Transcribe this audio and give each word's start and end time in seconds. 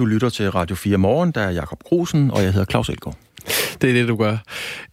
Du 0.00 0.04
lytter 0.04 0.28
til 0.28 0.50
Radio 0.50 0.76
4 0.76 0.96
Morgen, 0.96 1.32
der 1.32 1.40
er 1.40 1.50
Jakob 1.50 1.82
Grusen, 1.82 2.30
og 2.30 2.42
jeg 2.42 2.52
hedder 2.52 2.66
Claus 2.66 2.88
Elgaard. 2.88 3.16
Det 3.80 3.90
er 3.90 3.94
det, 3.94 4.08
du 4.08 4.16
gør. 4.16 4.36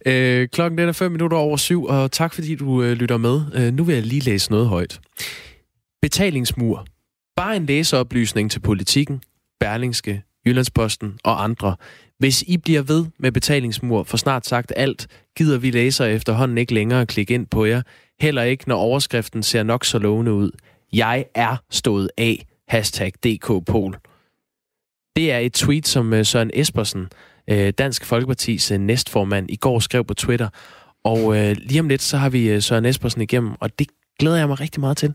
Øh, 0.06 0.48
klokken 0.48 0.78
den 0.78 0.88
er 0.88 0.92
5 0.92 1.12
minutter 1.12 1.36
over 1.36 1.56
syv, 1.56 1.84
og 1.84 2.12
tak 2.12 2.34
fordi 2.34 2.54
du 2.54 2.82
øh, 2.82 2.92
lytter 2.92 3.16
med. 3.16 3.40
Øh, 3.54 3.72
nu 3.72 3.84
vil 3.84 3.94
jeg 3.94 4.04
lige 4.04 4.20
læse 4.20 4.50
noget 4.50 4.68
højt. 4.68 5.00
Betalingsmur. 6.02 6.86
Bare 7.36 7.56
en 7.56 7.66
læseoplysning 7.66 8.50
til 8.50 8.60
politikken, 8.60 9.22
Berlingske, 9.60 10.22
Jyllandsposten 10.46 11.18
og 11.24 11.44
andre. 11.44 11.76
Hvis 12.18 12.42
I 12.42 12.56
bliver 12.56 12.82
ved 12.82 13.06
med 13.18 13.32
betalingsmur 13.32 14.02
for 14.02 14.16
snart 14.16 14.46
sagt 14.46 14.72
alt, 14.76 15.06
gider 15.36 15.58
vi 15.58 15.70
læsere 15.70 16.12
efterhånden 16.12 16.58
ikke 16.58 16.74
længere 16.74 17.06
klikke 17.06 17.34
ind 17.34 17.46
på 17.46 17.64
jer. 17.64 17.82
Heller 18.20 18.42
ikke, 18.42 18.68
når 18.68 18.76
overskriften 18.76 19.42
ser 19.42 19.62
nok 19.62 19.84
så 19.84 19.98
lovende 19.98 20.32
ud. 20.32 20.50
Jeg 20.92 21.24
er 21.34 21.56
stået 21.70 22.10
af. 22.18 22.46
Hashtag 22.68 23.12
DKPol. 23.24 23.98
Det 25.18 25.32
er 25.32 25.38
et 25.38 25.52
tweet, 25.52 25.88
som 25.88 26.12
øh, 26.12 26.24
Søren 26.24 26.50
Espersen, 26.54 27.08
øh, 27.50 27.72
Dansk 27.78 28.04
Folkepartis 28.04 28.70
øh, 28.70 28.78
næstformand, 28.78 29.50
i 29.50 29.56
går 29.56 29.78
skrev 29.78 30.04
på 30.04 30.14
Twitter. 30.14 30.48
Og 31.04 31.34
lige 31.56 31.80
om 31.80 31.88
lidt, 31.88 32.02
så 32.02 32.16
har 32.16 32.28
vi 32.28 32.60
Søren 32.60 32.84
Espersen 32.84 33.22
igennem, 33.22 33.52
og 33.60 33.78
det 33.78 33.86
glæder 34.18 34.36
jeg 34.36 34.48
mig 34.48 34.60
rigtig 34.60 34.80
meget 34.80 34.96
til. 34.96 35.14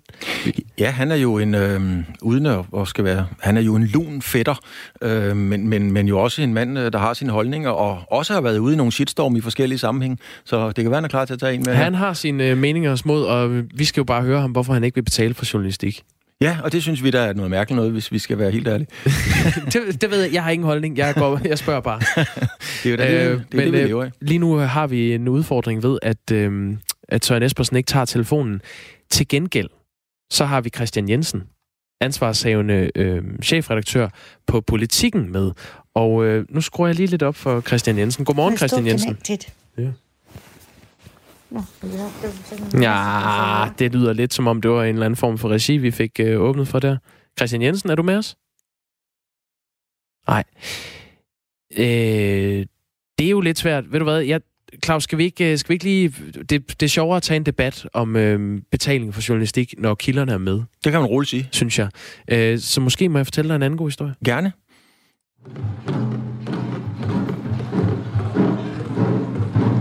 Ja, 0.79 0.89
han 0.89 1.11
er 1.11 1.15
jo 1.15 1.37
en, 1.37 1.55
øh, 1.55 1.81
uden 2.21 2.45
at, 2.45 2.87
skal 2.87 3.03
være, 3.03 3.27
han 3.39 3.57
er 3.57 3.61
jo 3.61 3.75
en 3.75 3.83
lun 3.83 4.21
fætter, 4.21 4.55
øh, 5.01 5.37
men, 5.37 5.67
men, 5.67 5.91
men 5.91 6.07
jo 6.07 6.19
også 6.19 6.41
en 6.41 6.53
mand, 6.53 6.77
der 6.77 6.97
har 6.97 7.13
sine 7.13 7.31
holdninger, 7.31 7.69
og 7.69 8.01
også 8.07 8.33
har 8.33 8.41
været 8.41 8.57
ude 8.57 8.73
i 8.73 8.77
nogle 8.77 8.91
shitstorm 8.91 9.35
i 9.35 9.41
forskellige 9.41 9.79
sammenhæng, 9.79 10.19
så 10.45 10.67
det 10.67 10.75
kan 10.75 10.85
være, 10.85 10.97
han 10.97 11.05
er 11.05 11.09
klar 11.09 11.25
til 11.25 11.33
at 11.33 11.39
tage 11.39 11.53
en 11.53 11.63
med. 11.65 11.73
Han 11.73 11.95
har 11.95 12.13
sine 12.13 12.55
meninger 12.55 12.95
smod, 12.95 13.23
og 13.23 13.63
vi 13.73 13.85
skal 13.85 14.01
jo 14.01 14.05
bare 14.05 14.21
høre 14.21 14.41
ham, 14.41 14.51
hvorfor 14.51 14.73
han 14.73 14.83
ikke 14.83 14.95
vil 14.95 15.03
betale 15.03 15.33
for 15.33 15.45
journalistik. 15.53 16.03
Ja, 16.41 16.57
og 16.63 16.71
det 16.71 16.81
synes 16.81 17.03
vi, 17.03 17.09
der 17.09 17.21
er 17.21 17.33
noget 17.33 17.51
mærkeligt 17.51 17.75
noget, 17.75 17.91
hvis 17.91 18.11
vi 18.11 18.19
skal 18.19 18.37
være 18.37 18.51
helt 18.51 18.67
ærlige. 18.67 18.87
det, 19.73 20.01
det 20.01 20.11
ved 20.11 20.21
jeg. 20.23 20.33
Jeg 20.33 20.43
har 20.43 20.51
ingen 20.51 20.65
holdning. 20.65 20.97
Jeg, 20.97 21.13
går, 21.15 21.41
jeg 21.45 21.57
spørger 21.57 21.81
bare. 21.81 21.99
det 22.83 22.85
er 22.85 22.89
jo 22.91 22.95
da, 22.95 23.25
øh, 23.25 23.31
det, 23.31 23.45
det, 23.51 23.57
men, 23.57 23.65
det, 23.65 23.73
vi 23.73 23.79
øh, 23.79 23.85
lever 23.87 24.03
af. 24.03 24.11
Lige 24.21 24.37
nu 24.37 24.55
har 24.55 24.87
vi 24.87 25.13
en 25.13 25.27
udfordring 25.27 25.83
ved, 25.83 25.99
at, 26.01 26.31
øh, 26.31 26.77
at 27.09 27.25
Søren 27.25 27.43
Espersen 27.43 27.77
ikke 27.77 27.87
tager 27.87 28.05
telefonen. 28.05 28.61
Til 29.09 29.27
gengæld, 29.27 29.69
så 30.31 30.45
har 30.45 30.61
vi 30.61 30.69
Christian 30.69 31.09
Jensen, 31.09 31.43
ansvarshavende 32.01 32.91
øh, 32.95 33.23
chefredaktør 33.43 34.09
på 34.47 34.61
Politikken 34.61 35.31
med. 35.31 35.51
Og 35.95 36.25
øh, 36.25 36.45
nu 36.49 36.61
skruer 36.61 36.87
jeg 36.87 36.95
lige 36.95 37.07
lidt 37.07 37.23
op 37.23 37.35
for 37.35 37.61
Christian 37.61 37.97
Jensen. 37.97 38.25
Godmorgen, 38.25 38.57
Christian 38.57 38.87
Jensen. 38.87 39.17
Ja. 39.29 39.35
Ja, 42.81 43.65
det 43.79 43.93
lyder 43.93 44.13
lidt 44.13 44.33
som 44.33 44.47
om, 44.47 44.61
det 44.61 44.71
var 44.71 44.83
en 44.83 44.95
eller 44.95 45.05
anden 45.05 45.17
form 45.17 45.37
for 45.37 45.49
regi, 45.49 45.77
vi 45.77 45.91
fik 45.91 46.19
øh, 46.19 46.41
åbnet 46.41 46.67
for 46.67 46.79
der. 46.79 46.97
Christian 47.37 47.61
Jensen, 47.61 47.89
er 47.89 47.95
du 47.95 48.03
med 48.03 48.17
os? 48.17 48.35
Nej. 50.27 50.43
Øh, 51.77 52.65
det 53.17 53.25
er 53.25 53.29
jo 53.29 53.41
lidt 53.41 53.57
svært. 53.57 53.91
Ved 53.91 53.99
du 53.99 54.03
hvad, 54.03 54.19
jeg, 54.19 54.41
Claus, 54.85 55.03
skal 55.03 55.17
vi 55.17 55.23
ikke, 55.23 55.51
øh, 55.51 55.57
skal 55.57 55.69
vi 55.69 55.73
ikke 55.73 55.85
lige... 55.85 56.13
Det, 56.49 56.49
det 56.49 56.83
er 56.83 56.87
sjovere 56.87 57.17
at 57.17 57.23
tage 57.23 57.35
en 57.35 57.45
debat 57.45 57.87
om 57.93 58.15
øh, 58.15 58.61
betaling 58.71 59.13
for 59.13 59.21
journalistik, 59.29 59.73
når 59.77 59.95
kilderne 59.95 60.31
er 60.31 60.37
med. 60.37 60.61
Det 60.83 60.91
kan 60.91 61.01
man 61.01 61.05
roligt 61.05 61.29
sige. 61.29 61.49
Synes 61.51 61.79
jeg. 61.79 61.89
Øh, 62.27 62.59
så 62.59 62.81
måske 62.81 63.09
må 63.09 63.19
jeg 63.19 63.25
fortælle 63.25 63.49
dig 63.49 63.55
en 63.55 63.63
anden 63.63 63.77
god 63.77 63.87
historie. 63.87 64.15
Gerne. 64.25 64.51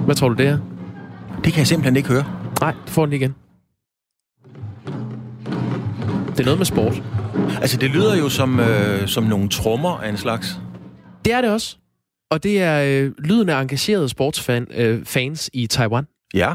Hvad 0.05 0.15
tror 0.15 0.29
du, 0.29 0.35
det 0.35 0.47
er? 0.47 0.72
Det 1.45 1.53
kan 1.53 1.59
jeg 1.59 1.67
simpelthen 1.67 1.97
ikke 1.97 2.09
høre. 2.09 2.25
Nej, 2.61 2.75
du 2.87 2.93
får 2.93 3.07
den 3.07 3.13
igen. 3.15 3.35
Det 6.33 6.41
er 6.41 6.45
noget 6.45 6.59
med 6.59 6.67
sport. 6.67 7.03
Altså, 7.61 7.77
det 7.77 7.91
lyder 7.91 8.17
jo 8.17 8.29
som, 8.29 8.61
øh, 8.61 9.09
som 9.09 9.25
nogle 9.25 9.49
trommer 9.49 10.01
af 10.01 10.09
en 10.09 10.17
slags. 10.17 10.61
Det 11.25 11.33
er 11.33 11.41
det 11.41 11.51
også. 11.51 11.77
Og 12.31 12.43
det 12.43 12.63
er 12.63 13.05
øh, 13.05 13.13
lyden 13.19 13.49
af 13.49 13.61
engagerede 13.61 14.09
sportsfans 14.09 14.69
øh, 14.75 15.05
fans 15.05 15.51
i 15.53 15.67
Taiwan. 15.67 16.07
Ja. 16.35 16.55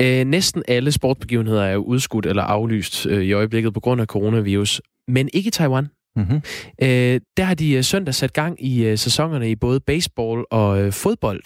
Øh, 0.00 0.24
næsten 0.24 0.62
alle 0.68 0.92
sportsbegivenheder 0.92 1.62
er 1.62 1.76
udskudt 1.76 2.26
eller 2.26 2.42
aflyst 2.42 3.06
øh, 3.06 3.22
i 3.24 3.32
øjeblikket 3.32 3.74
på 3.74 3.80
grund 3.80 4.00
af 4.00 4.06
coronavirus. 4.06 4.80
Men 5.08 5.28
ikke 5.34 5.48
i 5.48 5.50
Taiwan. 5.50 5.88
Mm-hmm. 6.16 6.42
Øh, 6.82 7.20
der 7.36 7.44
har 7.44 7.54
de 7.54 7.72
øh, 7.72 7.84
søndag 7.84 8.14
sat 8.14 8.32
gang 8.32 8.64
i 8.64 8.84
øh, 8.84 8.98
sæsonerne 8.98 9.50
i 9.50 9.56
både 9.56 9.80
baseball 9.80 10.44
og 10.50 10.82
øh, 10.82 10.92
fodbold. 10.92 11.40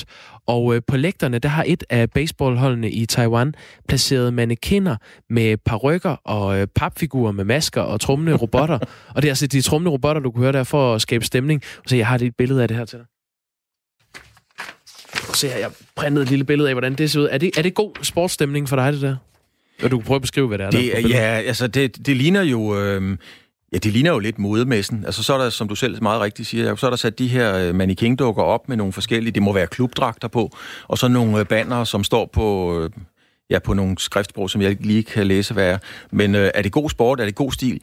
Og 0.46 0.74
øh, 0.74 0.82
på 0.86 0.96
lægterne, 0.96 1.38
der 1.38 1.48
har 1.48 1.64
et 1.66 1.84
af 1.90 2.10
baseballholdene 2.10 2.90
i 2.90 3.06
Taiwan 3.06 3.54
placeret 3.88 4.34
mannequiner 4.34 4.96
med 5.30 5.56
parrykker 5.56 6.16
og 6.24 6.60
øh, 6.60 6.66
papfigurer 6.66 7.32
med 7.32 7.44
masker 7.44 7.80
og 7.80 8.00
trummende 8.00 8.36
robotter. 8.36 8.78
og 9.14 9.22
det 9.22 9.28
er 9.28 9.30
altså 9.30 9.46
de 9.46 9.62
trummende 9.62 9.90
robotter, 9.90 10.22
du 10.22 10.30
kan 10.30 10.42
høre 10.42 10.52
der 10.52 10.64
for 10.64 10.94
at 10.94 11.02
skabe 11.02 11.24
stemning. 11.24 11.62
Så 11.86 11.96
jeg 11.96 12.06
har 12.06 12.18
et 12.18 12.36
billede 12.38 12.62
af 12.62 12.68
det 12.68 12.76
her 12.76 12.84
til 12.84 12.98
dig. 12.98 13.06
Se 15.34 15.48
her, 15.48 15.56
jeg 15.56 15.70
printede 15.96 16.22
et 16.22 16.30
lille 16.30 16.44
billede 16.44 16.68
af, 16.68 16.74
hvordan 16.74 16.94
det 16.94 17.10
ser 17.10 17.20
ud. 17.20 17.28
Er 17.30 17.38
det, 17.38 17.58
er 17.58 17.62
det 17.62 17.74
god 17.74 17.92
sportsstemning 18.02 18.68
for 18.68 18.76
dig, 18.76 18.92
det 18.92 19.02
der? 19.02 19.16
Og 19.82 19.90
du 19.90 19.98
kan 19.98 20.06
prøve 20.06 20.16
at 20.16 20.22
beskrive, 20.22 20.48
hvad 20.48 20.58
det 20.58 20.66
er. 20.66 20.70
Det, 20.70 20.92
der 20.92 21.08
ja, 21.08 21.40
altså 21.40 21.66
det, 21.66 22.06
det 22.06 22.16
ligner 22.16 22.42
jo... 22.42 22.78
Øh, 22.78 23.16
Ja, 23.72 23.78
det 23.78 23.92
ligner 23.92 24.10
jo 24.10 24.18
lidt 24.18 24.38
modemessen. 24.38 25.04
Altså 25.04 25.22
så 25.22 25.34
er 25.34 25.38
der, 25.38 25.50
som 25.50 25.68
du 25.68 25.74
selv 25.74 26.02
meget 26.02 26.20
rigtigt 26.20 26.48
siger, 26.48 26.76
så 26.76 26.86
er 26.86 26.90
der 26.90 26.96
sat 26.96 27.18
de 27.18 27.28
her 27.28 27.54
øh, 27.54 27.74
mannequin-dukker 27.74 28.42
op 28.42 28.68
med 28.68 28.76
nogle 28.76 28.92
forskellige, 28.92 29.32
det 29.32 29.42
må 29.42 29.52
være 29.52 29.66
klubdragter 29.66 30.28
på, 30.28 30.56
og 30.88 30.98
så 30.98 31.08
nogle 31.08 31.38
øh, 31.38 31.46
banner, 31.46 31.84
som 31.84 32.04
står 32.04 32.30
på, 32.32 32.78
øh, 32.80 32.90
ja, 33.50 33.58
på 33.58 33.74
nogle 33.74 33.98
skriftsprog, 33.98 34.50
som 34.50 34.62
jeg 34.62 34.76
lige 34.80 35.02
kan 35.02 35.26
læse, 35.26 35.54
hvad 35.54 35.70
er. 35.70 35.78
Men 36.10 36.34
øh, 36.34 36.50
er 36.54 36.62
det 36.62 36.72
god 36.72 36.90
sport? 36.90 37.20
Er 37.20 37.24
det 37.24 37.34
god 37.34 37.52
stil? 37.52 37.82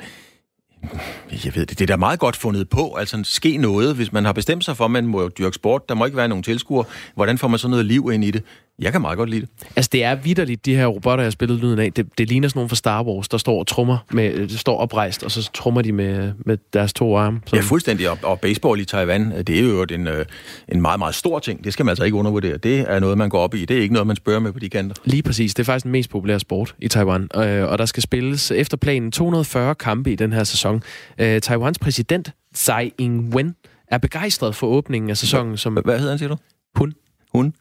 Jeg 1.46 1.56
ved 1.56 1.66
det, 1.66 1.80
det 1.80 1.82
er 1.82 1.88
da 1.88 1.96
meget 1.96 2.20
godt 2.20 2.36
fundet 2.36 2.70
på. 2.70 2.94
Altså, 2.94 3.22
ske 3.24 3.58
noget, 3.58 3.96
hvis 3.96 4.12
man 4.12 4.26
har 4.26 4.34
bestemt 4.34 4.66
sig 4.66 4.78
for, 4.78 4.86
at 4.86 4.92
man 4.92 5.08
må 5.08 5.30
dyrke 5.30 5.56
sport. 5.56 5.90
Der 5.90 5.96
må 5.96 6.06
ikke 6.06 6.18
være 6.18 6.28
nogen 6.28 6.44
tilskuer. 6.44 6.84
Hvordan 7.16 7.38
får 7.38 7.48
man 7.48 7.60
så 7.60 7.68
noget 7.68 7.86
liv 7.86 8.10
ind 8.14 8.24
i 8.24 8.32
det? 8.32 8.44
Jeg 8.82 8.92
kan 8.92 9.02
meget 9.02 9.18
godt 9.18 9.30
lide 9.30 9.42
det. 9.42 9.50
Altså, 9.76 9.90
det 9.92 10.04
er 10.04 10.16
vidderligt, 10.16 10.66
de 10.66 10.76
her 10.76 10.86
robotter, 10.86 11.24
jeg 11.24 11.26
har 11.26 11.32
spillet 11.32 11.60
lyden 11.60 11.80
af. 11.80 11.94
Det, 11.94 12.18
det 12.18 12.28
ligner 12.28 12.48
sådan 12.48 12.58
nogle 12.58 12.70
fra 12.70 12.76
Star 12.76 13.04
Wars, 13.04 13.28
der 13.28 13.38
står 13.38 13.60
og 13.60 13.68
trummer 13.68 13.98
med, 14.12 14.48
det 14.48 14.60
står 14.60 14.78
oprejst, 14.78 15.24
og 15.24 15.32
så 15.32 15.50
trummer 15.54 15.82
de 15.82 15.92
med, 15.92 16.34
med 16.46 16.58
deres 16.74 16.94
to 16.94 17.18
arme. 17.18 17.40
Sådan. 17.46 17.60
Ja, 17.60 17.64
fuldstændig. 17.64 18.10
Og, 18.10 18.18
og 18.24 18.40
baseball 18.40 18.82
i 18.82 18.86
Taiwan, 18.86 19.32
det 19.48 19.50
er 19.50 19.62
jo 19.62 19.86
en, 19.92 20.08
øh, 20.08 20.26
en 20.68 20.82
meget, 20.82 21.00
meget 21.00 21.16
stor 21.16 21.40
ting. 21.40 21.64
Det 21.64 21.74
skal 21.74 21.86
man 21.86 21.92
altså 21.92 22.04
ikke 22.04 22.18
undervurdere. 22.18 22.58
Det 22.58 22.80
er 22.80 23.00
noget, 23.00 23.18
man 23.18 23.30
går 23.30 23.40
op 23.40 23.56
i. 23.56 23.66
Det 23.66 23.78
er 23.78 23.82
ikke 23.82 23.94
noget, 23.94 24.08
man 24.08 24.16
spørger 24.16 24.40
med 24.40 24.52
på 24.52 24.60
de 24.60 24.70
kanter. 24.70 24.96
Lige 25.06 25.24
præcis. 25.24 25.54
Det 25.54 25.64
er 25.64 25.66
faktisk 25.66 25.84
den 25.84 25.92
mest 25.92 26.10
populære 26.10 26.40
sport 26.40 26.76
i 26.80 26.88
Taiwan. 26.88 27.30
Øh, 27.36 27.64
og 27.72 27.78
der 27.78 27.86
skal 27.86 28.04
spilles 28.04 28.52
efter 28.52 28.78
planen 28.78 29.12
240 29.12 29.76
kampe 29.76 30.12
i 30.12 30.16
den 30.16 30.34
her 30.34 30.44
sæson. 30.44 30.84
Øh, 31.18 31.42
Taiwans 31.42 31.80
præsident, 31.80 32.32
Tsai 32.56 32.92
Ing-wen, 33.02 33.64
er 33.88 33.98
begejstret 33.98 34.56
for 34.56 34.68
åbningen 34.68 35.10
af 35.10 35.18
sæsonen. 35.18 35.58
Som 35.58 35.74
Hvad 35.74 35.98
hedder 36.00 36.12
han, 36.12 36.20
siger 36.20 36.30
du? 36.30 36.38
Hun. 36.76 36.94
Hun? 37.34 37.54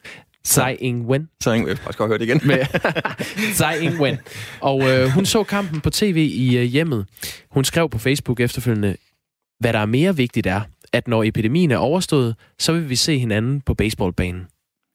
Tsai 0.47 0.75
Ing-wen. 0.75 1.29
Tsai 1.41 1.57
Ing-wen. 1.57 1.77
Jeg 1.85 1.93
skal 1.93 2.07
høre 2.07 2.17
det 2.17 2.25
igen. 2.25 2.41
Med 2.43 2.65
Tsai 3.57 3.87
Ing-wen. 3.87 4.15
Og 4.61 4.89
øh, 4.89 5.09
hun 5.09 5.25
så 5.25 5.43
kampen 5.43 5.81
på 5.81 5.89
tv 5.89 6.29
i 6.31 6.57
øh, 6.57 6.63
hjemmet. 6.63 7.05
Hun 7.51 7.63
skrev 7.63 7.89
på 7.89 7.97
Facebook 7.97 8.39
efterfølgende, 8.39 8.95
hvad 9.59 9.73
der 9.73 9.79
er 9.79 9.85
mere 9.85 10.15
vigtigt 10.15 10.47
er, 10.47 10.61
at 10.93 11.07
når 11.07 11.23
epidemien 11.23 11.71
er 11.71 11.77
overstået, 11.77 12.35
så 12.59 12.73
vil 12.73 12.89
vi 12.89 12.95
se 12.95 13.19
hinanden 13.19 13.61
på 13.61 13.73
baseballbanen. 13.73 14.47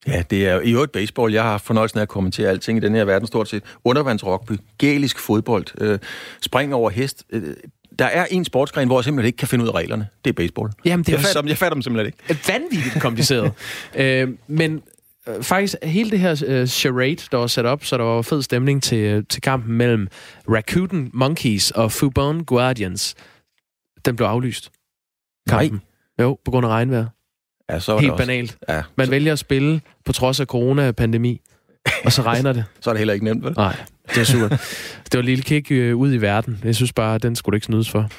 Ja, 0.07 0.23
det 0.31 0.49
er 0.49 0.61
i 0.61 0.73
øvrigt 0.73 0.93
baseball. 0.93 1.33
Jeg 1.33 1.43
har 1.43 1.59
fornøjelsen 1.59 1.99
af 1.99 2.03
at 2.03 2.09
kommentere 2.09 2.49
alting 2.49 2.79
i 2.79 2.81
den 2.81 2.95
her 2.95 3.05
verden 3.05 3.27
stort 3.27 3.49
set. 3.49 3.63
Undervandsrugby, 3.85 4.53
gælisk 4.79 5.19
fodbold, 5.19 5.67
øh, 5.81 5.99
spring 6.41 6.75
over 6.75 6.91
hest. 6.91 7.25
Øh, 7.33 7.55
der 7.99 8.05
er 8.05 8.27
en 8.31 8.45
sportsgren, 8.45 8.89
hvor 8.89 8.99
jeg 8.99 9.05
simpelthen 9.05 9.27
ikke 9.27 9.37
kan 9.37 9.49
finde 9.49 9.65
ud 9.65 9.69
af 9.69 9.75
reglerne. 9.75 10.07
Det 10.25 10.31
er 10.31 10.35
baseball. 10.35 10.71
Jamen, 10.85 11.05
det 11.05 11.13
er 11.13 11.17
jeg, 11.17 11.25
fatter, 11.25 11.43
jeg 11.47 11.59
fatter 11.59 11.75
dem 11.75 11.83
simpelthen 11.83 12.13
ikke. 12.29 12.43
Vanvittigt 12.49 13.01
kompliceret. 13.01 13.53
øh, 13.95 14.29
men 14.47 14.83
faktisk 15.43 15.75
hele 15.83 16.11
det 16.11 16.21
her 16.21 16.45
øh, 16.47 16.67
charade, 16.67 17.17
der 17.31 17.37
var 17.37 17.47
sat 17.47 17.67
op, 17.67 17.85
så 17.85 17.99
der 17.99 18.05
var 18.05 18.23
fed 18.23 18.43
stemning 18.43 18.83
til, 18.83 18.99
øh, 18.99 19.25
til 19.29 19.43
kampen 19.43 19.77
mellem 19.77 20.09
Rakuten 20.49 21.11
Monkeys 21.15 21.71
og 21.71 21.93
Fubon 21.93 22.45
Guardians. 22.45 23.15
Den 24.05 24.17
blev 24.17 24.27
aflyst. 24.27 24.71
Kampen. 25.49 25.81
Nej. 26.19 26.27
Jo, 26.27 26.39
på 26.45 26.51
grund 26.51 26.67
af 26.67 26.71
regnvejr. 26.71 27.07
Ja, 27.71 27.79
så 27.79 27.99
Helt 27.99 28.17
banalt. 28.17 28.59
Ja. 28.69 28.83
Man 28.97 29.07
så... 29.07 29.11
vælger 29.11 29.33
at 29.33 29.39
spille 29.39 29.81
på 30.05 30.13
trods 30.13 30.41
af 30.41 30.47
corona-pandemi, 30.47 31.41
og 32.05 32.13
så 32.13 32.23
regner 32.23 32.53
det. 32.53 32.65
så 32.81 32.91
er 32.91 32.95
det 32.95 32.99
heller 32.99 33.15
ikke 33.15 33.25
nemt, 33.25 33.45
vel? 33.45 33.53
Nej, 33.57 33.77
det 34.09 34.19
er 34.19 34.25
super. 34.25 34.49
det 35.05 35.15
var 35.15 35.19
en 35.19 35.25
lille 35.25 35.43
kick 35.43 35.71
øh, 35.71 35.97
ud 35.97 36.15
i 36.15 36.17
verden. 36.17 36.61
Jeg 36.65 36.77
synes 36.77 36.93
bare, 36.93 37.19
den 37.19 37.37
skulle 37.37 37.53
du 37.53 37.57
ikke 37.57 37.67
snydes 37.67 37.91
for 37.91 38.11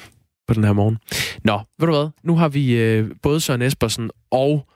på 0.48 0.54
den 0.54 0.64
her 0.64 0.72
morgen. 0.72 0.98
Nå, 1.44 1.60
ved 1.78 1.86
du 1.86 1.94
hvad? 1.94 2.08
Nu 2.22 2.36
har 2.36 2.48
vi 2.48 2.76
øh, 2.76 3.10
både 3.22 3.40
Søren 3.40 3.62
Espersen 3.62 4.10
og 4.30 4.66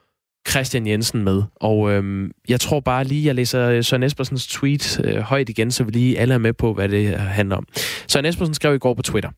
Christian 0.49 0.87
Jensen 0.87 1.25
med. 1.25 1.43
Og 1.55 1.93
øhm, 1.93 2.31
jeg 2.49 2.61
tror 2.61 2.81
bare 2.81 3.05
lige, 3.05 3.27
jeg 3.27 3.35
læser 3.35 3.83
Søren 3.83 4.03
Espersens 4.03 4.47
tweet 4.47 5.01
øh, 5.05 5.17
højt 5.17 5.49
igen, 5.49 5.71
så 5.71 5.85
vi 5.85 5.91
lige 5.91 6.19
alle 6.19 6.35
er 6.35 6.39
med 6.39 6.53
på, 6.53 6.75
hvad 6.75 6.89
det 6.89 7.19
handler 7.19 7.57
om. 7.57 7.67
Søren 8.09 8.27
Espersen 8.27 8.55
skrev 8.55 8.75
i 8.75 8.79
går 8.79 8.95
på 8.95 9.03
Twitter. 9.03 9.31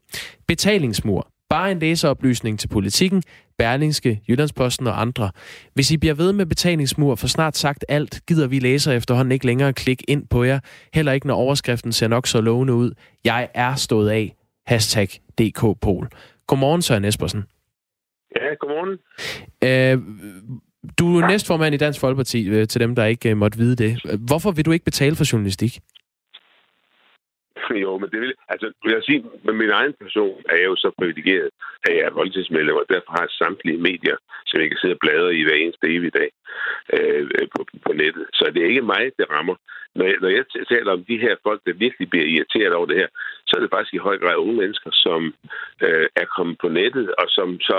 Betalingsmur. 0.49 1.29
Bare 1.50 1.70
en 1.70 1.79
læseoplysning 1.79 2.58
til 2.58 2.69
politikken, 2.69 3.23
Berlingske, 3.58 4.20
Jyllandsposten 4.29 4.87
og 4.87 5.00
andre. 5.00 5.31
Hvis 5.75 5.91
I 5.91 5.97
bliver 5.97 6.14
ved 6.14 6.32
med 6.32 6.47
betalingsmur 6.47 7.14
for 7.14 7.26
snart 7.26 7.56
sagt 7.56 7.85
alt, 7.88 8.20
gider 8.26 8.47
vi 8.47 8.58
læser 8.58 8.93
efterhånden 8.93 9.32
ikke 9.32 9.47
længere 9.47 9.73
klikke 9.73 10.05
ind 10.08 10.26
på 10.29 10.44
jer. 10.44 10.61
Heller 10.94 11.12
ikke, 11.12 11.26
når 11.26 11.35
overskriften 11.35 11.93
ser 11.93 12.08
nok 12.08 12.26
så 12.26 12.41
lovende 12.41 12.75
ud. 12.75 12.93
Jeg 13.25 13.49
er 13.55 13.75
stået 13.75 14.11
af. 14.11 14.35
Hashtag 14.67 15.08
DKPol. 15.38 16.08
Godmorgen, 16.47 16.82
Søren 16.82 17.05
Espersen. 17.05 17.44
Ja, 18.37 18.55
godmorgen. 18.61 18.99
Øh, 19.64 19.99
du 20.99 21.19
er 21.19 21.29
næstformand 21.29 21.75
i 21.75 21.79
Dansk 21.79 22.00
Folkeparti, 22.00 22.49
øh, 22.49 22.67
til 22.67 22.81
dem, 22.81 22.94
der 22.94 23.05
ikke 23.05 23.31
øh, 23.31 23.37
måtte 23.37 23.59
vide 23.59 23.77
det. 23.77 23.93
Hvorfor 24.29 24.50
vil 24.50 24.67
du 24.67 24.73
ikke 24.73 24.85
betale 24.85 25.17
for 25.17 25.32
journalistik? 25.32 25.73
Jo, 27.85 27.99
men 27.99 28.11
det 28.11 28.21
vil... 28.21 28.32
Altså, 28.49 28.67
vil 28.85 28.93
jeg 28.93 29.03
sige, 29.03 29.25
med 29.44 29.55
min 29.55 29.71
egen 29.71 29.94
person 30.00 30.43
er 30.49 30.56
jeg 30.56 30.65
jo 30.65 30.77
så 30.77 30.91
privilegeret, 30.99 31.50
at 31.85 31.97
jeg 31.97 32.05
er 32.05 32.19
voldtidsmedlem, 32.21 32.77
og 32.77 32.87
derfor 32.94 33.11
har 33.17 33.23
jeg 33.27 33.38
samtlige 33.43 33.85
medier, 33.88 34.17
som 34.47 34.61
jeg 34.61 34.69
kan 34.69 34.79
sidde 34.81 34.94
og 34.99 35.03
bladre 35.05 35.35
i 35.35 35.43
hver 35.44 35.59
eneste 35.62 35.87
evig 35.97 36.12
dag 36.15 36.31
øh, 36.94 37.23
øh, 37.37 37.49
på, 37.55 37.61
på 37.87 37.93
nettet. 37.93 38.25
Så 38.35 38.50
det 38.55 38.62
er 38.62 38.69
ikke 38.73 38.91
mig, 38.94 39.05
det 39.19 39.26
rammer. 39.31 39.56
Når 39.94 40.06
jeg, 40.11 40.17
når 40.23 40.29
jeg 40.29 40.44
taler 40.73 40.93
om 40.93 41.05
de 41.05 41.19
her 41.25 41.35
folk, 41.47 41.61
der 41.67 41.83
virkelig 41.85 42.11
bliver 42.11 42.26
irriteret 42.35 42.73
over 42.73 42.87
det 42.87 42.97
her, 42.97 43.09
så 43.47 43.53
er 43.56 43.61
det 43.61 43.71
faktisk 43.75 43.94
i 43.94 44.06
høj 44.09 44.17
grad 44.19 44.37
unge 44.37 44.56
mennesker, 44.62 44.91
som 44.93 45.21
øh, 45.87 46.06
er 46.23 46.26
kommet 46.37 46.56
på 46.62 46.69
nettet, 46.69 47.06
og 47.21 47.26
som 47.29 47.61
så 47.61 47.79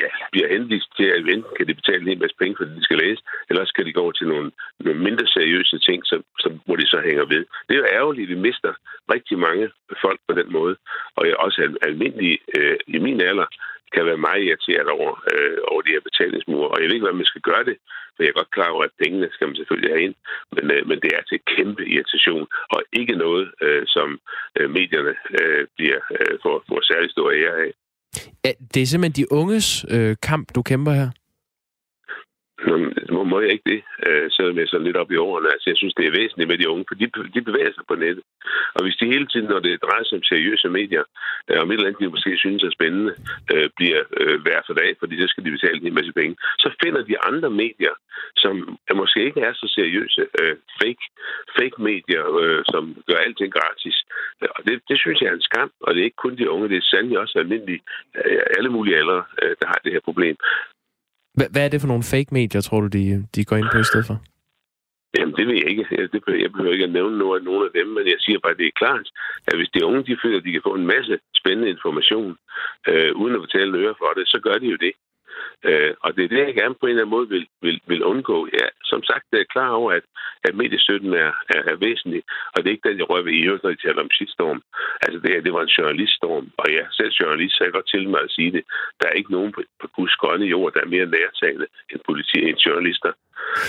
ja, 0.00 0.08
bliver 0.32 0.48
henvist 0.54 0.90
til, 0.96 1.06
at 1.16 1.20
enten 1.34 1.56
kan 1.56 1.66
de 1.68 1.74
betale 1.80 2.12
en 2.12 2.18
masse 2.18 2.36
penge, 2.40 2.56
fordi 2.58 2.70
de 2.78 2.84
skal 2.84 2.98
læse, 3.04 3.22
eller 3.48 3.60
også 3.62 3.74
kan 3.74 3.86
de 3.86 3.92
gå 3.92 4.00
over 4.00 4.12
til 4.12 4.28
nogle, 4.28 4.50
nogle 4.80 5.00
mindre 5.06 5.26
seriøse 5.26 5.78
ting, 5.78 6.06
som, 6.10 6.24
som, 6.42 6.52
hvor 6.66 6.76
de 6.76 6.86
så 6.86 7.00
hænger 7.08 7.24
ved. 7.34 7.44
Det 7.66 7.72
er 7.74 7.82
jo 7.82 7.94
ærgerligt, 7.98 8.30
at 8.30 8.32
vi 8.34 8.46
mister 8.48 8.72
rigtig 9.14 9.38
mange 9.38 9.70
folk 10.04 10.20
på 10.28 10.34
den 10.40 10.52
måde. 10.52 10.76
Og 11.16 11.26
jeg 11.28 11.36
også 11.36 11.76
almindelig 11.82 12.38
øh, 12.58 12.76
i 12.86 12.98
min 12.98 13.20
alder 13.20 13.46
kan 13.94 14.06
være 14.06 14.24
meget 14.28 14.42
irriteret 14.42 14.88
over, 14.98 15.12
øh, 15.32 15.58
over 15.70 15.82
de 15.82 15.94
her 15.94 16.06
betalingsmure. 16.08 16.68
Og 16.68 16.76
jeg 16.78 16.86
ved 16.86 16.94
ikke, 16.94 17.08
hvad 17.08 17.20
man 17.22 17.32
skal 17.32 17.40
gøre 17.50 17.64
det, 17.64 17.76
for 18.14 18.22
jeg 18.22 18.30
er 18.30 18.40
godt 18.40 18.56
klar 18.56 18.70
over, 18.74 18.84
at 18.84 18.98
pengene 19.02 19.28
skal 19.32 19.46
man 19.46 19.56
selvfølgelig 19.56 19.90
have 19.90 20.04
ind. 20.06 20.16
Men, 20.54 20.64
øh, 20.74 20.82
men 20.88 20.98
det 21.02 21.10
er 21.16 21.22
til 21.22 21.40
kæmpe 21.54 21.82
irritation, 21.94 22.46
og 22.74 22.80
ikke 22.92 23.14
noget, 23.24 23.46
øh, 23.64 23.82
som 23.86 24.08
øh, 24.58 24.70
medierne 24.78 25.14
øh, 25.38 25.66
bliver, 25.76 26.00
øh, 26.16 26.34
får, 26.42 26.64
får 26.68 26.80
særlig 26.90 27.10
stor 27.10 27.30
ære 27.30 27.56
af. 27.66 27.72
Ja, 28.44 28.52
det 28.74 28.82
er 28.82 28.86
simpelthen 28.86 29.24
de 29.24 29.32
unges 29.32 29.84
øh, 29.88 30.16
kamp, 30.22 30.54
du 30.54 30.62
kæmper 30.62 30.92
her? 30.92 31.10
Nå, 32.66 33.24
må 33.24 33.40
jeg 33.40 33.50
ikke 33.52 33.70
det, 33.72 33.80
øh, 34.06 34.26
selvom 34.36 34.58
jeg 34.58 34.68
så 34.68 34.78
lidt 34.78 34.96
op 34.96 35.10
i 35.12 35.16
årene. 35.16 35.48
Altså, 35.54 35.70
jeg 35.70 35.76
synes, 35.76 35.94
det 35.94 36.06
er 36.06 36.18
væsentligt 36.20 36.50
med 36.50 36.58
de 36.58 36.68
unge, 36.72 36.84
for 36.88 36.94
de, 36.94 37.06
de 37.34 37.40
bevæger 37.48 37.72
sig 37.74 37.84
på 37.88 37.94
nettet. 37.94 38.24
Og 38.74 38.80
hvis 38.82 38.96
de 39.00 39.12
hele 39.14 39.26
tiden, 39.26 39.48
når 39.48 39.60
det 39.66 39.82
drejer 39.82 40.04
sig 40.04 40.16
om 40.18 40.22
seriøse 40.22 40.68
medier, 40.68 41.04
øh, 41.50 41.58
om 41.62 41.70
et 41.70 41.74
eller 41.74 41.88
andet, 41.88 42.00
de 42.00 42.14
måske 42.16 42.32
synes 42.44 42.62
er 42.62 42.76
spændende, 42.78 43.12
øh, 43.52 43.68
bliver 43.76 44.00
øh, 44.20 44.36
hver 44.44 44.60
for 44.66 44.74
dag, 44.80 44.90
fordi 45.00 45.14
så 45.20 45.26
skal 45.28 45.44
de 45.44 45.50
betale 45.56 45.86
en 45.86 45.98
masse 45.98 46.12
penge, 46.20 46.36
så 46.64 46.68
finder 46.82 47.02
de 47.02 47.16
andre 47.28 47.50
medier, 47.50 47.94
som 48.36 48.54
måske 48.94 49.20
ikke 49.28 49.40
er 49.40 49.52
så 49.52 49.66
seriøse, 49.76 50.22
øh, 50.40 50.56
fake, 50.80 51.04
fake 51.58 51.78
medier, 51.90 52.24
øh, 52.42 52.62
som 52.72 52.84
gør 53.08 53.18
alting 53.26 53.52
gratis. 53.58 53.96
Og 54.56 54.60
det, 54.66 54.74
det 54.88 54.96
synes 55.00 55.20
jeg 55.20 55.28
er 55.28 55.36
en 55.36 55.48
skam, 55.50 55.70
og 55.80 55.94
det 55.94 56.00
er 56.00 56.04
ikke 56.04 56.24
kun 56.24 56.36
de 56.36 56.50
unge, 56.50 56.68
det 56.68 56.76
er 56.76 56.90
sandelig 56.90 57.18
også 57.18 57.38
almindelige, 57.38 57.82
øh, 58.24 58.42
alle 58.56 58.70
mulige 58.76 58.96
aldre, 58.96 59.24
øh, 59.42 59.54
der 59.60 59.66
har 59.66 59.80
det 59.84 59.92
her 59.92 60.00
problem. 60.08 60.36
Hvad 61.34 61.64
er 61.64 61.68
det 61.68 61.80
for 61.80 61.88
nogle 61.88 62.02
fake 62.02 62.30
medier, 62.38 62.60
tror 62.60 62.80
du, 62.80 62.86
de, 62.86 63.26
de 63.34 63.44
går 63.44 63.56
ind 63.56 63.70
på 63.72 63.78
i 63.78 63.90
stedet 63.90 64.06
for? 64.06 64.16
Jamen, 65.18 65.34
det 65.38 65.46
ved 65.46 65.54
jeg 65.54 65.68
ikke. 65.70 65.86
Jeg 66.44 66.52
behøver 66.52 66.72
ikke 66.72 66.90
at 66.90 66.96
nævne 66.98 67.18
noget 67.18 67.38
af 67.38 67.44
nogle 67.44 67.62
af 67.66 67.72
dem, 67.78 67.86
men 67.96 68.04
jeg 68.12 68.18
siger 68.20 68.38
bare, 68.38 68.52
at 68.52 68.58
det 68.58 68.66
er 68.66 68.80
klart, 68.82 69.06
at 69.48 69.56
hvis 69.56 69.70
de 69.74 69.84
unge 69.84 70.02
de 70.08 70.20
føler, 70.22 70.38
at 70.38 70.44
de 70.44 70.52
kan 70.52 70.66
få 70.68 70.74
en 70.74 70.86
masse 70.94 71.14
spændende 71.40 71.70
information, 71.74 72.36
øh, 72.88 73.10
uden 73.20 73.34
at 73.34 73.44
betale 73.46 73.68
en 73.68 73.82
øre 73.84 73.94
for 73.98 74.10
det, 74.18 74.24
så 74.32 74.38
gør 74.46 74.56
de 74.62 74.66
jo 74.74 74.78
det. 74.86 74.94
Øh, 75.68 75.92
og 76.04 76.16
det 76.16 76.24
er 76.24 76.28
det, 76.28 76.46
jeg 76.46 76.54
gerne 76.54 76.74
på 76.74 76.86
en 76.86 76.90
eller 76.90 77.02
anden 77.02 77.16
måde 77.16 77.28
vil, 77.28 77.46
vil, 77.62 77.80
vil 77.86 78.04
undgå. 78.04 78.48
Ja, 78.52 78.66
som 78.84 79.02
sagt, 79.02 79.24
jeg 79.32 79.40
er 79.40 79.54
klar 79.54 79.70
over, 79.70 79.92
at, 79.92 80.04
at 80.44 80.54
mediestøtten 80.54 81.12
er, 81.14 81.32
er, 81.54 81.62
er 81.72 81.76
væsentlig, 81.86 82.22
og 82.52 82.56
det 82.58 82.66
er 82.66 82.76
ikke 82.76 82.88
den, 82.88 82.98
jeg 82.98 83.10
rører 83.10 83.26
ved 83.28 83.32
i 83.32 83.46
øvrigt, 83.46 83.64
når 83.64 83.70
I 83.70 83.82
taler 83.84 84.02
om 84.02 84.10
shitstorm. 84.10 84.62
Altså, 85.04 85.18
det 85.20 85.30
her, 85.32 85.40
det 85.40 85.52
var 85.52 85.62
en 85.62 85.76
journaliststorm, 85.78 86.46
og 86.58 86.66
jeg 86.72 86.86
selv 86.90 87.12
journalist, 87.20 87.54
så 87.56 87.64
jeg 87.64 87.72
godt 87.72 87.88
til 87.88 88.08
mig 88.08 88.20
at 88.22 88.34
sige 88.36 88.52
det. 88.52 88.64
Der 89.00 89.06
er 89.08 89.18
ikke 89.20 89.32
nogen 89.32 89.52
på, 89.52 89.60
på 89.80 89.86
Guds 89.96 90.16
grønne 90.16 90.46
jord, 90.46 90.72
der 90.74 90.80
er 90.80 90.94
mere 90.94 91.06
nærtagende 91.06 91.66
end, 91.90 92.00
politi, 92.06 92.38
end 92.48 92.58
journalister. 92.66 93.12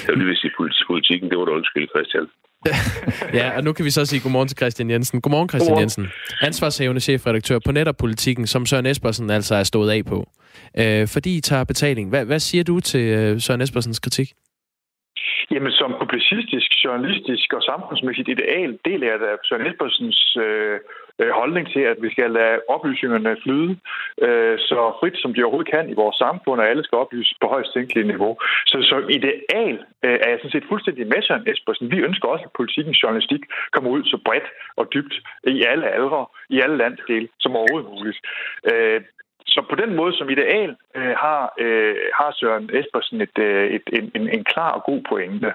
Jeg 0.08 0.14
vil 0.16 0.38
sige, 0.38 0.54
politikken, 0.88 1.30
det 1.30 1.38
var 1.38 1.46
du 1.46 1.52
undskyld, 1.52 1.88
Christian 1.90 2.28
ja, 3.40 3.58
og 3.58 3.64
nu 3.64 3.74
kan 3.74 3.86
vi 3.86 3.90
så 3.90 4.06
sige 4.06 4.22
godmorgen 4.22 4.48
til 4.48 4.58
Christian 4.58 4.90
Jensen. 4.90 5.22
Godmorgen, 5.22 5.50
Christian 5.50 5.70
godmorgen. 5.70 5.82
Jensen. 5.82 6.08
Ansvarshævende 6.42 7.02
chefredaktør 7.02 7.60
på 7.66 7.72
Netterpolitikken, 7.72 8.48
som 8.48 8.66
Søren 8.66 8.86
Espersen 8.86 9.30
altså 9.30 9.56
er 9.56 9.64
stået 9.64 9.90
af 9.92 10.06
på. 10.06 10.30
Øh, 10.78 11.08
fordi 11.08 11.38
I 11.38 11.42
tager 11.42 11.64
betaling. 11.64 12.10
Hvad, 12.10 12.26
hvad 12.26 12.40
siger 12.40 12.64
du 12.64 12.80
til 12.80 13.06
øh, 13.20 13.42
Søren 13.42 13.62
Espersens 13.62 14.00
kritik? 14.00 14.28
Jamen, 15.52 15.72
som 15.72 15.96
publicistisk, 16.00 16.70
journalistisk 16.86 17.54
og 17.54 17.62
samfundsmæssigt 17.62 18.30
ideal 18.30 18.72
deler 18.86 19.08
jeg 19.12 19.20
da 19.20 19.30
Søren 19.48 19.68
Espersens 19.68 20.38
øh, 20.46 20.80
øh, 21.20 21.32
holdning 21.40 21.66
til, 21.74 21.84
at 21.92 21.98
vi 22.02 22.10
skal 22.12 22.32
lade 22.32 22.62
oplysningerne 22.70 23.38
flyde 23.44 23.72
øh, 24.26 24.60
så 24.60 24.80
frit, 25.00 25.18
som 25.18 25.34
de 25.34 25.44
overhovedet 25.44 25.74
kan 25.76 25.90
i 25.90 26.00
vores 26.02 26.18
samfund, 26.26 26.62
og 26.62 26.70
alle 26.70 26.84
skal 26.84 26.98
oplyses 26.98 27.38
på 27.42 27.48
højst 27.48 27.74
tænkelige 27.74 28.08
niveau. 28.14 28.38
Så 28.66 28.78
som 28.90 29.10
ideal 29.18 29.78
øh, 30.06 30.18
er 30.24 30.30
jeg 30.30 30.40
sådan 30.40 30.56
set 30.56 30.70
fuldstændig 30.70 31.08
med 31.08 31.22
Søren 31.22 31.48
Espersen. 31.52 31.92
Vi 31.92 31.98
ønsker 32.08 32.28
også, 32.28 32.46
at 32.46 32.58
politikens 32.60 33.04
journalistik 33.04 33.44
kommer 33.74 33.90
ud 33.90 34.04
så 34.04 34.18
bredt 34.26 34.48
og 34.76 34.86
dybt 34.94 35.16
i 35.44 35.64
alle 35.72 35.88
aldre, 35.98 36.26
i 36.50 36.62
alle 36.64 36.78
landsdele, 36.78 37.28
som 37.40 37.56
overhovedet 37.56 37.92
muligt. 37.92 38.20
Øh, 38.72 39.02
så 39.48 39.62
på 39.70 39.76
den 39.76 39.96
måde 39.96 40.14
som 40.18 40.30
ideal 40.30 40.76
øh, 40.96 41.16
har, 41.24 41.54
øh, 41.60 41.96
har 42.20 42.32
Søren 42.40 42.70
Espersen 42.74 43.22
et, 43.22 43.38
øh, 43.40 43.66
et, 43.76 43.86
en, 43.98 44.12
en, 44.16 44.30
en 44.36 44.44
klar 44.44 44.72
og 44.72 44.84
god 44.84 45.02
pointe. 45.10 45.54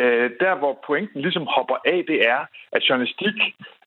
Øh, 0.00 0.30
der 0.40 0.54
hvor 0.54 0.78
pointen 0.86 1.20
ligesom 1.20 1.46
hopper 1.56 1.76
af, 1.84 2.04
det 2.08 2.18
er, 2.28 2.40
at 2.72 2.82
journalistik 2.88 3.36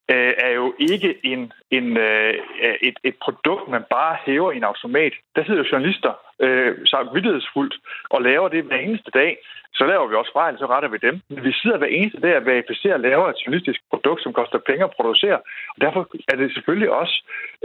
øh, 0.10 0.34
er 0.38 0.50
jo 0.50 0.74
ikke 0.80 1.18
en, 1.24 1.52
en, 1.72 1.98
øh, 1.98 2.34
et, 2.82 2.98
et 3.04 3.16
produkt, 3.22 3.68
man 3.68 3.84
bare 3.90 4.18
hæver 4.26 4.52
i 4.52 4.58
en 4.58 4.64
automat. 4.64 5.14
Der 5.36 5.44
sidder 5.44 5.64
jo 5.64 5.70
journalister 5.72 6.14
øh, 6.46 6.78
samvittighedsfuldt 6.86 7.76
og 8.10 8.22
laver 8.22 8.48
det 8.48 8.64
hver 8.64 8.78
eneste 8.78 9.12
dag 9.12 9.38
så 9.74 9.84
laver 9.92 10.08
vi 10.08 10.16
også 10.16 10.34
fejl, 10.40 10.58
så 10.58 10.66
retter 10.74 10.90
vi 10.90 11.00
dem. 11.08 11.16
Men 11.30 11.44
vi 11.48 11.52
sidder 11.62 11.78
hver 11.78 11.96
eneste 11.98 12.20
dag 12.26 12.36
og 12.38 12.46
verificerer 12.46 12.94
og 12.94 13.06
laver 13.10 13.26
et 13.28 13.42
journalistisk 13.42 13.80
produkt, 13.92 14.22
som 14.24 14.34
koster 14.34 14.68
penge 14.70 14.84
at 14.84 14.96
producere. 14.98 15.40
Og 15.74 15.80
derfor 15.84 16.02
er 16.32 16.36
det 16.36 16.54
selvfølgelig 16.54 16.92
også 17.02 17.16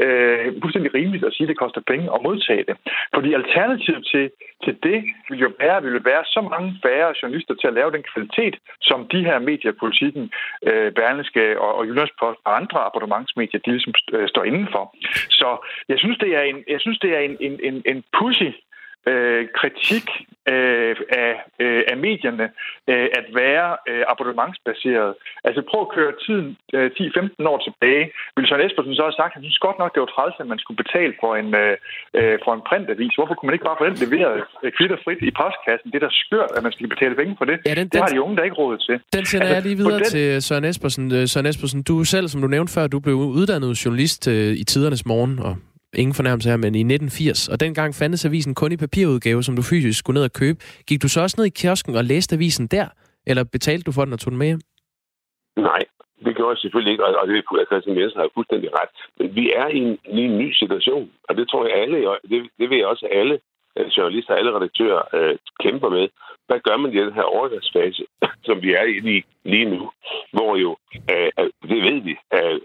øh, 0.04 0.46
fuldstændig 0.62 0.94
rimeligt 0.94 1.24
at 1.24 1.32
sige, 1.32 1.44
at 1.46 1.48
det 1.52 1.62
koster 1.64 1.80
penge 1.92 2.06
at 2.14 2.22
modtage 2.22 2.64
det. 2.68 2.76
Fordi 3.14 3.30
alternativet 3.40 4.04
til, 4.12 4.24
til 4.64 4.74
det 4.82 4.98
vil 5.28 5.38
jo 5.46 5.50
være, 5.62 5.82
vil 5.82 6.04
være 6.04 6.24
så 6.24 6.40
mange 6.52 6.70
færre 6.84 7.14
journalister 7.22 7.54
til 7.54 7.68
at 7.68 7.76
lave 7.78 7.90
den 7.96 8.04
kvalitet, 8.12 8.54
som 8.80 9.08
de 9.12 9.20
her 9.28 9.38
medier, 9.38 9.72
politikken, 9.84 10.24
øh, 10.68 10.92
Berlingske 10.92 11.60
og, 11.60 11.74
og 11.78 11.86
Jyllandspost 11.86 12.40
og 12.44 12.56
andre 12.60 12.78
abonnementsmedier, 12.88 13.60
de 13.60 13.70
ligesom 13.70 13.94
øh, 14.12 14.28
står 14.28 14.44
indenfor. 14.44 14.84
Så 15.40 15.48
jeg 15.88 15.98
synes, 15.98 16.18
det 16.18 16.30
er 16.38 16.42
en, 16.42 16.58
jeg 16.68 16.80
synes, 16.80 16.98
det 16.98 17.10
er 17.16 17.22
en, 17.28 17.36
en, 17.40 17.54
en, 17.68 17.82
en 17.86 18.04
pussy 18.18 18.50
øh, 19.12 19.42
kritik 19.58 20.06
øh, 20.52 20.96
af, 21.24 21.32
øh, 21.62 21.82
af 21.92 21.96
medierne 22.06 22.46
øh, 22.92 23.08
at 23.18 23.26
være 23.42 23.68
øh, 23.90 24.04
abonnementsbaseret. 24.12 25.10
Altså 25.48 25.60
prøv 25.70 25.80
at 25.86 25.92
køre 25.96 26.12
tiden 26.24 26.48
øh, 26.76 26.90
10-15 27.00 27.52
år 27.52 27.58
tilbage. 27.66 28.04
Vil 28.36 28.46
Søren 28.48 28.66
Espersen 28.66 28.94
så 28.94 29.04
have 29.08 29.18
sagt, 29.20 29.32
at 29.32 29.36
han 29.36 29.44
synes 29.44 29.64
godt 29.66 29.78
nok, 29.78 29.90
det 29.94 30.00
var 30.04 30.10
træls, 30.14 30.36
at 30.42 30.48
man 30.52 30.58
skulle 30.62 30.80
betale 30.84 31.12
for 31.22 31.32
en, 31.40 31.48
øh, 31.62 31.76
øh 32.18 32.36
for 32.44 32.52
en 32.56 32.62
printavis. 32.68 33.14
Hvorfor 33.18 33.34
kunne 33.34 33.48
man 33.48 33.56
ikke 33.56 33.68
bare 33.70 33.80
få 33.80 33.86
den 33.90 33.98
leveret 34.04 34.36
øh, 34.64 34.70
kvitterfrit 34.78 35.20
i 35.30 35.32
postkassen? 35.40 35.86
Det 35.90 35.98
er 36.00 36.06
da 36.08 36.12
skørt, 36.24 36.50
at 36.56 36.62
man 36.66 36.72
skal 36.72 36.88
betale 36.94 37.14
penge 37.20 37.34
for 37.40 37.46
det. 37.50 37.56
Ja, 37.68 37.74
den, 37.80 37.86
det 37.92 37.98
har 38.02 38.10
de 38.14 38.20
unge 38.24 38.36
der 38.38 38.44
ikke 38.48 38.58
råd 38.62 38.76
til. 38.86 38.96
Den 39.16 39.24
sender 39.30 39.46
altså, 39.46 39.56
jeg 39.56 39.62
lige 39.68 39.78
videre 39.82 40.00
den... 40.02 40.14
til 40.14 40.26
Søren 40.46 40.64
Espersen. 40.70 41.04
Øh, 41.16 41.24
Søren 41.32 41.46
Espersen, 41.52 41.80
du 41.90 41.94
selv, 42.14 42.26
som 42.28 42.40
du 42.44 42.48
nævnte 42.56 42.72
før, 42.76 42.86
du 42.86 42.98
blev 43.06 43.16
uddannet 43.40 43.70
journalist 43.84 44.22
øh, 44.34 44.62
i 44.62 44.64
tidernes 44.64 45.06
morgen, 45.06 45.34
og 45.48 45.54
ingen 45.96 46.14
fornærmelse 46.14 46.48
her, 46.50 46.56
men 46.56 46.74
i 46.74 46.84
1980. 46.84 47.48
Og 47.48 47.60
dengang 47.60 47.94
fandtes 47.94 48.24
avisen 48.24 48.54
kun 48.54 48.72
i 48.72 48.76
papirudgave, 48.76 49.42
som 49.42 49.56
du 49.56 49.62
fysisk 49.62 49.98
skulle 49.98 50.18
ned 50.18 50.24
og 50.24 50.32
købe. 50.32 50.58
Gik 50.88 51.02
du 51.02 51.08
så 51.08 51.20
også 51.20 51.36
ned 51.38 51.46
i 51.46 51.58
kiosken 51.60 51.96
og 51.96 52.04
læste 52.04 52.34
avisen 52.36 52.66
der? 52.66 52.86
Eller 53.26 53.44
betalte 53.44 53.84
du 53.88 53.92
for 53.92 54.04
den 54.04 54.12
og 54.12 54.20
tog 54.20 54.30
den 54.30 54.38
med 54.38 54.46
hjem? 54.46 54.60
Nej, 55.56 55.82
det 56.24 56.32
gjorde 56.36 56.52
jeg 56.54 56.58
selvfølgelig 56.58 56.92
ikke, 56.92 57.04
og 57.06 57.28
det 57.28 57.36
er 57.38 57.66
Christian 57.70 57.98
Jensen 57.98 58.20
har 58.20 58.28
fuldstændig 58.34 58.70
ret. 58.78 58.92
Men 59.18 59.34
vi 59.38 59.44
er 59.60 59.66
i 59.76 59.78
en, 59.86 59.98
i 60.18 60.20
en 60.28 60.38
ny 60.38 60.48
situation, 60.52 61.10
og 61.28 61.36
det 61.36 61.48
tror 61.48 61.66
jeg 61.66 61.74
alle, 61.82 61.96
det, 62.30 62.38
det 62.58 62.70
ved 62.70 62.76
jeg 62.76 62.86
også 62.86 63.06
alle 63.20 63.38
journalister 63.96 64.32
og 64.32 64.38
alle 64.38 64.56
redaktører 64.56 65.02
øh, 65.14 65.36
kæmper 65.62 65.88
med. 65.88 66.08
Hvad 66.46 66.60
gør 66.60 66.76
man 66.76 66.92
i 66.92 67.00
den 67.00 67.12
her 67.12 67.22
overgangsfase, 67.22 68.04
som 68.46 68.62
vi 68.62 68.72
er 68.72 68.82
i 68.82 69.24
lige 69.44 69.64
nu, 69.64 69.90
hvor 70.32 70.56
jo, 70.56 70.76
øh, 71.10 71.30
det 71.70 71.82
ved 71.88 72.00
vi, 72.08 72.16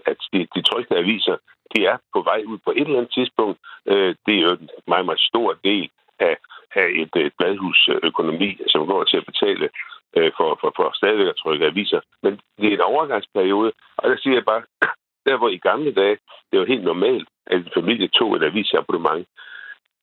at 0.06 0.16
de, 0.32 0.46
de 0.54 0.62
trykte 0.62 0.96
aviser, 0.96 1.36
de 1.76 1.84
er 1.84 1.96
på 2.14 2.22
vej 2.22 2.42
ud 2.46 2.58
på 2.64 2.70
et 2.70 2.86
eller 2.86 2.98
andet 2.98 3.14
tidspunkt. 3.14 3.58
Øh, 3.86 4.14
det 4.26 4.34
er 4.34 4.40
jo 4.40 4.50
en 4.50 4.68
meget, 4.86 5.04
meget 5.04 5.20
stor 5.20 5.58
del 5.64 5.90
af, 6.18 6.36
af 6.74 6.86
et, 7.00 7.26
et 7.26 7.32
bladhusøkonomi, 7.38 8.58
som 8.66 8.86
går 8.86 9.04
til 9.04 9.16
at 9.16 9.26
betale 9.26 9.68
øh, 10.16 10.30
for, 10.36 10.58
for, 10.60 10.72
for 10.76 10.90
stadigvæk 10.94 11.28
at 11.28 11.40
trykke 11.42 11.66
aviser. 11.66 12.00
Men 12.22 12.40
det 12.58 12.68
er 12.68 12.74
en 12.74 12.90
overgangsperiode, 12.92 13.72
og 13.96 14.10
der 14.10 14.16
siger 14.16 14.34
jeg 14.34 14.44
bare, 14.44 14.62
der 15.26 15.36
hvor 15.36 15.48
i 15.48 15.56
gamle 15.68 15.92
dage, 15.92 16.18
det 16.50 16.60
var 16.60 16.66
helt 16.66 16.84
normalt, 16.84 17.28
at 17.46 17.56
en 17.56 17.70
familie 17.74 18.08
tog 18.08 18.36
et 18.36 18.44
avisabonnement. 18.44 19.26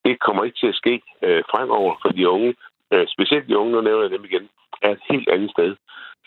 Det 0.08 0.20
kommer 0.20 0.44
ikke 0.44 0.60
til 0.60 0.72
at 0.72 0.80
ske 0.82 0.94
øh, 1.26 1.42
fremover 1.52 1.94
for 2.02 2.08
de 2.08 2.28
unge, 2.28 2.54
øh, 2.92 3.06
specielt 3.14 3.48
de 3.48 3.58
unge, 3.58 3.72
nu 3.72 3.80
nævner 3.80 4.02
jeg 4.02 4.10
dem 4.10 4.24
igen, 4.24 4.48
er 4.82 4.90
et 4.90 5.04
helt 5.10 5.28
andet 5.28 5.50
sted. 5.50 5.70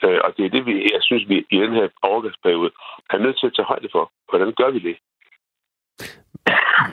Øh, 0.04 0.20
og 0.24 0.30
det 0.38 0.46
er 0.46 0.50
det, 0.56 0.66
vi, 0.66 0.74
jeg 0.96 1.02
synes, 1.02 1.30
vi 1.30 1.38
i 1.52 1.58
den 1.64 1.74
her 1.74 1.88
overgangsperiode 2.02 2.72
er 3.10 3.18
nødt 3.18 3.40
til 3.40 3.48
at 3.48 3.56
tage 3.56 3.72
højde 3.74 3.90
for. 3.92 4.12
Hvordan 4.30 4.52
gør 4.60 4.70
vi 4.76 4.80
det? 4.80 4.98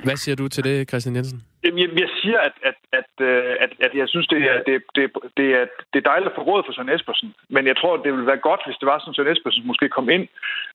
Hvad 0.07 0.17
siger 0.17 0.37
du 0.37 0.49
til 0.49 0.65
det, 0.65 0.89
Christian 0.91 1.17
Jensen? 1.17 1.39
Jeg, 1.65 1.73
jeg 2.05 2.11
siger, 2.21 2.39
at, 2.49 2.57
at, 2.71 2.79
at, 3.01 3.13
øh, 3.29 3.55
at, 3.65 3.71
at 3.87 3.93
jeg 4.01 4.09
synes, 4.09 4.27
det 4.33 4.41
er, 4.51 4.57
det, 4.67 4.75
det, 4.97 5.05
det, 5.39 5.49
er, 5.59 5.65
det 5.93 5.99
er 5.99 6.11
dejligt 6.11 6.31
at 6.31 6.37
få 6.37 6.43
råd 6.51 6.63
for 6.67 6.73
Søren 6.73 6.95
Espersen. 6.97 7.29
Men 7.55 7.67
jeg 7.71 7.77
tror, 7.77 7.97
det 7.97 8.13
ville 8.13 8.31
være 8.33 8.47
godt, 8.49 8.63
hvis 8.67 8.81
det 8.81 8.87
var 8.91 8.99
sådan, 8.99 9.13
at 9.13 9.17
Søren 9.17 9.33
Espersen 9.33 9.67
måske 9.71 9.89
kom 9.89 10.09
ind 10.17 10.25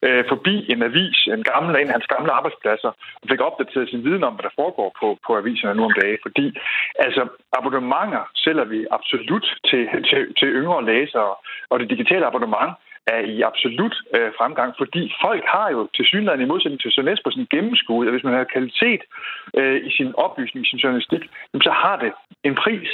øh, 0.07 0.23
forbi 0.31 0.55
en 0.73 0.81
avis, 0.89 1.19
en, 1.35 1.43
gammel, 1.51 1.71
en 1.75 1.89
af 1.91 1.95
hans 1.97 2.11
gamle 2.15 2.31
arbejdspladser, 2.37 2.91
og 3.21 3.25
fik 3.31 3.41
opdateret 3.47 3.89
sin 3.89 4.03
viden 4.05 4.23
om, 4.27 4.33
hvad 4.33 4.45
der 4.47 4.59
foregår 4.61 4.89
på, 4.99 5.07
på 5.25 5.31
aviserne 5.41 5.75
nu 5.75 5.83
om 5.89 5.95
dagen. 6.01 6.19
Fordi 6.25 6.45
altså, 7.05 7.21
abonnementer 7.57 8.23
sælger 8.43 8.65
vi 8.73 8.79
absolut 8.97 9.47
til, 9.69 9.83
til, 10.09 10.21
til 10.39 10.47
yngre 10.59 10.85
læsere, 10.91 11.31
og 11.69 11.79
det 11.79 11.89
digitale 11.89 12.25
abonnement 12.25 12.73
er 13.07 13.19
i 13.19 13.41
absolut 13.41 13.95
øh, 14.15 14.31
fremgang, 14.37 14.73
fordi 14.77 15.13
folk 15.21 15.43
har 15.45 15.71
jo 15.71 15.89
til 15.95 16.05
synligheden 16.05 16.41
i 16.41 16.51
modsætning 16.51 16.81
til 16.81 16.91
Søren 16.91 17.07
Espersen 17.07 17.47
gennemskuet, 17.51 18.07
at 18.07 18.13
hvis 18.13 18.23
man 18.23 18.33
har 18.33 18.53
kvalitet 18.53 19.01
øh, 19.57 19.85
i 19.87 19.91
sin 19.97 20.15
oplysning, 20.15 20.65
i 20.65 20.69
sin 20.69 20.79
journalistik, 20.79 21.23
så 21.61 21.71
har 21.71 21.95
det 22.03 22.11
en 22.43 22.55
pris. 22.55 22.89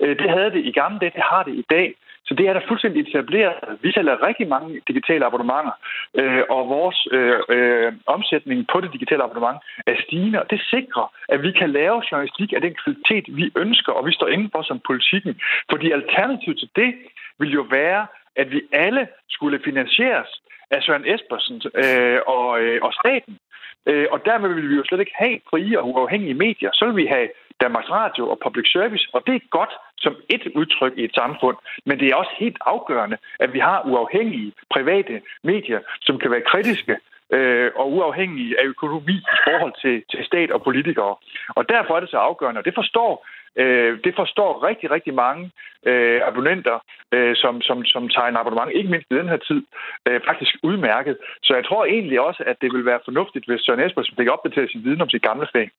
Øh, 0.00 0.18
det 0.18 0.30
havde 0.30 0.50
det 0.50 0.64
i 0.64 0.72
gamle 0.72 0.98
dage, 0.98 1.12
det 1.14 1.24
har 1.32 1.42
det 1.42 1.54
i 1.54 1.64
dag. 1.70 1.94
Så 2.26 2.34
det 2.34 2.48
er 2.48 2.52
der 2.52 2.68
fuldstændig 2.68 3.00
etableret. 3.00 3.54
Vi 3.82 3.92
sælger 3.92 4.26
rigtig 4.26 4.48
mange 4.48 4.80
digitale 4.88 5.26
abonnementer, 5.26 5.76
øh, 6.20 6.42
og 6.50 6.68
vores 6.68 6.98
øh, 7.16 7.38
øh, 7.48 7.92
omsætning 8.06 8.66
på 8.72 8.80
det 8.80 8.92
digitale 8.92 9.22
abonnement 9.24 9.58
er 9.86 9.96
stigende, 10.04 10.40
og 10.42 10.50
det 10.50 10.60
sikrer, 10.70 11.06
at 11.28 11.42
vi 11.42 11.50
kan 11.52 11.70
lave 11.70 12.02
journalistik 12.10 12.52
af 12.52 12.60
den 12.60 12.74
kvalitet, 12.82 13.36
vi 13.36 13.52
ønsker, 13.56 13.92
og 13.92 14.06
vi 14.06 14.12
står 14.12 14.28
indenfor 14.28 14.62
som 14.62 14.80
politikken. 14.86 15.40
Fordi 15.70 15.90
alternativet 15.90 16.58
til 16.58 16.70
det 16.76 16.90
vil 17.38 17.50
jo 17.50 17.64
være, 17.70 18.06
at 18.36 18.50
vi 18.50 18.60
alle 18.72 19.08
skulle 19.30 19.60
finansieres 19.64 20.42
af 20.70 20.82
Søren 20.82 21.06
Espersen 21.14 21.62
øh, 21.74 22.20
og, 22.26 22.60
øh, 22.60 22.78
og 22.82 22.92
staten. 22.92 23.38
Øh, 23.86 24.06
og 24.12 24.24
dermed 24.24 24.48
ville 24.54 24.68
vi 24.68 24.76
jo 24.76 24.84
slet 24.84 25.00
ikke 25.00 25.20
have 25.24 25.40
frie 25.50 25.78
og 25.80 25.88
uafhængige 25.88 26.34
medier. 26.34 26.70
Så 26.72 26.84
ville 26.84 27.02
vi 27.02 27.06
have 27.06 27.28
Danmarks 27.60 27.90
Radio 27.90 28.24
og 28.30 28.38
public 28.46 28.66
service, 28.72 29.08
og 29.12 29.20
det 29.26 29.34
er 29.34 29.48
godt 29.50 29.72
som 29.98 30.14
et 30.28 30.44
udtryk 30.54 30.92
i 30.96 31.04
et 31.04 31.14
samfund, 31.14 31.56
men 31.86 31.98
det 32.00 32.08
er 32.08 32.14
også 32.14 32.34
helt 32.38 32.58
afgørende, 32.66 33.16
at 33.40 33.52
vi 33.52 33.58
har 33.58 33.78
uafhængige 33.90 34.52
private 34.70 35.22
medier, 35.42 35.80
som 36.00 36.18
kan 36.18 36.30
være 36.30 36.48
kritiske 36.52 36.96
øh, 37.32 37.70
og 37.76 37.92
uafhængige 37.92 38.60
af 38.60 38.64
økonomi 38.64 39.16
i 39.36 39.38
forhold 39.48 39.74
til, 39.82 40.02
til 40.10 40.24
stat 40.24 40.50
og 40.50 40.62
politikere. 40.62 41.14
Og 41.48 41.68
derfor 41.68 41.96
er 41.96 42.00
det 42.00 42.10
så 42.10 42.16
afgørende, 42.16 42.58
og 42.58 42.64
det 42.64 42.74
forstår 42.74 43.26
Øh, 43.56 43.98
det 44.04 44.14
forstår 44.16 44.66
rigtig, 44.68 44.90
rigtig 44.90 45.14
mange 45.14 45.50
øh, 45.86 46.20
abonnenter, 46.24 46.76
øh, 47.12 47.36
som, 47.36 47.62
som, 47.62 47.84
som 47.84 48.08
tager 48.08 48.28
en 48.28 48.36
abonnement, 48.36 48.72
ikke 48.74 48.90
mindst 48.90 49.10
i 49.10 49.14
den 49.14 49.28
her 49.28 49.36
tid, 49.36 49.62
øh, 50.08 50.20
faktisk 50.28 50.54
udmærket. 50.62 51.16
Så 51.42 51.54
jeg 51.54 51.64
tror 51.64 51.84
egentlig 51.84 52.20
også, 52.20 52.42
at 52.46 52.56
det 52.60 52.72
vil 52.72 52.84
være 52.84 53.00
fornuftigt, 53.04 53.46
hvis 53.46 53.60
Søren 53.60 53.80
Espersen 53.80 54.16
fik 54.18 54.28
opdateret 54.28 54.70
sin 54.70 54.84
viden 54.84 55.00
om 55.00 55.08
sit 55.08 55.22
gamle 55.22 55.46
fag. 55.52 55.70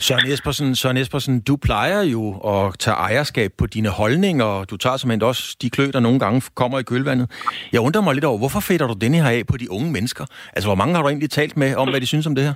Søren 0.00 0.32
Espersen, 0.32 0.76
Søren 0.76 0.96
Espersen, 0.96 1.40
du 1.40 1.56
plejer 1.56 2.02
jo 2.02 2.32
at 2.32 2.78
tage 2.78 2.94
ejerskab 2.94 3.52
på 3.58 3.66
dine 3.66 3.88
holdninger, 3.88 4.44
og 4.44 4.70
du 4.70 4.76
tager 4.76 4.96
simpelthen 4.96 5.28
også 5.28 5.56
de 5.62 5.70
klø, 5.70 5.90
der 5.92 6.00
nogle 6.00 6.18
gange 6.18 6.42
kommer 6.54 6.78
i 6.78 6.82
kølvandet. 6.82 7.30
Jeg 7.72 7.80
undrer 7.80 8.02
mig 8.02 8.14
lidt 8.14 8.24
over, 8.24 8.38
hvorfor 8.38 8.60
fætter 8.60 8.86
du 8.86 8.94
denne 9.00 9.16
her 9.16 9.28
af 9.28 9.46
på 9.46 9.56
de 9.56 9.70
unge 9.70 9.92
mennesker? 9.92 10.24
Altså, 10.52 10.68
hvor 10.68 10.74
mange 10.74 10.94
har 10.94 11.02
du 11.02 11.08
egentlig 11.08 11.30
talt 11.30 11.56
med 11.56 11.74
om, 11.74 11.88
hvad 11.88 12.00
de 12.00 12.06
synes 12.06 12.26
om 12.26 12.34
det 12.34 12.44
her? 12.44 12.54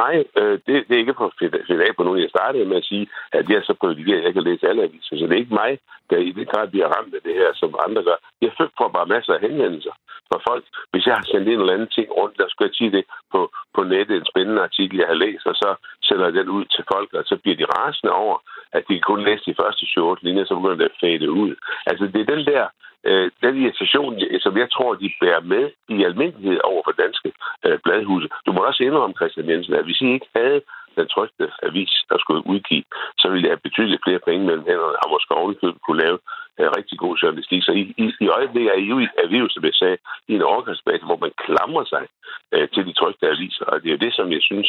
Nej, 0.00 0.24
øh, 0.40 0.58
det, 0.66 0.74
det 0.86 0.92
er 0.94 1.02
ikke 1.02 1.18
for 1.18 1.26
at 1.26 1.38
fedt 1.40 1.82
af 1.86 1.96
på 1.96 2.02
nogen. 2.02 2.22
Jeg 2.22 2.34
startede 2.36 2.64
med 2.64 2.76
at 2.76 2.88
sige, 2.90 3.06
at 3.32 3.48
jeg 3.48 3.56
er 3.56 3.66
så 3.66 3.74
privilegeret, 3.80 4.18
at 4.18 4.24
jeg 4.24 4.34
kan 4.34 4.42
læse 4.42 4.68
alle 4.68 4.82
aviser. 4.82 5.16
Så 5.16 5.24
det 5.26 5.32
er 5.32 5.44
ikke 5.44 5.60
mig, 5.62 5.78
der 6.10 6.16
i 6.16 6.32
det 6.38 6.48
grad 6.48 6.68
bliver 6.68 6.88
ramt 6.94 7.14
af 7.14 7.22
det 7.24 7.34
her, 7.34 7.50
som 7.54 7.74
andre 7.86 8.02
gør. 8.02 8.18
Jeg 8.40 8.52
får 8.78 8.88
bare 8.96 9.12
masser 9.14 9.32
af 9.34 9.40
henvendelser 9.40 9.94
fra 10.30 10.38
folk. 10.48 10.64
Hvis 10.92 11.06
jeg 11.06 11.14
har 11.18 11.26
sendt 11.30 11.48
en 11.48 11.60
eller 11.60 11.74
anden 11.74 11.94
ting 11.96 12.08
rundt, 12.20 12.38
der 12.40 12.46
skulle 12.48 12.68
jeg 12.68 12.78
sige 12.80 12.92
det 12.96 13.04
på, 13.32 13.40
på 13.74 13.80
nettet, 13.92 14.16
en 14.16 14.30
spændende 14.32 14.62
artikel, 14.62 14.98
jeg 14.98 15.10
har 15.12 15.22
læst, 15.24 15.46
og 15.46 15.54
så 15.54 15.70
sender 16.02 16.24
jeg 16.24 16.34
den 16.34 16.48
ud 16.48 16.64
til 16.64 16.84
folk, 16.92 17.10
og 17.18 17.22
så 17.30 17.36
bliver 17.42 17.56
de 17.56 17.70
rasende 17.76 18.12
over, 18.24 18.36
at 18.76 18.84
de 18.88 19.00
kun 19.00 19.24
læse 19.24 19.44
de 19.50 19.58
første 19.60 19.82
28 19.82 20.16
linjer, 20.22 20.44
så 20.44 20.54
begynder 20.54 20.80
det 20.80 20.90
at 20.92 21.00
fade 21.00 21.30
ud. 21.30 21.52
Altså, 21.86 22.04
det 22.12 22.20
er 22.20 22.34
den 22.34 22.44
der 22.52 22.64
den 23.46 23.54
irritation, 23.62 24.12
som 24.44 24.54
jeg 24.62 24.68
tror, 24.70 24.94
de 24.94 25.12
bærer 25.20 25.40
med 25.40 25.64
i 25.88 26.04
almindelighed 26.08 26.60
over 26.70 26.82
for 26.84 26.94
danske 27.04 27.32
øh, 27.66 27.78
bladhuse. 27.84 28.28
Du 28.46 28.52
må 28.52 28.60
også 28.60 28.82
indrømme, 28.82 29.18
Christian 29.20 29.50
Jensen, 29.50 29.74
at 29.74 29.84
hvis 29.84 30.00
I 30.00 30.08
ikke 30.16 30.30
havde 30.36 30.60
den 30.96 31.06
trygte 31.14 31.44
avis, 31.62 31.92
der 32.10 32.18
skulle 32.18 32.46
udgive, 32.52 32.84
så 33.20 33.26
ville 33.28 33.44
jeg 33.44 33.52
have 33.54 33.66
betydeligt 33.68 34.04
flere 34.06 34.22
penge 34.28 34.46
mellem 34.46 34.66
hænderne, 34.70 34.96
og 35.02 35.10
måske 35.10 35.34
ovenikøbet 35.34 35.82
kunne 35.86 36.02
lave 36.04 36.18
uh, 36.58 36.70
rigtig 36.78 36.98
god 36.98 37.14
journalistik. 37.16 37.62
Så 37.62 37.72
i, 37.72 37.84
i, 38.02 38.04
i 38.24 38.28
øjeblikket 38.28 38.70
er, 38.72 38.78
I 38.84 38.86
jo, 38.92 38.96
er 39.22 39.28
vi 39.32 39.38
jo, 39.38 39.48
som 39.48 39.64
jeg 39.64 39.74
sagde, 39.74 39.96
i 40.28 40.32
en 40.34 40.48
overgangsbase, 40.52 41.04
hvor 41.08 41.18
man 41.24 41.32
klamrer 41.44 41.84
sig 41.84 42.04
uh, 42.54 42.66
til 42.74 42.82
de 42.88 42.92
trygte 42.92 43.26
aviser, 43.34 43.64
og 43.64 43.82
det 43.82 43.88
er 43.88 43.96
jo 43.96 44.04
det, 44.06 44.14
som 44.14 44.32
jeg 44.32 44.42
synes, 44.42 44.68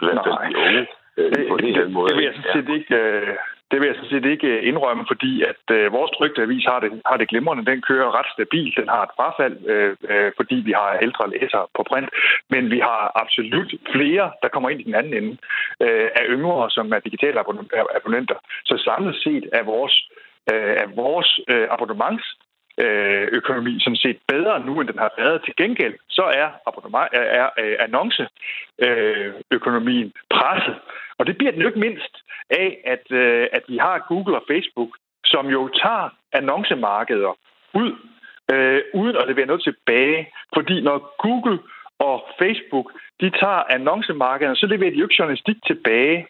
hvert 0.00 0.20
fald 0.24 0.38
de 0.48 0.58
unge, 0.64 0.82
uh, 1.20 1.48
på 1.50 1.56
en 1.56 1.92
måde... 1.92 2.08
Det 2.08 2.16
vil 2.16 2.24
jeg 2.24 2.34
sådan 2.34 2.52
set 2.54 2.74
ikke... 2.78 2.94
Uh 2.96 3.52
det 3.72 3.80
vil 3.80 3.88
jeg 3.88 3.96
sådan 3.96 4.14
set 4.14 4.26
ikke 4.34 4.46
øh, 4.46 4.68
indrømme, 4.68 5.04
fordi 5.12 5.32
at 5.52 5.64
øh, 5.76 5.92
vores 5.92 6.10
trygte 6.10 6.42
avis 6.42 6.64
har 6.64 6.80
det, 6.80 6.90
har 7.06 7.16
det 7.16 7.28
glimrende. 7.28 7.70
Den 7.72 7.80
kører 7.82 8.16
ret 8.18 8.30
stabilt. 8.36 8.74
Den 8.80 8.88
har 8.88 9.02
et 9.02 9.16
frafald, 9.16 9.56
øh, 9.72 9.96
øh, 10.10 10.32
fordi 10.38 10.54
vi 10.68 10.72
har 10.80 10.98
ældre 11.06 11.30
læsere 11.34 11.66
på 11.76 11.82
print. 11.90 12.10
Men 12.50 12.70
vi 12.70 12.78
har 12.78 13.02
absolut 13.22 13.70
flere, 13.94 14.26
der 14.42 14.48
kommer 14.48 14.68
ind 14.70 14.80
i 14.80 14.88
den 14.88 14.94
anden 14.94 15.14
ende 15.20 15.32
øh, 15.84 16.08
af 16.20 16.24
yngre, 16.34 16.70
som 16.70 16.92
er 16.92 16.98
digitale 16.98 17.40
abonnenter. 17.96 18.38
Så 18.64 18.74
samlet 18.88 19.14
set 19.24 19.44
er 19.52 19.62
vores, 19.62 19.94
øh, 20.52 20.72
er 20.82 20.88
vores 21.02 21.40
øh, 21.52 21.66
abonnements 21.74 22.26
Øh, 22.78 23.28
økonomi 23.32 23.80
sådan 23.80 23.96
set 23.96 24.18
bedre 24.28 24.60
nu, 24.66 24.80
end 24.80 24.88
den 24.88 24.98
har 24.98 25.12
været. 25.18 25.44
Til 25.44 25.54
gengæld 25.56 25.94
så 26.08 26.22
er, 26.22 26.50
abonnement, 26.66 27.08
er, 27.12 27.26
er, 27.40 27.48
øh, 27.58 27.76
annonceøkonomien 27.80 30.06
øh, 30.06 30.12
presset. 30.30 30.76
Og 31.18 31.26
det 31.26 31.38
bliver 31.38 31.52
den 31.52 31.60
jo 31.60 31.66
ikke 31.66 31.80
mindst 31.80 32.16
af, 32.50 32.80
at, 32.84 33.12
at 33.52 33.62
vi 33.68 33.76
har 33.76 34.06
Google 34.08 34.36
og 34.36 34.44
Facebook, 34.50 34.96
som 35.24 35.46
jo 35.46 35.68
tager 35.68 36.08
annoncemarkeder 36.32 37.38
ud, 37.74 37.92
øh, 38.52 38.82
uden 38.94 39.16
at 39.16 39.28
levere 39.28 39.46
noget 39.46 39.62
tilbage. 39.62 40.28
Fordi 40.54 40.80
når 40.80 41.14
Google 41.24 41.58
og 41.98 42.16
Facebook, 42.38 42.92
de 43.20 43.30
tager 43.30 43.62
annoncemarkederne, 43.76 44.56
så 44.56 44.66
leverer 44.66 44.90
de 44.90 44.96
jo 44.96 45.04
ikke 45.04 45.18
journalistik 45.18 45.56
tilbage 45.66 46.26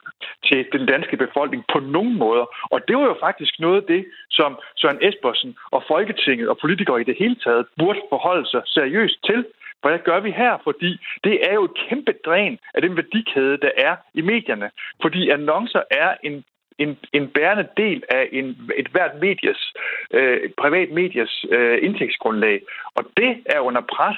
til 0.48 0.66
den 0.72 0.86
danske 0.86 1.16
befolkning 1.16 1.64
på 1.72 1.78
nogen 1.80 2.18
måder. 2.18 2.46
Og 2.72 2.88
det 2.88 2.96
var 2.96 3.04
jo 3.04 3.16
faktisk 3.20 3.60
noget 3.60 3.80
af 3.80 3.86
det, 3.86 4.06
som 4.30 4.58
Søren 4.76 4.98
Espersen 5.08 5.56
og 5.70 5.82
Folketinget 5.88 6.48
og 6.48 6.58
politikere 6.58 7.00
i 7.00 7.04
det 7.04 7.16
hele 7.18 7.36
taget 7.44 7.66
burde 7.78 8.00
forholde 8.08 8.46
sig 8.50 8.62
seriøst 8.66 9.18
til. 9.26 9.44
Hvad 9.82 9.98
gør 9.98 10.20
vi 10.20 10.30
her? 10.30 10.58
Fordi 10.64 10.90
det 11.24 11.34
er 11.50 11.54
jo 11.54 11.64
et 11.64 11.78
kæmpe 11.88 12.12
dræn 12.26 12.58
af 12.74 12.82
den 12.82 12.96
værdikæde, 12.96 13.56
der 13.56 13.70
er 13.76 13.96
i 14.14 14.20
medierne. 14.20 14.70
Fordi 15.02 15.30
annoncer 15.30 15.82
er 15.90 16.14
en 16.22 16.44
en, 16.78 16.98
en 17.12 17.28
bærende 17.28 17.68
del 17.76 18.02
af 18.08 18.28
en, 18.32 18.46
et 18.76 18.88
hvert 18.88 19.14
medies, 19.20 19.72
øh, 20.10 20.50
privat 20.62 20.90
medies 20.90 21.44
øh, 21.50 21.78
indtægtsgrundlag. 21.82 22.60
Og 22.94 23.04
det 23.16 23.32
er 23.46 23.60
under 23.60 23.80
pres 23.80 24.16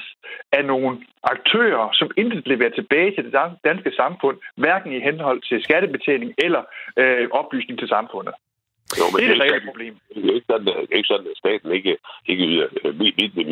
af 0.52 0.64
nogle 0.64 0.98
aktører, 1.22 1.88
som 1.92 2.10
intet 2.16 2.46
leverer 2.46 2.70
tilbage 2.70 3.14
til 3.14 3.24
det 3.24 3.34
danske 3.64 3.90
samfund, 3.96 4.36
hverken 4.56 4.92
i 4.92 5.00
henhold 5.00 5.40
til 5.42 5.62
skattebetaling 5.62 6.34
eller 6.38 6.62
øh, 6.96 7.28
oplysning 7.30 7.78
til 7.78 7.88
samfundet. 7.88 8.34
Jo, 8.98 9.04
men 9.10 9.16
det 9.18 9.26
er 9.28 9.34
det 9.34 9.42
reelle 9.42 9.66
problem. 9.70 9.94
Det 10.14 10.24
er 10.30 10.34
ikke 10.38 10.50
sådan, 10.52 10.68
at, 10.68 10.86
ikke 10.98 11.10
sådan, 11.12 11.26
at 11.32 11.36
staten 11.42 11.70
ikke, 11.78 11.92
ikke 12.30 12.44
yder 12.52 12.66
øh, 12.84 12.94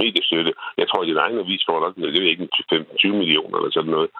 mediestøtte. 0.02 0.52
Jeg 0.80 0.86
tror, 0.88 1.00
at 1.02 1.08
din 1.08 1.22
egen 1.24 1.38
avis 1.38 1.62
får 1.68 1.80
nok, 1.80 1.94
det 1.96 2.22
er 2.24 2.34
ikke 2.34 2.48
15-20 2.72 3.08
millioner 3.22 3.56
eller 3.58 3.72
sådan 3.76 3.94
noget. 3.96 4.10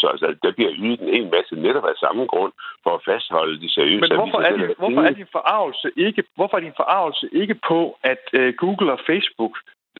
Så 0.00 0.06
altså, 0.12 0.26
der 0.42 0.52
bliver 0.56 0.72
ydet 0.84 1.00
en 1.00 1.14
hel 1.16 1.28
masse 1.36 1.54
netop 1.66 1.84
af 1.84 1.96
samme 2.04 2.26
grund 2.32 2.52
for 2.82 2.90
at 2.94 3.04
fastholde 3.08 3.60
de 3.62 3.68
seriøse 3.76 4.00
Men 4.00 4.18
hvorfor 4.20 4.40
er, 4.48 4.56
din, 4.56 4.74
hvorfor 4.78 5.02
er 5.08 5.14
din 5.20 5.32
forarvelse 5.32 5.88
ikke, 5.96 6.22
hvorfor 6.36 6.56
er 6.56 6.64
din 6.68 6.78
forarvelse 6.82 7.26
ikke 7.32 7.56
på, 7.70 7.98
at 8.12 8.24
uh, 8.38 8.48
Google 8.62 8.92
og 8.92 9.00
Facebook 9.10 9.54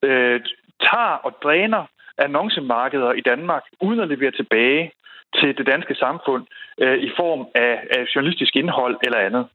uh, 0.07 0.39
tager 0.87 1.17
og 1.27 1.33
dræner 1.45 1.83
annoncemarkeder 2.19 3.13
i 3.13 3.21
Danmark, 3.21 3.65
uden 3.81 4.01
at 4.01 4.09
levere 4.09 4.31
tilbage 4.31 4.93
til 5.39 5.59
det 5.59 5.67
danske 5.67 5.95
samfund 5.95 6.45
uh, 6.83 6.99
i 7.09 7.11
form 7.21 7.41
af, 7.55 7.75
af 7.97 8.03
journalistisk 8.15 8.57
indhold 8.57 8.97
eller 9.07 9.19
andet? 9.19 9.47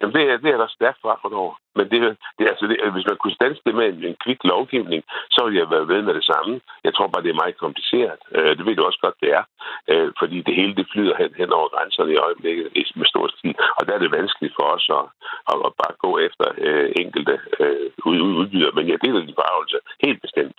Jamen, 0.00 0.14
det, 0.14 0.22
er, 0.30 0.36
det 0.36 0.50
er 0.54 0.56
der 0.56 0.66
stærkt 0.66 0.98
fra 1.00 1.08
over. 1.32 1.54
Men 1.76 1.84
det, 1.92 2.00
det, 2.38 2.44
altså, 2.52 2.64
det, 2.70 2.76
hvis 2.96 3.10
man 3.10 3.18
kunne 3.20 3.38
stanse 3.38 3.60
det 3.66 3.74
med 3.78 3.86
en, 3.88 3.98
en 4.10 4.16
kvik 4.24 4.40
lovgivning, 4.52 5.02
så 5.34 5.40
ville 5.44 5.60
jeg 5.60 5.70
være 5.74 5.88
ved 5.92 6.02
med 6.02 6.14
det 6.18 6.24
samme. 6.32 6.60
Jeg 6.86 6.92
tror 6.94 7.08
bare, 7.08 7.24
det 7.24 7.32
er 7.32 7.42
meget 7.42 7.62
kompliceret. 7.64 8.20
Øh, 8.36 8.52
det 8.56 8.66
ved 8.66 8.76
du 8.76 8.82
også 8.84 9.00
godt, 9.06 9.18
det 9.22 9.30
er. 9.38 9.44
Øh, 9.92 10.08
fordi 10.20 10.38
det 10.46 10.54
hele 10.60 10.74
det 10.78 10.86
flyder 10.92 11.14
hen, 11.20 11.30
hen 11.40 11.50
over 11.58 11.68
grænserne 11.74 12.12
i 12.12 12.22
øjeblikket 12.26 12.66
med 13.00 13.06
stor 13.12 13.26
stil. 13.36 13.54
Og 13.78 13.82
der 13.86 13.92
er 13.94 14.02
det 14.02 14.16
vanskeligt 14.18 14.54
for 14.58 14.66
os 14.76 14.86
at, 14.98 15.06
at, 15.52 15.58
at 15.66 15.72
bare 15.82 15.94
gå 16.04 16.10
efter 16.26 16.46
øh, 16.66 16.88
enkelte 17.02 17.34
øh, 17.60 17.86
udbyder. 18.40 18.70
Men 18.76 18.84
jeg 18.88 18.98
deler 19.04 19.20
din 19.20 19.38
forarvelse 19.40 19.78
helt 20.04 20.20
bestemt. 20.26 20.58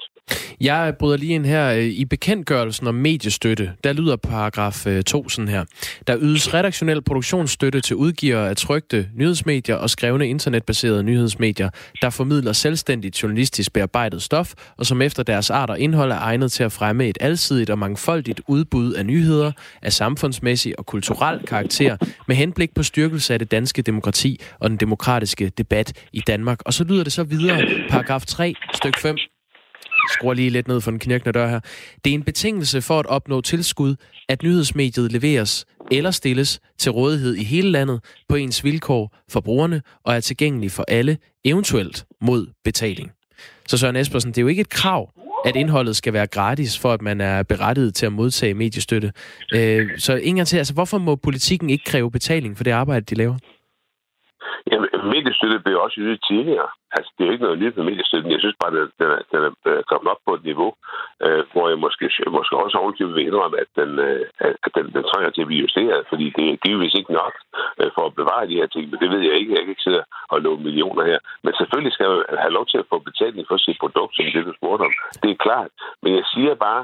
Jeg 0.62 0.96
bryder 1.00 1.18
lige 1.18 1.34
ind 1.34 1.46
her. 1.46 1.74
Øh, 1.78 1.84
I 1.84 2.06
bekendtgørelsen 2.06 2.88
om 2.88 2.96
mediestøtte, 2.96 3.72
der 3.84 3.94
lyder 3.94 4.16
paragraf 4.16 4.88
øh, 4.88 5.04
2 5.04 5.30
sådan 5.30 5.48
her. 5.48 5.63
Der 6.08 6.18
ydes 6.22 6.54
redaktionel 6.54 7.01
produktionsstøtte 7.01 7.82
til 7.82 7.96
udgivere 7.96 8.50
af 8.50 8.56
trygte 8.56 9.08
nyhedsmedier 9.16 9.75
og 9.75 9.89
skrevne 9.89 10.28
internetbaserede 10.28 11.04
nyhedsmedier, 11.10 11.70
der 12.01 12.10
formidler 12.10 12.54
selvstændigt 12.54 13.24
journalistisk 13.24 13.74
bearbejdet 13.74 14.22
stof, 14.22 14.54
og 14.78 14.86
som 14.86 15.01
efter 15.01 15.24
deres 15.24 15.50
art 15.50 15.70
og 15.70 15.80
indhold 15.80 16.12
er 16.12 16.20
egnet 16.20 16.51
til 16.51 16.63
at 16.63 16.72
fremme 16.72 17.08
et 17.08 17.18
alsidigt 17.22 17.70
og 17.70 17.80
mangfoldigt 17.80 18.42
udbud 18.48 18.94
af 18.94 19.06
nyheder 19.06 19.51
af 19.82 19.94
samfundsmæssig 19.94 20.80
og 20.80 20.86
kulturel 20.86 21.39
karakter 21.48 21.98
med 22.28 22.36
henblik 22.36 22.74
på 22.75 22.84
styrkelse 22.84 23.34
af 23.34 23.39
det 23.39 23.51
danske 23.51 23.82
demokrati 23.82 24.42
og 24.60 24.70
den 24.70 24.78
demokratiske 24.78 25.50
debat 25.50 25.94
i 26.13 26.20
Danmark. 26.20 26.60
Og 26.66 26.74
så 26.74 26.84
lyder 26.84 27.04
det 27.04 27.13
så 27.13 27.24
videre, 27.24 27.68
paragraf 27.89 28.25
3, 28.25 28.54
styk 28.74 28.98
5 29.00 29.38
skruer 30.13 30.34
lige 30.34 30.50
lidt 30.50 30.68
ned 30.68 30.82
for 30.82 30.91
den 30.91 31.00
knirkende 31.00 31.32
dør 31.32 31.48
her. 31.48 31.60
Det 32.06 32.10
er 32.10 32.13
en 32.13 32.24
betingelse 32.24 32.82
for 32.82 33.00
at 33.00 33.06
opnå 33.06 33.41
tilskud, 33.41 33.96
at 34.29 34.44
nyhedsmediet 34.44 35.12
leveres 35.12 35.65
eller 35.91 36.12
stilles 36.12 36.60
til 36.77 36.91
rådighed 36.91 37.36
i 37.36 37.44
hele 37.44 37.72
landet 37.72 38.00
på 38.29 38.36
ens 38.36 38.63
vilkår 38.63 39.15
for 39.29 39.39
brugerne 39.39 39.82
og 40.03 40.15
er 40.15 40.20
tilgængelig 40.20 40.72
for 40.72 40.86
alle, 40.88 41.18
eventuelt 41.46 42.06
mod 42.22 42.48
betaling. 42.63 43.12
Så 43.68 43.77
Søren 43.77 43.96
Espersen, 43.96 44.32
det 44.32 44.38
er 44.38 44.41
jo 44.41 44.48
ikke 44.48 44.62
et 44.62 44.70
krav, 44.70 45.12
at 45.46 45.56
indholdet 45.56 45.96
skal 45.96 46.13
være 46.13 46.27
gratis, 46.27 46.77
for 46.77 46.94
at 46.94 47.01
man 47.01 47.22
er 47.22 47.44
berettiget 47.44 47.96
til 47.96 48.06
at 48.06 48.13
modtage 48.13 48.53
mediestøtte. 48.53 49.12
Øh, 49.53 49.89
så 49.98 50.15
ingen 50.15 50.46
til, 50.46 50.58
altså 50.58 50.74
hvorfor 50.74 50.98
må 50.98 51.15
politikken 51.15 51.70
ikke 51.70 51.84
kræve 51.86 52.12
betaling 52.12 52.58
for 52.58 52.63
det 52.63 52.72
arbejde, 52.72 53.06
de 53.06 53.15
laver? 53.15 53.38
Jamen, 54.71 54.89
mediestøtte 55.13 55.59
blev 55.59 55.77
også 55.85 55.97
ydet 56.03 56.19
tidligere. 56.29 56.69
Altså, 56.95 57.09
det 57.15 57.21
er 57.23 57.27
jo 57.27 57.35
ikke 57.35 57.47
noget 57.47 57.59
nyt 57.59 57.75
med 57.77 57.85
mediestøtten. 57.89 58.31
Jeg 58.31 58.41
synes 58.41 58.57
bare, 58.61 58.71
at 58.71 58.91
den 59.01 59.09
er, 59.15 59.21
den 59.31 59.41
er 59.47 59.51
øh, 59.71 59.83
kommet 59.91 60.11
op 60.13 60.21
på 60.27 60.31
et 60.38 60.43
niveau, 60.49 60.71
øh, 61.25 61.43
hvor 61.51 61.65
jeg 61.69 61.79
måske, 61.85 62.05
måske 62.38 62.53
også 62.63 62.77
ovenkøbet 62.77 63.15
vil 63.15 63.27
indrømme, 63.27 63.57
at 63.63 63.69
den, 63.79 63.91
øh, 64.07 64.25
at 64.65 64.71
den, 64.75 64.85
den 64.95 65.03
trænger 65.09 65.29
til 65.31 65.41
at 65.41 65.49
blive 65.51 65.63
justeret, 65.65 66.05
fordi 66.11 66.25
det 66.38 66.45
er 66.49 66.61
givetvis 66.63 66.95
ikke 66.99 67.13
nok 67.21 67.33
øh, 67.79 67.89
for 67.95 68.03
at 68.05 68.15
bevare 68.19 68.47
de 68.47 68.59
her 68.59 68.67
ting, 68.73 68.83
men 68.89 68.99
det 69.01 69.09
ved 69.13 69.21
jeg 69.27 69.35
ikke. 69.39 69.53
Jeg 69.55 69.61
kan 69.61 69.73
ikke 69.73 69.88
sidde 69.88 70.03
og 70.33 70.41
love 70.41 70.59
millioner 70.67 71.03
her. 71.11 71.19
Men 71.43 71.53
selvfølgelig 71.59 71.93
skal 71.93 72.09
man 72.09 72.23
have 72.43 72.55
lov 72.57 72.65
til 72.67 72.77
at 72.81 72.89
få 72.91 72.97
betaling 73.09 73.45
for 73.47 73.57
sit 73.57 73.77
produkt, 73.83 74.15
som 74.15 74.25
det, 74.25 74.45
du 74.45 74.53
spurgte 74.59 74.83
om. 74.88 74.93
Det 75.23 75.31
er 75.31 75.43
klart. 75.47 75.71
Men 76.03 76.11
jeg 76.17 76.25
siger 76.33 76.53
bare, 76.55 76.83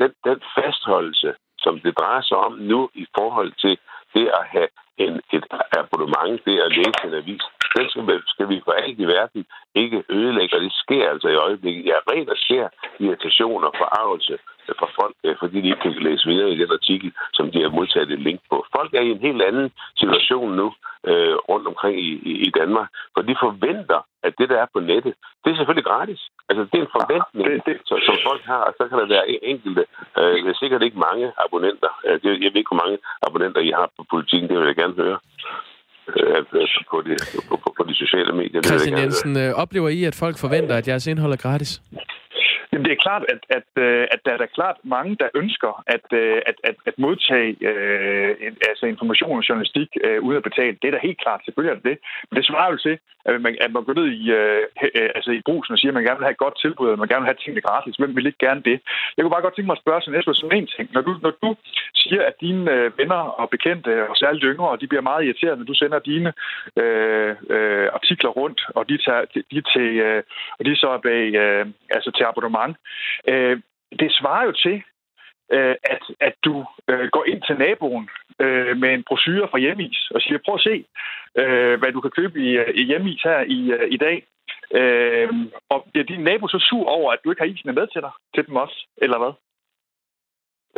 den, 0.00 0.10
den 0.28 0.38
fastholdelse, 0.56 1.30
som 1.64 1.80
det 1.84 1.98
drejer 2.00 2.22
sig 2.22 2.36
om 2.36 2.52
nu 2.52 2.90
i 2.94 3.06
forhold 3.18 3.52
til 3.64 3.74
det 4.14 4.26
at 4.38 4.44
have 4.54 4.68
en, 5.04 5.14
et 5.36 5.44
abonnement, 5.80 6.44
det 6.46 6.56
at 6.66 6.72
læse 6.78 7.00
en 7.04 7.14
avis, 7.14 7.44
den 7.76 7.88
skal, 7.90 8.06
vi, 8.06 8.14
skal 8.26 8.48
vi 8.48 8.62
for 8.64 8.72
alt 8.72 8.98
i 9.04 9.06
verden 9.16 9.46
ikke 9.74 10.04
ødelægge, 10.08 10.56
og 10.56 10.62
det 10.62 10.72
sker 10.72 11.10
altså 11.10 11.28
i 11.28 11.34
øjeblikket. 11.46 11.86
Jeg 11.86 11.96
er 12.00 12.12
rent 12.12 12.30
og 12.30 12.38
ser 12.48 12.68
irritation 12.98 13.64
og 13.64 13.72
forarvelse 13.80 14.38
fra 14.80 14.88
folk, 15.00 15.16
øh, 15.24 15.34
fordi 15.42 15.56
de 15.60 15.68
ikke 15.72 15.84
kan 15.84 16.06
læse 16.08 16.28
videre 16.30 16.50
i 16.50 16.58
den 16.62 16.70
artikel, 16.78 17.12
som 17.36 17.50
de 17.52 17.62
har 17.62 17.70
modtaget 17.78 18.10
et 18.10 18.22
link 18.28 18.40
på. 18.50 18.56
Folk 18.76 18.90
er 18.94 19.00
i 19.00 19.10
en 19.16 19.24
helt 19.26 19.42
anden 19.42 19.68
situation 20.02 20.48
nu 20.60 20.66
øh, 21.10 21.34
rundt 21.50 21.66
omkring 21.72 21.96
i, 22.08 22.10
i, 22.30 22.32
i 22.46 22.50
Danmark, 22.60 22.88
for 23.14 23.22
de 23.28 23.34
forventer, 23.44 24.00
at 24.26 24.32
det, 24.38 24.48
der 24.48 24.58
er 24.64 24.68
på 24.74 24.80
nettet, 24.80 25.14
det 25.42 25.50
er 25.50 25.56
selvfølgelig 25.56 25.88
gratis. 25.90 26.20
Altså, 26.48 26.62
det 26.70 26.76
er 26.78 26.84
en 26.88 26.96
forventning, 26.98 27.46
det, 27.48 27.66
det. 27.68 27.76
Som, 27.88 27.98
som 28.08 28.16
folk 28.28 28.42
har, 28.52 28.62
og 28.68 28.72
så 28.78 28.82
kan 28.88 28.98
der 28.98 29.06
være 29.16 29.26
enkelte, 29.52 29.82
øh, 30.18 30.50
er 30.50 30.56
sikkert 30.62 30.82
ikke 30.82 30.98
mange 31.08 31.26
abonnenter. 31.44 31.90
Øh, 32.06 32.42
jeg 32.44 32.50
ved 32.52 32.60
ikke, 32.62 32.72
hvor 32.72 32.82
mange 32.84 32.98
abonnenter 33.26 33.60
I 33.68 33.70
har 33.78 33.88
på 33.98 34.02
politikken, 34.14 34.48
det 34.48 34.58
vil 34.58 34.70
jeg 34.72 34.80
gerne 34.82 34.96
høre 35.04 35.18
øh, 36.16 36.44
på, 36.90 36.96
de, 37.06 37.12
på, 37.48 37.56
på, 37.62 37.68
på 37.76 37.82
de 37.88 37.94
sociale 37.94 38.32
medier. 38.32 38.62
Christian 38.62 38.98
Jensen, 38.98 39.32
øh, 39.42 39.50
oplever 39.62 39.88
I, 39.88 40.04
at 40.04 40.14
folk 40.14 40.36
forventer, 40.44 40.74
at 40.76 40.88
jeres 40.88 41.06
indhold 41.06 41.32
er 41.32 41.42
gratis? 41.46 41.82
Jamen, 42.78 42.90
det 42.90 42.96
er 42.96 43.06
klart, 43.08 43.24
at, 43.34 43.42
at, 43.58 43.82
øh, 43.84 44.06
at 44.14 44.20
der 44.24 44.32
er 44.32 44.36
der 44.36 44.54
klart 44.58 44.76
mange, 44.82 45.16
der 45.22 45.28
ønsker 45.34 45.82
at, 45.86 46.06
øh, 46.12 46.40
at, 46.46 46.56
at, 46.64 46.76
at 46.86 46.94
modtage 46.98 47.56
øh, 47.70 48.36
altså 48.70 48.86
information 48.86 49.38
og 49.38 49.48
journalistik 49.48 49.88
øh, 50.04 50.22
uden 50.22 50.36
at 50.36 50.48
betale. 50.50 50.78
Det 50.82 50.88
er 50.88 50.94
da 50.94 51.06
helt 51.08 51.20
klart, 51.24 51.40
selvfølgelig 51.44 51.72
er 51.72 51.80
det 51.80 51.90
det. 51.90 51.98
Men 52.28 52.36
det 52.36 52.46
svarer 52.46 52.70
jo 52.72 52.76
til, 52.76 52.98
at 53.28 53.40
man, 53.44 53.56
at 53.60 53.70
man 53.72 53.84
går 53.84 53.94
ned 54.00 54.08
i, 54.20 54.22
øh, 54.38 54.62
øh, 54.98 55.10
altså 55.16 55.30
i 55.30 55.42
brusen 55.48 55.72
og 55.72 55.78
siger, 55.78 55.90
at 55.90 55.98
man 55.98 56.06
gerne 56.06 56.18
vil 56.18 56.28
have 56.28 56.36
et 56.38 56.44
godt 56.44 56.56
tilbud, 56.64 56.88
og 56.88 56.98
man 56.98 57.08
gerne 57.08 57.22
vil 57.22 57.32
have 57.32 57.42
tingene 57.42 57.66
gratis. 57.68 57.96
Hvem 57.96 58.16
vil 58.16 58.26
ikke 58.26 58.46
gerne 58.46 58.62
det? 58.68 58.76
Jeg 59.14 59.20
kunne 59.22 59.36
bare 59.36 59.46
godt 59.46 59.54
tænke 59.54 59.70
mig 59.70 59.78
at 59.78 59.84
spørge 59.84 60.00
sådan 60.02 60.18
Esbjørn 60.18 60.42
som 60.42 60.52
en 60.58 60.66
ting. 60.76 60.86
Når 60.96 61.02
du, 61.08 61.12
når 61.24 61.32
du 61.44 61.50
siger, 62.02 62.22
at 62.30 62.34
dine 62.40 62.64
venner 62.98 63.22
og 63.40 63.46
bekendte, 63.50 63.90
og 64.10 64.16
særligt 64.16 64.48
yngre, 64.52 64.78
de 64.80 64.86
bliver 64.90 65.08
meget 65.10 65.24
irriterede, 65.24 65.58
når 65.58 65.68
du 65.70 65.74
sender 65.74 65.98
dine 65.98 66.30
øh, 66.82 67.32
øh, 67.54 67.86
artikler 67.98 68.30
rundt, 68.40 68.60
og 68.76 68.88
de, 68.88 68.96
tager, 69.06 69.24
de, 69.52 69.60
til, 69.72 69.88
øh, 70.06 70.22
og 70.58 70.64
de 70.64 70.76
så 70.76 70.88
er 70.96 71.00
bag, 71.08 71.24
øh, 71.42 71.66
altså 71.96 72.10
til 72.16 72.24
abonnement. 72.24 72.67
Øh, 73.28 73.60
det 74.00 74.10
svarer 74.18 74.44
jo 74.44 74.52
til, 74.52 74.82
øh, 75.52 75.76
at, 75.94 76.02
at 76.20 76.34
du 76.44 76.64
øh, 76.88 77.08
går 77.12 77.24
ind 77.24 77.42
til 77.42 77.56
naboen 77.58 78.08
øh, 78.40 78.76
med 78.76 78.90
en 78.94 79.04
brochure 79.08 79.48
fra 79.50 79.58
Hjemmis 79.58 80.10
og 80.14 80.20
siger, 80.20 80.38
prøv 80.44 80.54
at 80.54 80.66
se, 80.70 80.84
øh, 81.40 81.78
hvad 81.78 81.92
du 81.92 82.00
kan 82.00 82.10
købe 82.10 82.40
i, 82.40 82.48
i 82.80 82.82
Hjemmis 82.84 83.22
her 83.22 83.40
i, 83.40 83.72
øh, 83.72 83.88
i 83.90 83.96
dag. 83.96 84.26
Øh, 84.80 85.28
og 85.68 85.86
bliver 85.92 86.04
din 86.04 86.20
nabo 86.20 86.48
så 86.48 86.58
sur 86.68 86.86
over, 86.88 87.12
at 87.12 87.20
du 87.24 87.30
ikke 87.30 87.42
har 87.42 87.52
isen 87.52 87.74
med 87.74 87.86
til 87.86 88.02
dig, 88.02 88.10
til 88.34 88.46
dem 88.46 88.56
også, 88.56 88.86
eller 88.96 89.18
hvad? 89.18 89.32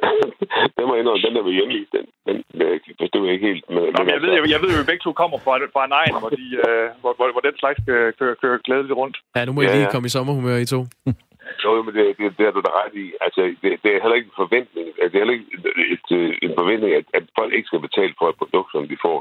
den 0.77 0.85
må 0.89 0.95
indrømme, 0.95 1.23
den 1.27 1.35
der 1.37 1.43
med 1.43 1.53
hjemme 1.53 1.73
den, 1.95 2.05
den, 2.27 2.37
den 2.61 2.81
forstår 3.01 3.25
jeg 3.25 3.35
ikke 3.35 3.47
helt. 3.47 3.65
Med, 3.71 3.83
Nå, 3.95 3.99
men 4.05 4.13
jeg, 4.15 4.23
ved, 4.23 4.33
jeg, 4.33 4.43
jeg 4.55 4.61
ved 4.63 4.71
jo, 4.75 4.81
at 4.81 4.91
begge 4.91 5.03
to 5.05 5.13
kommer 5.13 5.39
fra, 5.45 5.55
fra 5.75 5.85
en 5.85 5.93
egen, 6.01 6.15
hvor, 6.23 6.33
de, 6.41 6.47
øh, 6.67 6.87
hvor, 7.01 7.13
hvor, 7.19 7.33
hvor 7.35 7.41
den 7.49 7.57
slags 7.59 7.79
kører, 7.87 8.11
kører, 8.19 8.35
kører 8.43 8.59
glædeligt 8.59 8.97
rundt. 9.01 9.17
Ja, 9.37 9.45
nu 9.45 9.53
må 9.53 9.63
jeg 9.63 9.71
lige 9.71 9.89
ja. 9.89 9.95
komme 9.95 10.07
i 10.07 10.15
sommerhumør 10.17 10.57
i 10.57 10.67
to. 10.75 10.81
Jo, 11.65 11.83
men 11.83 11.95
det, 11.95 12.19
det, 12.19 12.39
det 12.39 12.47
er 12.47 12.51
du 12.51 12.61
da 12.61 12.71
ret 12.81 12.95
i. 12.95 13.13
Altså, 13.21 13.41
det, 13.63 13.71
det 13.83 13.91
er 13.91 14.03
heller 14.03 14.19
ikke 14.19 14.33
en 14.33 14.43
forventning. 14.45 14.87
Altså, 14.89 15.11
det 15.13 15.15
er 15.15 15.25
heller 15.25 15.39
ikke 15.39 15.53
et, 15.57 15.65
et, 15.95 16.39
en 16.43 16.55
forventning, 16.61 16.95
at, 16.95 17.05
at 17.15 17.25
folk 17.39 17.53
ikke 17.55 17.67
skal 17.67 17.87
betale 17.89 18.15
for 18.19 18.29
et 18.29 18.41
produkt, 18.43 18.71
som 18.73 18.89
de 18.89 18.97
får. 19.07 19.19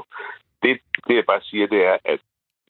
Det, 0.62 0.80
det 1.06 1.14
jeg 1.16 1.26
bare 1.32 1.42
siger, 1.42 1.66
det 1.66 1.82
er, 1.92 1.96
at 2.04 2.20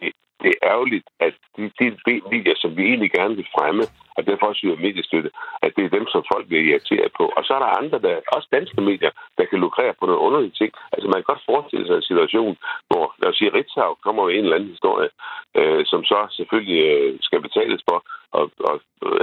det, 0.00 0.12
det 0.42 0.48
er 0.50 0.68
ærgerligt, 0.72 1.06
at 1.20 1.34
de, 1.56 1.62
de 1.78 2.20
medier, 2.32 2.54
som 2.56 2.76
vi 2.76 2.82
egentlig 2.82 3.10
gerne 3.12 3.36
vil 3.36 3.48
fremme, 3.56 3.84
og 4.16 4.26
derfor 4.26 4.46
også 4.46 4.62
yder 4.64 4.84
mediestøtte, 4.86 5.30
at 5.64 5.72
det 5.76 5.84
er 5.84 5.96
dem, 5.98 6.06
som 6.12 6.22
folk 6.32 6.44
bliver 6.46 6.64
irriteret 6.70 7.10
på. 7.18 7.24
Og 7.36 7.42
så 7.44 7.50
er 7.54 7.60
der 7.62 7.78
andre, 7.80 7.98
der, 8.06 8.14
også 8.36 8.48
danske 8.52 8.80
medier, 8.80 9.12
der 9.38 9.44
kan 9.44 9.58
lukrere 9.58 9.94
på 10.00 10.06
nogle 10.06 10.24
underlige 10.26 10.58
ting. 10.60 10.72
Altså 10.92 11.06
man 11.08 11.18
kan 11.18 11.30
godt 11.32 11.48
forestille 11.50 11.86
sig 11.86 11.96
en 11.96 12.10
situation, 12.10 12.54
hvor, 12.88 13.04
lad 13.20 13.28
os 13.30 13.36
sige, 13.36 13.54
Ritzau 13.54 13.90
kommer 14.04 14.22
med 14.24 14.34
en 14.34 14.44
eller 14.44 14.56
anden 14.56 14.74
historie, 14.76 15.10
øh, 15.58 15.82
som 15.90 16.00
så 16.04 16.18
selvfølgelig 16.38 16.80
øh, 16.90 17.18
skal 17.26 17.40
betales 17.40 17.82
for, 17.88 17.98
og, 18.38 18.44
og, 18.68 18.74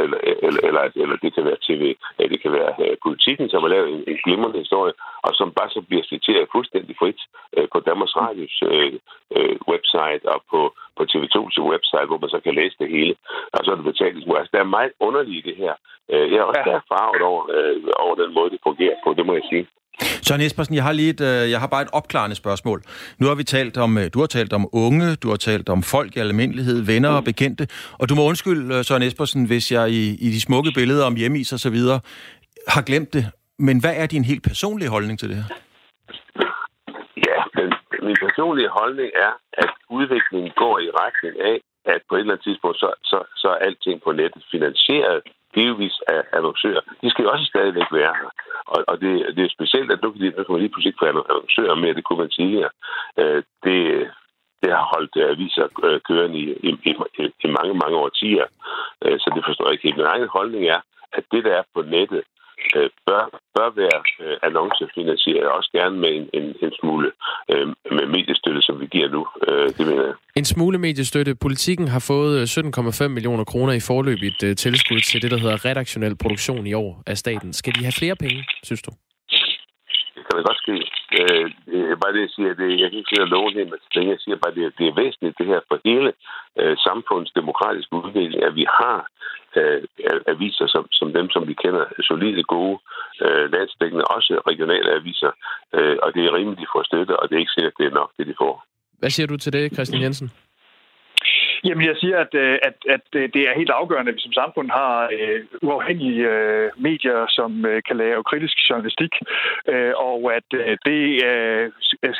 eller, 0.04 0.19
eller, 0.47 0.62
eller, 0.67 0.82
eller 1.04 1.17
det 1.23 1.34
kan 1.36 1.45
være 1.45 1.63
TV, 1.67 1.84
ja, 2.19 2.23
det 2.34 2.41
kan 2.41 2.52
være 2.52 2.73
øh, 2.86 2.97
politikken, 3.06 3.50
som 3.50 3.62
har 3.62 3.69
lavet 3.69 3.89
en, 3.93 4.04
en 4.08 4.19
glimrende 4.26 4.60
historie, 4.60 4.93
og 5.26 5.32
som 5.36 5.52
bare 5.52 5.69
så 5.69 5.82
bliver 5.82 6.04
citeret 6.04 6.52
fuldstændig 6.52 6.95
frit 7.00 7.21
øh, 7.58 7.67
på 7.73 7.80
Danmarks 7.80 8.15
Radios 8.15 8.56
øh, 8.71 8.93
øh, 9.38 9.56
website 9.71 10.23
og 10.34 10.39
på, 10.52 10.62
på 10.97 11.04
TV2's 11.12 11.58
website, 11.71 12.10
hvor 12.10 12.19
man 12.23 12.30
så 12.30 12.39
kan 12.39 12.56
læse 12.56 12.76
det 12.80 12.89
hele, 12.97 13.15
og 13.54 13.60
så 13.63 13.71
er 13.71 13.76
det 13.76 13.91
betalt. 13.91 14.17
Altså, 14.39 14.52
der 14.54 14.60
er 14.60 14.76
meget 14.78 14.92
underligt 15.08 15.46
det 15.50 15.56
her. 15.63 15.74
Uh, 16.13 16.26
jeg 16.32 16.40
er 16.44 16.48
også 16.52 16.70
ja. 16.74 16.80
farvet 16.94 17.22
over, 17.32 17.44
uh, 17.58 18.06
over 18.06 18.16
den 18.22 18.32
måde, 18.38 18.50
det 18.54 18.60
fungerer 18.70 18.98
på, 19.04 19.10
det 19.18 19.26
må 19.26 19.34
jeg 19.40 19.46
sige. 19.52 19.66
Søren 20.02 20.42
Espersen, 20.42 20.76
jeg 20.76 20.84
har 20.84 20.92
lige 20.92 21.10
et, 21.10 21.22
øh, 21.22 21.52
jeg 21.52 21.60
har 21.60 21.68
bare 21.68 21.82
et 21.82 21.94
opklarende 21.94 22.36
spørgsmål. 22.36 22.80
Nu 23.20 23.28
har 23.28 23.36
vi 23.36 23.44
talt 23.44 23.78
om, 23.78 23.98
øh, 23.98 24.04
du 24.13 24.20
har 24.20 24.28
talt 24.28 24.54
om 24.54 24.63
unge, 24.74 25.16
du 25.24 25.28
har 25.30 25.36
talt 25.36 25.70
om 25.70 25.84
folk 25.84 26.12
i 26.18 26.20
almindelighed, 26.20 26.86
venner 26.86 27.10
og 27.10 27.24
bekendte, 27.24 27.68
og 28.00 28.10
du 28.10 28.16
må 28.16 28.22
undskylde, 28.30 28.76
øh, 28.76 28.84
Søren 28.84 29.04
Espersen, 29.04 29.48
hvis 29.48 29.72
jeg 29.72 29.90
i, 29.90 30.04
i 30.26 30.28
de 30.36 30.42
smukke 30.42 30.72
billeder 30.80 31.06
om 31.06 31.16
hjemmeis 31.16 31.54
og 31.54 31.60
så 31.60 31.70
videre 31.70 32.00
har 32.68 32.84
glemt 32.90 33.13
det. 33.13 33.26
Men 33.60 33.76
hvad 33.84 33.94
er 34.02 34.08
din 34.08 34.26
helt 34.32 34.44
personlige 34.44 34.90
holdning 34.90 35.20
til 35.20 35.30
det 35.30 35.38
her? 35.42 35.50
Ja, 37.28 37.40
den, 37.58 37.70
min 38.08 38.18
personlige 38.26 38.70
holdning 38.80 39.10
er, 39.28 39.34
at 39.63 39.72
udviklingen 39.98 40.52
går 40.62 40.76
i 40.80 40.90
retning 41.02 41.36
af, 41.52 41.58
at 41.93 42.02
på 42.10 42.15
et 42.15 42.19
eller 42.19 42.34
andet 42.34 42.43
tidspunkt, 42.47 42.78
så, 42.84 42.89
så, 43.04 43.17
så 43.41 43.47
er 43.47 43.63
alting 43.67 43.97
på 44.02 44.12
nettet 44.12 44.43
finansieret 44.52 45.21
givetvis 45.56 45.97
af 46.08 46.21
annoncører. 46.38 46.82
De 47.02 47.10
skal 47.10 47.23
jo 47.23 47.32
også 47.32 47.45
stadigvæk 47.45 47.89
være 48.00 48.13
her. 48.19 48.30
Og, 48.73 48.80
og 48.88 48.95
det, 49.02 49.12
det 49.36 49.43
er 49.43 49.56
specielt, 49.58 49.91
at 49.91 50.02
nu 50.04 50.12
kan, 50.12 50.21
de, 50.21 50.30
nu 50.38 50.43
kan 50.43 50.54
man 50.54 50.62
lige 50.63 50.73
pludselig 50.73 50.95
få 51.00 51.06
annoncører 51.06 51.76
med, 51.76 51.95
det 51.95 52.04
kunne 52.04 52.21
man 52.23 52.30
tidligere. 52.30 52.71
Øh, 53.19 53.43
det, 53.65 53.78
det 54.62 54.69
har 54.78 54.86
holdt 54.93 55.13
øh, 55.21 55.30
aviser 55.34 55.67
øh, 55.88 56.00
kørende 56.08 56.38
i, 56.39 56.45
i, 56.67 56.69
i, 56.89 56.91
i 57.45 57.47
mange, 57.58 57.73
mange 57.84 57.97
årtier. 58.06 58.47
Øh, 59.04 59.17
så 59.19 59.28
det 59.36 59.43
forstår 59.47 59.65
jeg 59.65 59.73
ikke 59.73 59.88
helt. 59.88 59.97
Min 59.97 60.13
egen 60.13 60.28
holdning 60.38 60.63
er, 60.76 60.82
at 61.17 61.23
det, 61.32 61.43
der 61.43 61.54
er 61.60 61.63
på 61.76 61.82
nettet, 61.82 62.21
øh, 62.76 62.89
bør, 63.08 63.24
bør 63.56 63.70
være 63.82 64.00
øh, 64.24 64.38
annoncefinansieret, 64.48 65.48
også 65.58 65.70
gerne 65.78 65.96
med 66.04 66.12
en, 66.20 66.26
en, 66.38 66.46
en 66.65 66.72
smule 66.80 67.12
øh, 67.52 67.67
med 67.98 68.06
mediestøtte, 68.15 68.62
som 68.62 68.76
vi 68.82 68.86
giver 68.86 69.10
nu. 69.10 69.22
Øh, 69.48 69.67
det 69.78 69.84
mener 69.89 70.04
jeg. 70.10 70.15
En 70.36 70.46
smule 70.46 70.78
mediestøtte. 70.78 71.36
Politikken 71.36 71.88
har 71.88 72.04
fået 72.12 72.34
17,5 72.58 73.04
øh, 73.04 73.12
millioner 73.12 73.43
kroner 73.43 73.74
i 73.74 73.82
forløbigt 73.89 74.43
øh, 74.43 74.56
tilskud 74.56 75.00
til 75.00 75.22
det, 75.22 75.32
der 75.32 75.38
hedder 75.38 75.65
redaktionel 75.65 76.15
produktion 76.24 76.67
i 76.67 76.74
år 76.74 77.04
af 77.08 77.17
staten. 77.17 77.54
Skal 77.54 77.74
de 77.76 77.82
have 77.88 78.00
flere 78.02 78.15
penge, 78.15 78.46
synes 78.63 78.82
du? 78.82 78.91
Det 80.15 80.22
kan 80.26 80.34
da 80.38 80.41
godt 80.50 80.58
ske. 80.63 80.76
Øh, 81.20 81.52
øh, 81.76 81.98
bare 82.02 82.13
det, 82.13 82.22
jeg 82.22 82.34
siger, 82.36 82.54
det, 82.54 82.67
øh, 82.72 82.80
jeg 82.82 82.89
kan 82.89 83.00
ikke 83.00 83.12
sige 83.12 83.26
at 83.26 83.34
love 83.36 83.50
det, 83.58 83.63
men 83.70 84.08
jeg 84.12 84.20
siger 84.24 84.38
bare, 84.43 84.56
det, 84.56 84.78
det 84.80 84.86
er 84.88 85.00
væsentligt 85.02 85.38
det 85.39 85.48
her 85.52 85.60
for 85.67 85.78
hele 85.86 86.10
øh, 86.60 86.76
samfundets 86.88 87.38
demokratiske 87.39 87.93
udvikling, 87.93 88.43
at 88.43 88.56
vi 88.56 88.65
har 88.80 89.00
øh, 89.58 89.82
aviser 90.34 90.67
som, 90.67 90.84
som 90.91 91.13
dem, 91.17 91.30
som 91.30 91.48
vi 91.48 91.54
kender, 91.63 91.86
solide, 92.10 92.43
gode, 92.43 92.78
øh, 93.26 93.46
landsdækkende, 93.54 94.06
også 94.15 94.34
regionale 94.52 94.89
aviser, 95.00 95.32
øh, 95.78 95.98
og 96.04 96.13
det 96.13 96.22
er 96.26 96.36
rimeligt, 96.38 96.62
de 96.62 96.74
får 96.74 96.84
støtte, 96.84 97.20
og 97.20 97.30
det 97.30 97.36
er 97.36 97.43
ikke 97.43 97.56
sikkert, 97.56 97.74
at 97.74 97.80
det 97.80 97.88
er 97.88 98.00
nok, 98.00 98.12
det 98.17 98.28
de 98.28 98.36
får. 98.43 98.65
Hvad 99.00 99.10
siger 99.10 99.28
du 99.28 99.38
til 99.38 99.54
det, 99.54 99.74
Christian 99.74 100.02
Jensen? 100.02 100.32
Jamen, 101.63 101.86
jeg 101.88 101.96
siger, 101.98 102.17
at, 102.26 102.34
øh, 102.34 102.58
at, 102.70 102.76
at 102.96 103.04
det 103.13 103.41
er 103.50 103.60
helt 103.62 103.70
afgørende, 103.70 104.10
at 104.10 104.15
vi 104.15 104.22
som 104.22 104.34
samfund 104.34 104.70
har 104.72 104.93
uh, 105.17 105.70
uafhængige 105.70 106.22
uh, 106.34 106.82
medier, 106.88 107.26
som 107.30 107.52
uh, 107.65 107.78
kan 107.88 107.98
lave 107.98 108.24
kritisk 108.24 108.70
journalistik, 108.70 109.13
uh, 109.74 109.93
og 110.10 110.20
at 110.38 110.50
uh, 110.54 110.74
det 110.88 111.02
uh, 111.30 111.63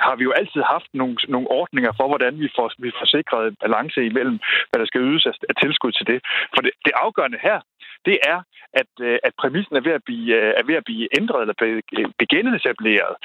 har 0.08 0.16
vi 0.16 0.24
jo 0.24 0.32
altid 0.32 0.62
haft 0.62 0.90
nogle, 0.94 1.16
nogle 1.28 1.48
ordninger 1.48 1.92
for, 1.98 2.08
hvordan 2.08 2.40
vi 2.40 2.50
får, 2.56 2.72
vi 2.78 2.92
får 3.00 3.06
sikret 3.06 3.56
balance 3.60 4.06
imellem, 4.06 4.40
hvad 4.70 4.80
der 4.80 4.86
skal 4.88 5.02
ydes 5.02 5.26
af, 5.26 5.34
af 5.50 5.56
tilskud 5.64 5.92
til 5.92 6.08
det. 6.08 6.20
For 6.54 6.62
det, 6.62 6.72
det 6.86 6.94
afgørende 6.96 7.40
her, 7.42 7.60
det 8.06 8.18
er, 8.34 8.40
at, 8.74 8.92
at 9.28 9.34
præmissen 9.42 9.76
er 9.76 9.82
ved 9.82 9.92
at 9.92 10.04
blive, 10.06 10.36
er 10.60 10.64
ved 10.70 10.76
at 10.76 10.86
blive 10.86 11.08
ændret 11.20 11.42
eller 11.42 11.54
blive 11.54 12.56
etableret. 12.56 13.16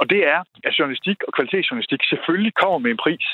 Og 0.00 0.10
det 0.10 0.20
er, 0.34 0.40
at 0.64 0.78
journalistik 0.78 1.18
og 1.28 1.32
kvalitetsjournalistik 1.32 2.02
selvfølgelig 2.04 2.54
kommer 2.54 2.78
med 2.78 2.90
en 2.90 2.96
pris. 2.96 3.26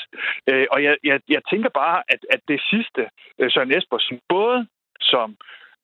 Og 0.73 0.83
jeg, 0.83 0.95
jeg, 1.03 1.19
jeg 1.29 1.41
tænker 1.51 1.69
bare, 1.69 2.02
at, 2.09 2.19
at 2.33 2.41
det 2.47 2.59
sidste, 2.71 3.01
øh, 3.39 3.51
Søren 3.51 3.75
Espersen, 3.77 4.19
både 4.29 4.67
som 5.01 5.35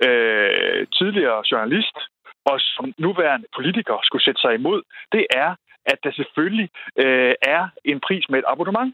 øh, 0.07 0.87
tidligere 0.97 1.43
journalist 1.51 1.97
og 2.45 2.57
som 2.59 2.93
nuværende 2.97 3.47
politiker 3.55 3.95
skulle 4.03 4.23
sætte 4.23 4.41
sig 4.41 4.53
imod, 4.55 4.81
det 5.11 5.25
er, 5.29 5.55
at 5.91 5.99
der 6.03 6.11
selvfølgelig 6.19 6.69
øh, 7.03 7.33
er 7.55 7.63
en 7.91 7.99
pris 8.07 8.23
med 8.29 8.39
et 8.39 8.49
abonnement. 8.53 8.91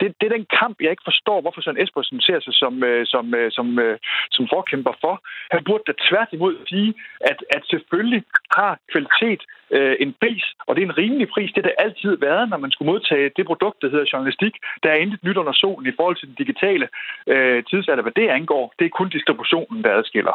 Det, 0.00 0.06
det 0.18 0.24
er 0.26 0.36
den 0.36 0.46
kamp, 0.60 0.76
jeg 0.80 0.90
ikke 0.90 1.08
forstår, 1.10 1.38
hvorfor 1.40 1.60
Søren 1.60 1.82
Espersen 1.82 2.20
ser 2.20 2.40
sig 2.40 2.54
som, 2.62 2.74
øh, 2.88 3.06
som, 3.06 3.34
øh, 3.34 3.48
som, 3.56 3.66
øh, 3.84 3.98
som 4.36 4.44
forkæmper 4.54 4.94
for. 5.04 5.14
Han 5.54 5.64
burde 5.68 5.84
da 5.86 5.92
tværtimod 6.08 6.54
sige, 6.72 6.94
at, 7.30 7.38
at 7.56 7.62
selvfølgelig 7.72 8.22
har 8.58 8.72
kvalitet 8.92 9.42
øh, 9.76 9.94
en 10.04 10.10
pris, 10.20 10.44
og 10.66 10.70
det 10.74 10.80
er 10.82 10.88
en 10.90 10.98
rimelig 11.02 11.28
pris. 11.34 11.50
Det 11.54 11.60
har 11.62 11.68
det 11.70 11.84
altid 11.86 12.12
været, 12.28 12.44
når 12.50 12.58
man 12.64 12.70
skulle 12.70 12.90
modtage 12.92 13.30
det 13.36 13.44
produkt, 13.46 13.78
der 13.82 13.88
hedder 13.92 14.06
journalistik. 14.12 14.54
Der 14.82 14.88
er 14.90 14.98
intet 15.04 15.20
nyt 15.26 15.36
under 15.42 15.54
solen 15.62 15.86
i 15.92 15.94
forhold 15.98 16.16
til 16.16 16.28
den 16.28 16.36
digitale 16.42 16.86
øh, 17.32 17.58
tidsalder. 17.70 18.02
Hvad 18.02 18.16
det 18.20 18.28
angår, 18.38 18.64
det 18.78 18.84
er 18.84 18.92
kun 18.98 19.08
distributionen, 19.16 19.84
der 19.84 19.90
adskiller. 19.98 20.34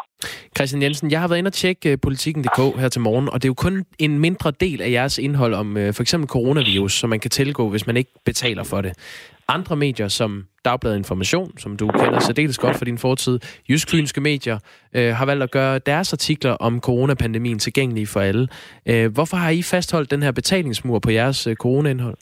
Christian 0.58 0.82
Jensen, 0.82 1.12
jeg 1.12 1.20
har 1.22 1.28
været 1.28 1.42
inde 1.42 1.54
og 1.54 1.60
tjekke 1.64 1.92
øh, 1.92 1.98
politikken.dk 2.08 2.60
her 2.82 2.90
til 2.90 3.02
morgen, 3.02 3.28
og 3.34 3.38
det 3.40 3.46
er 3.46 3.54
jo 3.56 3.62
kun 3.68 3.76
en 4.00 4.20
mindre 4.20 4.52
del 4.52 4.82
af 4.82 4.90
jeres 4.98 5.18
indhold 5.18 5.54
om 5.54 5.78
øh, 5.78 5.94
for 5.94 6.03
eksempel 6.04 6.30
coronavirus, 6.30 6.94
som 6.94 7.10
man 7.10 7.20
kan 7.20 7.32
tilgå, 7.32 7.70
hvis 7.70 7.88
man 7.88 7.98
ikke 7.98 8.12
betaler 8.26 8.64
for 8.64 8.82
det. 8.82 8.94
Andre 9.48 9.76
medier 9.76 10.08
som 10.08 10.48
Dagbladet 10.66 10.98
Information, 10.98 11.58
som 11.58 11.78
du 11.78 11.88
kender 11.88 12.20
særdeles 12.20 12.58
godt 12.58 12.78
for 12.78 12.86
din 12.86 12.98
fortid, 12.98 13.40
Jysk 13.70 14.18
medier, 14.18 14.60
øh, 14.96 15.16
har 15.16 15.26
valgt 15.26 15.44
at 15.44 15.52
gøre 15.52 15.80
deres 15.80 16.14
artikler 16.14 16.52
om 16.52 16.82
coronapandemien 16.82 17.60
tilgængelige 17.60 18.08
for 18.08 18.20
alle. 18.20 18.48
Øh, 18.90 19.14
hvorfor 19.14 19.38
har 19.38 19.50
I 19.50 19.62
fastholdt 19.62 20.12
den 20.12 20.24
her 20.24 20.32
betalingsmur 20.32 21.00
på 21.00 21.12
jeres 21.12 21.48
øh, 21.48 21.56
coronaindhold? 21.56 22.18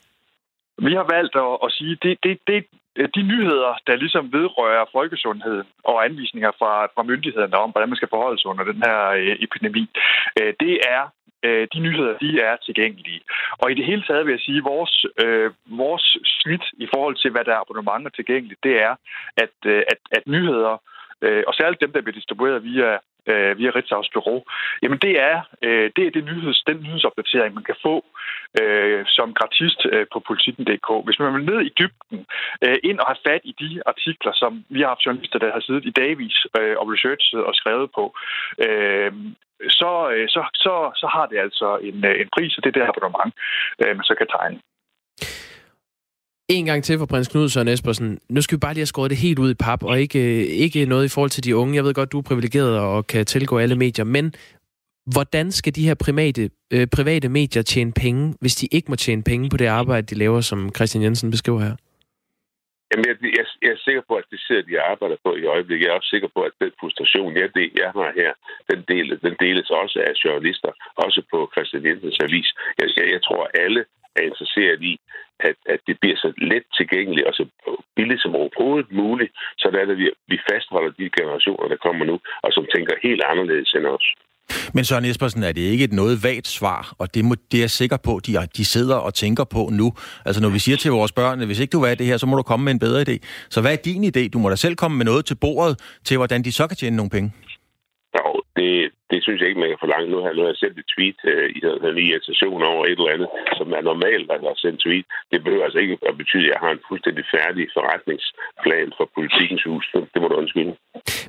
Vi 0.78 0.92
har 0.94 1.06
valgt 1.16 1.36
at, 1.36 1.54
at 1.64 1.72
sige, 1.72 1.96
det, 2.02 2.18
det, 2.22 2.38
det, 2.46 2.64
de 3.16 3.22
nyheder, 3.22 3.72
der 3.86 3.96
ligesom 3.96 4.32
vedrører 4.32 4.84
folkesundheden 4.92 5.66
og 5.84 6.04
anvisninger 6.04 6.50
fra, 6.58 6.72
fra 6.94 7.02
myndighederne 7.02 7.56
om, 7.56 7.70
hvordan 7.70 7.88
man 7.88 7.96
skal 7.96 8.12
forholde 8.14 8.38
sig 8.40 8.50
under 8.50 8.64
den 8.64 8.82
her 8.86 8.98
øh, 9.20 9.36
epidemi, 9.46 9.84
øh, 10.40 10.52
det 10.60 10.74
er 10.96 11.02
øh, 11.46 11.68
de 11.74 11.78
nyheder, 11.78 12.18
de 12.18 12.40
er 12.40 12.56
tilgængelige. 12.56 13.20
Og 13.60 13.70
i 13.70 13.74
det 13.74 13.84
hele 13.84 14.02
taget 14.02 14.26
vil 14.26 14.32
jeg 14.32 14.46
sige, 14.46 14.58
at 14.58 14.64
vores, 14.64 15.06
øh, 15.24 15.50
vores 15.66 16.16
snit 16.24 16.64
i 16.84 16.86
forhold 16.94 17.16
til, 17.16 17.30
hvad 17.30 17.44
der 17.44 17.52
er 17.54 17.60
abonnementer 17.60 18.10
tilgængeligt, 18.10 18.60
det 18.62 18.74
er, 18.82 18.94
at, 19.36 19.56
øh, 19.66 19.82
at, 19.92 20.00
at 20.16 20.22
nyheder, 20.26 20.74
øh, 21.22 21.42
og 21.46 21.54
særligt 21.54 21.80
dem, 21.80 21.92
der 21.92 22.00
bliver 22.00 22.20
distribueret 22.20 22.64
via 22.64 22.98
øh, 23.26 23.58
via 23.58 23.70
Ritzaus 23.70 24.08
bureau, 24.14 24.44
jamen 24.82 24.98
det 24.98 25.14
er, 25.20 25.36
øh, 25.62 25.90
det 25.96 26.06
er 26.06 26.10
det 26.10 26.24
nyheds, 26.24 26.62
den 26.66 26.78
nyhedsopdatering, 26.82 27.54
man 27.54 27.64
kan 27.64 27.76
få 27.82 28.04
øh, 28.60 29.04
som 29.08 29.34
gratist 29.34 29.80
øh, 29.92 30.06
på 30.12 30.18
politikken.dk. 30.28 30.88
Hvis 31.04 31.18
man 31.18 31.34
vil 31.34 31.44
ned 31.44 31.60
i 31.60 31.72
dybden, 31.80 32.26
øh, 32.64 32.78
ind 32.84 32.98
og 32.98 33.06
have 33.06 33.24
fat 33.28 33.40
i 33.44 33.54
de 33.62 33.82
artikler, 33.86 34.32
som 34.34 34.64
vi 34.68 34.80
har 34.80 34.88
haft 34.88 35.06
journalister, 35.06 35.38
der 35.38 35.52
har 35.52 35.60
siddet 35.60 35.84
i 35.86 35.90
dagvis 36.02 36.38
øh, 36.58 36.76
og 36.80 36.92
researchet 36.92 37.44
og 37.48 37.54
skrevet 37.54 37.90
på, 37.98 38.04
øh, 38.66 39.12
så, 39.68 40.10
øh, 40.14 40.28
så, 40.28 40.40
så, 40.54 40.74
så 41.00 41.06
har 41.14 41.26
det 41.26 41.38
altså 41.38 41.68
en, 41.88 42.04
øh, 42.04 42.20
en 42.22 42.28
pris, 42.36 42.56
og 42.56 42.62
det 42.62 42.68
er 42.70 42.76
det 42.78 42.88
abonnement, 42.90 43.32
øh, 43.82 43.96
man 43.96 44.04
så 44.10 44.14
kan 44.20 44.28
tegne. 44.36 44.58
En 46.48 46.66
gang 46.66 46.84
til 46.84 46.98
for 46.98 47.06
prins 47.06 47.28
Knud 47.28 47.48
Søren 47.48 47.68
Espersen. 47.68 48.18
Nu 48.28 48.40
skal 48.42 48.56
vi 48.56 48.60
bare 48.60 48.74
lige 48.74 48.80
have 48.80 48.94
skåret 48.94 49.10
det 49.10 49.18
helt 49.18 49.38
ud 49.38 49.50
i 49.50 49.62
pap, 49.64 49.82
og 49.82 50.00
ikke, 50.00 50.46
ikke 50.46 50.86
noget 50.86 51.04
i 51.04 51.12
forhold 51.14 51.30
til 51.30 51.44
de 51.44 51.56
unge. 51.56 51.76
Jeg 51.76 51.84
ved 51.84 51.94
godt, 51.94 52.12
du 52.12 52.18
er 52.18 52.28
privilegeret 52.30 52.78
og 52.78 53.06
kan 53.06 53.26
tilgå 53.26 53.58
alle 53.58 53.76
medier, 53.76 54.04
men 54.04 54.34
hvordan 55.14 55.46
skal 55.52 55.74
de 55.74 55.86
her 55.88 55.96
private, 56.06 56.50
øh, 56.74 56.86
private 56.96 57.28
medier 57.28 57.62
tjene 57.62 57.92
penge, 57.92 58.34
hvis 58.40 58.54
de 58.54 58.66
ikke 58.72 58.88
må 58.88 58.96
tjene 58.96 59.22
penge 59.22 59.50
på 59.50 59.56
det 59.56 59.66
arbejde, 59.66 60.06
de 60.06 60.14
laver, 60.14 60.40
som 60.40 60.74
Christian 60.76 61.04
Jensen 61.04 61.30
beskriver 61.30 61.60
her? 61.60 61.74
Jamen, 62.90 63.04
jeg, 63.08 63.16
jeg, 63.38 63.46
jeg 63.62 63.70
er 63.76 63.80
sikker 63.86 64.00
på, 64.00 64.01
at 64.20 64.26
det 64.30 64.40
sidder 64.46 64.62
de 64.62 64.80
arbejder 64.92 65.16
på 65.24 65.30
i 65.36 65.44
øjeblikket. 65.54 65.84
Jeg 65.84 65.92
er 65.92 65.98
også 65.98 66.12
sikker 66.14 66.28
på, 66.36 66.40
at 66.48 66.52
den 66.60 66.72
frustration, 66.80 67.36
jeg, 67.36 67.54
det, 67.54 67.66
jeg 67.82 67.90
har 67.98 68.10
her, 68.20 68.32
den, 68.70 68.80
del, 68.92 69.06
den 69.26 69.34
deles 69.44 69.70
også 69.70 69.98
af 70.08 70.12
journalister, 70.24 70.72
også 71.04 71.20
på 71.30 71.38
Christian 71.54 71.86
Jensens 71.86 72.18
avis. 72.26 72.48
Jeg, 72.78 72.88
jeg, 72.96 73.06
jeg 73.14 73.22
tror, 73.22 73.50
alle 73.64 73.84
er 74.16 74.22
interesseret 74.22 74.82
i, 74.82 74.94
at, 75.48 75.56
at 75.66 75.80
det 75.86 75.96
bliver 76.00 76.16
så 76.16 76.32
let 76.36 76.64
tilgængeligt 76.78 77.26
og 77.26 77.34
så 77.34 77.44
billigt 77.96 78.22
som 78.22 78.36
overhovedet 78.36 78.92
muligt, 78.92 79.32
så 79.58 79.70
det 79.70 79.78
er, 79.78 79.90
at 79.90 79.98
vi, 79.98 80.10
vi 80.32 80.38
fastholder 80.50 80.90
de 80.90 81.10
generationer, 81.18 81.68
der 81.68 81.84
kommer 81.86 82.04
nu, 82.04 82.16
og 82.42 82.52
som 82.52 82.66
tænker 82.74 82.94
helt 83.02 83.22
anderledes 83.30 83.74
end 83.74 83.86
os. 83.86 84.06
Men 84.74 84.84
Søren 84.84 85.04
Espersen, 85.04 85.42
er 85.42 85.52
det 85.52 85.60
ikke 85.60 85.84
et 85.84 85.92
noget 85.92 86.24
vagt 86.24 86.48
svar? 86.48 86.94
Og 86.98 87.14
det, 87.14 87.24
må, 87.24 87.34
det 87.52 87.58
er 87.58 87.62
jeg 87.62 87.70
sikker 87.70 87.96
på, 87.96 88.20
de, 88.26 88.38
de 88.56 88.64
sidder 88.64 88.96
og 88.96 89.14
tænker 89.14 89.44
på 89.44 89.68
nu. 89.72 89.92
Altså 90.24 90.42
når 90.42 90.48
vi 90.48 90.58
siger 90.58 90.76
til 90.76 90.90
vores 90.90 91.12
børn, 91.12 91.40
at 91.40 91.46
hvis 91.46 91.58
ikke 91.58 91.70
du 91.70 91.80
vil 91.80 91.86
have 91.88 91.96
det 91.96 92.06
her, 92.06 92.16
så 92.16 92.26
må 92.26 92.36
du 92.36 92.42
komme 92.42 92.64
med 92.64 92.72
en 92.72 92.78
bedre 92.78 93.04
idé. 93.08 93.18
Så 93.50 93.60
hvad 93.60 93.72
er 93.72 93.76
din 93.76 94.04
idé? 94.04 94.28
Du 94.28 94.38
må 94.38 94.48
da 94.48 94.56
selv 94.56 94.74
komme 94.76 94.96
med 94.96 95.04
noget 95.04 95.24
til 95.24 95.34
bordet, 95.34 95.78
til 96.04 96.16
hvordan 96.16 96.42
de 96.42 96.52
så 96.52 96.66
kan 96.66 96.76
tjene 96.76 96.96
nogle 96.96 97.10
penge. 97.10 97.32
Jo, 98.18 98.42
det, 98.56 98.91
det 99.12 99.20
synes 99.22 99.38
jeg 99.40 99.48
ikke, 99.48 99.62
man 99.62 99.72
kan 99.72 99.84
forlange. 99.84 100.10
Nu 100.12 100.18
har, 100.22 100.30
nu 100.36 100.40
har 100.42 100.50
jeg 100.52 100.60
sendt 100.62 100.78
et 100.82 100.88
tweet 100.94 101.18
øh, 101.32 101.46
i 101.56 101.58
en 101.90 101.98
irritation 102.06 102.62
over 102.72 102.84
et 102.86 102.98
eller 103.00 103.14
andet, 103.16 103.28
som 103.58 103.68
er 103.78 103.82
normalt, 103.90 104.26
at 104.32 104.40
jeg 104.42 104.52
har 104.54 104.62
sendt 104.64 104.78
tweet. 104.84 105.06
Det 105.32 105.38
behøver 105.44 105.64
altså 105.66 105.80
ikke 105.84 105.96
at 106.10 106.14
betyde, 106.22 106.44
at 106.46 106.52
jeg 106.52 106.60
har 106.64 106.70
en 106.76 106.82
fuldstændig 106.90 107.24
færdig 107.36 107.64
forretningsplan 107.76 108.88
for 108.98 109.06
politikens 109.16 109.64
hus. 109.70 109.84
Det 110.12 110.18
må 110.22 110.26
du 110.28 110.34
undskylde. 110.42 110.74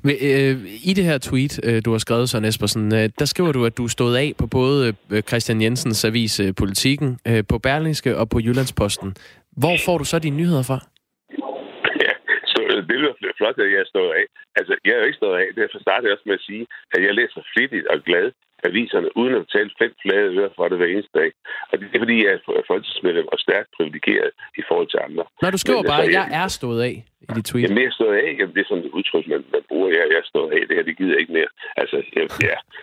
Men, 0.05 0.15
øh, 0.29 0.55
I 0.89 0.91
det 0.97 1.05
her 1.09 1.17
tweet, 1.29 1.53
øh, 1.67 1.77
du 1.85 1.91
har 1.95 2.01
skrevet, 2.05 2.29
Søren 2.29 2.45
Espersen, 2.45 2.85
øh, 2.99 3.05
der 3.19 3.27
skriver 3.33 3.51
du, 3.57 3.61
at 3.69 3.77
du 3.77 3.87
stod 3.87 4.15
af 4.23 4.29
på 4.41 4.47
både 4.47 4.95
øh, 5.13 5.21
Christian 5.29 5.61
Jensens 5.61 6.05
avis 6.05 6.39
øh, 6.39 6.49
Politikken, 6.61 7.09
øh, 7.27 7.43
på 7.49 7.57
Berlingske 7.57 8.17
og 8.17 8.29
på 8.29 8.39
Jyllandsposten. 8.39 9.09
Hvor 9.61 9.75
får 9.85 9.97
du 9.97 10.03
så 10.03 10.19
dine 10.19 10.37
nyheder 10.37 10.63
fra? 10.63 10.79
Det 12.89 12.97
lyder 12.99 13.33
flot, 13.39 13.57
at 13.59 13.71
jeg 13.73 13.79
er 13.85 13.89
stået 13.93 14.13
af. 14.19 14.25
Altså, 14.59 14.73
jeg 14.85 14.93
er 14.93 14.99
jo 15.01 15.07
ikke 15.09 15.21
stået 15.21 15.37
af. 15.41 15.47
Derfor 15.61 15.79
startede 15.85 16.07
jeg 16.07 16.15
også 16.15 16.27
med 16.29 16.39
at 16.39 16.47
sige, 16.49 16.65
at 16.95 17.01
jeg 17.05 17.13
læser 17.19 17.41
flittigt 17.53 17.87
og 17.87 17.97
glad 18.09 18.27
aviserne, 18.69 19.17
uden 19.17 19.33
at 19.35 19.45
betale 19.45 19.71
fem 19.81 19.91
flade 20.01 20.27
øre 20.39 20.49
for 20.55 20.67
det 20.67 20.77
hver 20.77 20.89
eneste 20.93 21.13
dag. 21.19 21.31
Og 21.69 21.73
det 21.79 21.85
er 21.95 21.99
fordi, 22.05 22.15
jeg 22.25 22.31
er 22.33 22.63
folketingsmedlem 22.71 23.27
og 23.33 23.39
stærkt 23.45 23.69
privilegeret 23.77 24.31
i 24.61 24.63
forhold 24.67 24.89
til 24.93 24.99
andre. 25.07 25.23
Når 25.41 25.51
du 25.55 25.59
skriver 25.65 25.81
Men, 25.81 25.91
bare, 25.91 26.03
at 26.03 26.13
jeg 26.19 26.27
er 26.41 26.47
stået 26.59 26.81
af 26.89 26.95
i 27.23 27.25
dit 27.35 27.45
tweet. 27.45 27.63
Jamen, 27.63 27.77
jeg 27.83 27.89
er 27.91 27.97
stået 27.99 28.15
af. 28.25 28.29
Jamen, 28.39 28.53
det 28.55 28.61
er 28.61 28.69
sådan 28.69 28.85
et 28.85 28.95
udtryk, 28.97 29.25
man, 29.33 29.41
man 29.55 29.63
bruger. 29.69 29.87
Jeg, 29.97 30.03
jeg 30.13 30.19
er 30.23 30.29
stået 30.33 30.51
af. 30.57 30.61
Det 30.67 30.73
her, 30.77 30.83
det 30.89 30.97
gider 30.97 31.13
jeg 31.15 31.21
ikke 31.23 31.33
mere. 31.39 31.51
Altså, 31.81 31.97
ja, 32.15 32.21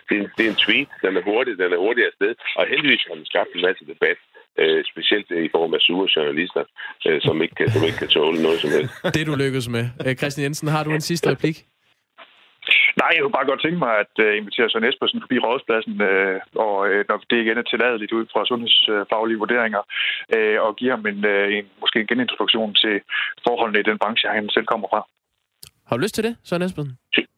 det, 0.07 0.13
er 0.17 0.21
en, 0.23 0.29
det 0.37 0.43
er 0.45 0.51
en 0.53 0.61
tweet. 0.65 0.89
Den 1.05 1.17
er 1.19 1.23
hurtig. 1.29 1.53
Den 1.63 1.69
er 1.75 1.79
hurtig 1.85 2.03
afsted. 2.09 2.31
Og 2.59 2.63
heldigvis 2.71 3.03
har 3.07 3.15
den 3.19 3.25
skabt 3.31 3.51
en 3.55 3.61
masse 3.67 3.83
debat 3.93 4.19
øh, 4.59 4.83
specielt 4.91 5.27
i 5.45 5.49
form 5.55 5.73
af 5.73 5.81
sure 5.81 6.07
journalister, 6.15 6.63
øh, 7.07 7.21
som, 7.21 7.41
ikke, 7.41 7.71
som 7.73 7.83
ikke 7.87 7.97
kan 7.97 8.07
tåle 8.07 8.43
noget 8.43 8.59
som 8.59 8.69
helst. 8.75 8.93
Det 9.15 9.27
du 9.27 9.35
lykkes 9.35 9.67
med. 9.69 9.85
Øh, 10.05 10.15
Christian 10.15 10.43
Jensen, 10.43 10.67
har 10.67 10.83
du 10.83 10.91
en 10.91 11.01
sidste 11.01 11.31
replik? 11.31 11.57
Nej, 13.01 13.09
jeg 13.13 13.21
kunne 13.21 13.37
bare 13.39 13.51
godt 13.51 13.61
tænke 13.61 13.79
mig 13.85 13.93
at 14.03 14.13
uh, 14.25 14.31
invitere 14.39 14.69
Søren 14.69 14.87
Espersen 14.89 15.21
forbi 15.23 15.37
rådspladsen, 15.45 15.95
uh, 16.09 16.37
og 16.65 16.75
uh, 16.91 17.01
når 17.09 17.17
det 17.29 17.37
igen 17.43 17.57
er 17.61 17.65
tilladeligt 17.71 18.15
ud 18.17 18.25
fra 18.33 18.41
sundhedsfaglige 18.51 19.41
vurderinger, 19.43 19.83
uh, 20.35 20.57
og 20.65 20.71
give 20.79 20.91
ham 20.95 21.03
en, 21.11 21.19
en, 21.57 21.65
måske 21.81 21.97
en 21.99 22.09
genintroduktion 22.11 22.73
til 22.81 22.95
forholdene 23.45 23.79
i 23.79 23.87
den 23.89 23.97
branche, 24.01 24.27
han 24.37 24.49
selv 24.55 24.67
kommer 24.71 24.87
fra. 24.93 25.01
Har 25.87 25.93
du 25.97 26.01
lyst 26.05 26.15
til 26.15 26.23
det, 26.27 26.33
Søren 26.47 26.63
Espersen? 26.67 26.93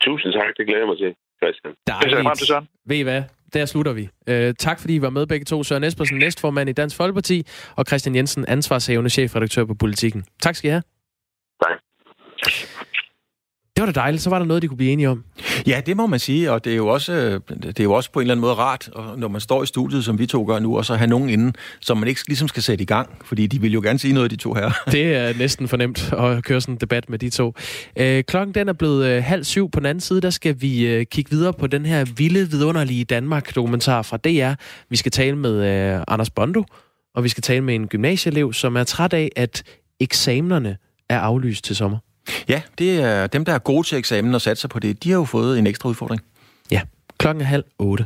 Tusind 0.07 0.31
tak, 0.33 0.49
det 0.57 0.65
glæder 0.69 0.87
mig 0.91 0.97
til, 1.03 1.11
Christian. 1.41 1.73
Dejligt. 1.87 2.03
Det 2.03 2.09
ser 2.11 2.23
frem 2.27 2.37
til, 2.41 2.47
Søren. 2.51 2.67
Ved 2.89 2.97
I 3.03 3.05
hvad? 3.09 3.21
Der 3.53 3.65
slutter 3.65 3.93
vi. 3.93 4.09
Øh, 4.27 4.53
tak 4.59 4.79
fordi 4.79 4.95
I 4.95 5.01
var 5.01 5.09
med 5.09 5.27
begge 5.27 5.45
to. 5.45 5.63
Søren 5.63 5.83
Espersen, 5.83 6.17
næstformand 6.17 6.69
i 6.69 6.73
Dansk 6.73 6.95
Folkeparti, 6.95 7.47
og 7.75 7.85
Christian 7.87 8.15
Jensen, 8.15 8.45
ansvarshævende 8.47 9.09
chefredaktør 9.09 9.65
på 9.65 9.73
Politikken. 9.73 10.25
Tak 10.41 10.55
skal 10.55 10.67
I 10.67 10.71
have. 10.71 10.83
Tak. 11.63 11.79
Var 13.83 13.91
da 13.91 13.99
dejligt. 13.99 14.23
Så 14.23 14.29
var 14.29 14.39
der 14.39 14.45
noget, 14.45 14.61
de 14.61 14.67
kunne 14.67 14.77
blive 14.77 14.91
enige 14.91 15.09
om. 15.09 15.23
Ja, 15.67 15.81
det 15.85 15.97
må 15.97 16.07
man 16.07 16.19
sige, 16.19 16.51
og 16.51 16.65
det 16.65 16.71
er 16.71 16.77
jo 16.77 16.87
også, 16.87 17.39
det 17.49 17.79
er 17.79 17.83
jo 17.83 17.93
også 17.93 18.11
på 18.11 18.19
en 18.19 18.23
eller 18.23 18.33
anden 18.33 18.41
måde 18.41 18.53
rart, 18.53 18.89
når 19.17 19.27
man 19.27 19.41
står 19.41 19.63
i 19.63 19.65
studiet, 19.65 20.05
som 20.05 20.19
vi 20.19 20.25
to 20.25 20.45
gør 20.47 20.59
nu, 20.59 20.77
og 20.77 20.85
så 20.85 20.95
have 20.95 21.09
nogen 21.09 21.29
inden, 21.29 21.55
som 21.81 21.97
man 21.97 22.07
ikke 22.07 22.21
ligesom 22.27 22.47
skal 22.47 22.63
sætte 22.63 22.81
i 22.81 22.85
gang, 22.85 23.09
fordi 23.25 23.47
de 23.47 23.61
vil 23.61 23.73
jo 23.73 23.81
gerne 23.81 23.99
sige 23.99 24.13
noget, 24.13 24.31
de 24.31 24.35
to 24.35 24.53
her. 24.53 24.71
Det 24.91 25.15
er 25.15 25.33
næsten 25.37 25.67
fornemt 25.67 26.13
at 26.13 26.43
køre 26.43 26.61
sådan 26.61 26.75
en 26.75 26.77
debat 26.77 27.09
med 27.09 27.19
de 27.19 27.29
to. 27.29 27.53
Øh, 27.99 28.23
klokken 28.23 28.55
den 28.55 28.69
er 28.69 28.73
blevet 28.73 29.05
øh, 29.05 29.23
halv 29.23 29.43
syv. 29.43 29.71
På 29.71 29.79
den 29.79 29.85
anden 29.85 30.01
side, 30.01 30.21
der 30.21 30.29
skal 30.29 30.61
vi 30.61 30.87
øh, 30.87 31.05
kigge 31.05 31.31
videre 31.31 31.53
på 31.53 31.67
den 31.67 31.85
her 31.85 32.05
vilde, 32.05 32.51
vidunderlige 32.51 33.05
Danmark-dokumentar 33.05 34.01
fra 34.01 34.17
DR. 34.17 34.53
Vi 34.89 34.95
skal 34.95 35.11
tale 35.11 35.35
med 35.35 35.53
øh, 35.95 36.03
Anders 36.07 36.29
Bondo, 36.29 36.63
og 37.15 37.23
vi 37.23 37.29
skal 37.29 37.41
tale 37.41 37.61
med 37.61 37.75
en 37.75 37.87
gymnasieelev, 37.87 38.53
som 38.53 38.75
er 38.75 38.83
træt 38.83 39.13
af, 39.13 39.29
at 39.35 39.63
eksamenerne 39.99 40.77
er 41.09 41.19
aflyst 41.19 41.63
til 41.63 41.75
sommer. 41.75 41.97
Ja, 42.49 42.61
det 42.77 43.01
er 43.01 43.27
dem, 43.27 43.45
der 43.45 43.53
er 43.53 43.59
gode 43.59 43.87
til 43.87 43.97
eksamen 43.97 44.33
og 44.35 44.41
satser 44.41 44.67
på 44.67 44.79
det, 44.79 45.03
de 45.03 45.09
har 45.09 45.17
jo 45.17 45.25
fået 45.25 45.59
en 45.59 45.67
ekstra 45.67 45.89
udfordring. 45.89 46.21
Ja, 46.71 46.81
klokken 47.17 47.41
er 47.41 47.45
halv 47.45 47.63
otte. 47.79 48.05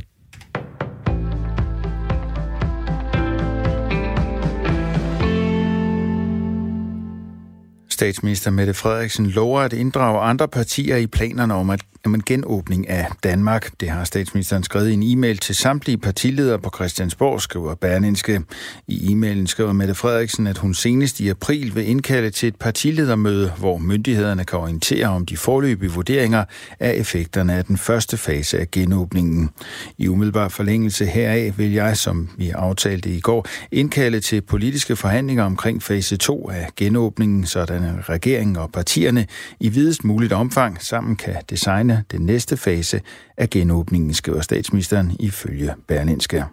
Statsminister 7.90 8.52
Mette 8.52 8.74
Frederiksen 8.74 9.28
lover 9.28 9.62
at 9.62 9.74
inddrage 9.74 10.20
andre 10.20 10.48
partier 10.48 10.96
i 10.96 11.08
planerne 11.08 11.54
om 11.54 11.70
at 11.70 11.82
om 12.08 12.16
en 12.16 12.24
genåbning 12.26 12.90
af 12.90 13.08
Danmark. 13.24 13.72
Det 13.80 13.90
har 13.90 14.04
statsministeren 14.04 14.64
skrevet 14.64 14.90
i 14.90 14.94
en 14.94 15.04
e-mail 15.04 15.38
til 15.38 15.56
samtlige 15.56 15.98
partiledere 15.98 16.60
på 16.60 16.72
Christiansborg, 16.76 17.42
skriver 17.42 17.76
Berlinske. 17.76 18.42
I 18.88 19.12
e-mailen 19.12 19.48
skriver 19.48 19.74
Mette 19.74 19.96
Frederiksen, 19.96 20.48
at 20.48 20.58
hun 20.58 20.74
senest 20.74 21.20
i 21.20 21.30
april 21.30 21.76
vil 21.76 21.88
indkalde 21.90 22.30
til 22.30 22.48
et 22.48 22.56
partiledermøde, 22.56 23.52
hvor 23.58 23.78
myndighederne 23.78 24.46
kan 24.46 24.60
orientere 24.60 25.08
om 25.08 25.26
de 25.26 25.38
forløbige 25.38 25.92
vurderinger 25.92 26.46
af 26.80 26.94
effekterne 26.94 27.54
af 27.54 27.66
den 27.66 27.78
første 27.78 28.18
fase 28.18 28.60
af 28.60 28.72
genåbningen. 28.72 29.50
I 29.98 30.08
umiddelbar 30.08 30.50
forlængelse 30.50 31.06
heraf 31.06 31.54
vil 31.58 31.74
jeg, 31.74 31.98
som 31.98 32.30
vi 32.38 32.50
aftalte 32.50 33.10
i 33.10 33.20
går, 33.20 33.48
indkalde 33.72 34.20
til 34.20 34.42
politiske 34.42 34.96
forhandlinger 34.96 35.44
omkring 35.44 35.84
fase 35.84 36.18
2 36.18 36.50
af 36.50 36.68
genåbningen, 36.76 37.46
sådan 37.46 38.10
regeringen 38.10 38.58
og 38.58 38.72
partierne 38.72 39.26
i 39.60 39.70
videst 39.70 40.04
muligt 40.04 40.34
omfang 40.34 40.82
sammen 40.82 41.16
kan 41.16 41.36
designe 41.50 41.97
den 42.12 42.22
næste 42.22 42.58
fase 42.58 43.02
af 43.38 43.50
genåbningen, 43.50 44.14
skriver 44.14 44.42
statsministeren 44.42 45.16
ifølge 45.20 45.74
Berlinske. 45.88 46.46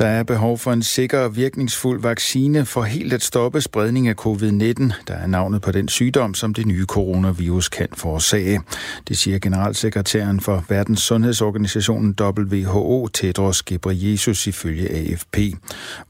Der 0.00 0.06
er 0.06 0.22
behov 0.22 0.58
for 0.58 0.72
en 0.72 0.82
sikker 0.82 1.18
og 1.18 1.36
virkningsfuld 1.36 2.02
vaccine 2.02 2.66
for 2.66 2.82
helt 2.82 3.12
at 3.12 3.22
stoppe 3.22 3.60
spredning 3.60 4.08
af 4.08 4.14
covid-19, 4.26 4.92
der 5.08 5.14
er 5.14 5.26
navnet 5.26 5.62
på 5.62 5.72
den 5.72 5.88
sygdom, 5.88 6.34
som 6.34 6.54
det 6.54 6.66
nye 6.66 6.84
coronavirus 6.84 7.68
kan 7.68 7.88
forårsage. 7.94 8.60
Det 9.08 9.18
siger 9.18 9.38
generalsekretæren 9.38 10.40
for 10.40 10.64
Verdens 10.68 11.00
Sundhedsorganisationen 11.00 12.16
WHO, 12.20 13.08
Tedros 13.08 13.62
Ghebreyesus, 13.62 14.46
ifølge 14.46 14.90
AFP. 14.90 15.38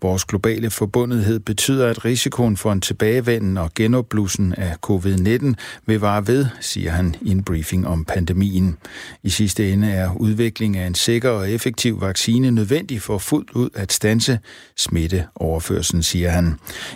Vores 0.02 0.24
globale 0.24 0.70
forbundethed 0.70 1.40
betyder, 1.40 1.88
at 1.88 2.04
risikoen 2.04 2.56
for 2.56 2.72
en 2.72 2.80
tilbagevenden 2.80 3.56
og 3.56 3.70
genopblussen 3.74 4.54
af 4.54 4.76
covid-19 4.86 5.54
vil 5.86 6.00
vare 6.00 6.26
ved, 6.26 6.46
siger 6.60 6.90
han 6.90 7.16
i 7.20 7.30
en 7.30 7.42
briefing 7.42 7.86
om 7.86 8.04
pandemien. 8.04 8.76
I 9.22 9.30
sidste 9.30 9.72
ende 9.72 9.90
er 9.90 10.16
udvikling 10.16 10.76
af 10.76 10.86
en 10.86 10.94
sikker 10.94 11.30
og 11.30 11.50
effektiv 11.50 12.00
vaccine 12.00 12.50
nødvendig 12.50 13.02
for 13.02 13.18
fuldt 13.18 13.50
ud 13.50 13.70
at 13.80 13.92
stanse 13.92 14.38
smitteoverførselen, 14.76 16.02
siger 16.02 16.30
han. 16.30 16.54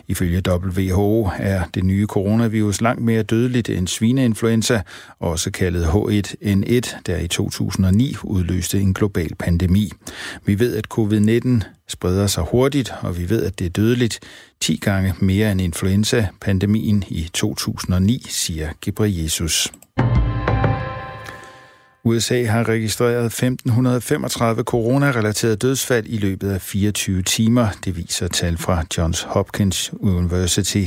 Ifølge 0.08 0.42
WHO 0.48 1.30
er 1.38 1.62
det 1.74 1.84
nye 1.84 2.06
coronavirus 2.06 2.80
langt 2.80 3.02
mere 3.02 3.22
dødeligt 3.22 3.70
end 3.70 3.88
svineinfluenza, 3.88 4.80
også 5.20 5.50
kaldet 5.50 5.84
H1N1, 5.84 6.96
der 7.06 7.16
i 7.16 7.28
2009 7.28 8.16
udløste 8.22 8.80
en 8.80 8.94
global 8.94 9.34
pandemi. 9.34 9.92
Vi 10.44 10.58
ved, 10.58 10.76
at 10.76 10.86
covid-19 10.94 11.62
spreder 11.88 12.26
sig 12.26 12.44
hurtigt, 12.50 12.94
og 13.00 13.18
vi 13.18 13.30
ved, 13.30 13.42
at 13.42 13.58
det 13.58 13.64
er 13.64 13.70
dødeligt 13.70 14.20
10 14.60 14.76
gange 14.76 15.14
mere 15.20 15.52
end 15.52 15.60
influenza-pandemien 15.60 17.04
i 17.08 17.30
2009, 17.32 18.26
siger 18.28 18.68
Jesus. 19.08 19.72
USA 22.06 22.44
har 22.44 22.68
registreret 22.68 23.24
1535 23.24 24.62
coronarelaterede 24.62 25.56
dødsfald 25.56 26.06
i 26.08 26.16
løbet 26.16 26.50
af 26.50 26.60
24 26.60 27.22
timer. 27.22 27.68
Det 27.84 27.96
viser 27.96 28.28
tal 28.28 28.58
fra 28.58 28.84
Johns 28.98 29.22
Hopkins 29.22 29.92
University. 29.92 30.84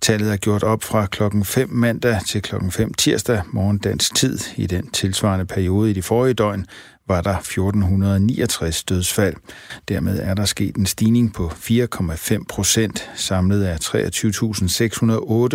Tallet 0.00 0.32
er 0.32 0.36
gjort 0.36 0.62
op 0.62 0.82
fra 0.82 1.06
klokken 1.06 1.44
5 1.44 1.68
mandag 1.70 2.20
til 2.26 2.42
klokken 2.42 2.70
5 2.70 2.94
tirsdag 2.94 3.42
morgen 3.52 3.78
dansk 3.78 4.14
tid. 4.14 4.38
I 4.56 4.66
den 4.66 4.90
tilsvarende 4.90 5.46
periode 5.46 5.90
i 5.90 5.92
de 5.92 6.02
forrige 6.02 6.34
døgn 6.34 6.66
var 7.08 7.20
der 7.20 7.36
1469 7.36 8.84
dødsfald. 8.84 9.34
Dermed 9.88 10.20
er 10.22 10.34
der 10.34 10.44
sket 10.44 10.76
en 10.76 10.86
stigning 10.86 11.34
på 11.34 11.46
4,5 11.46 12.44
procent. 12.48 13.10
Samlet 13.14 13.68
er 13.68 13.76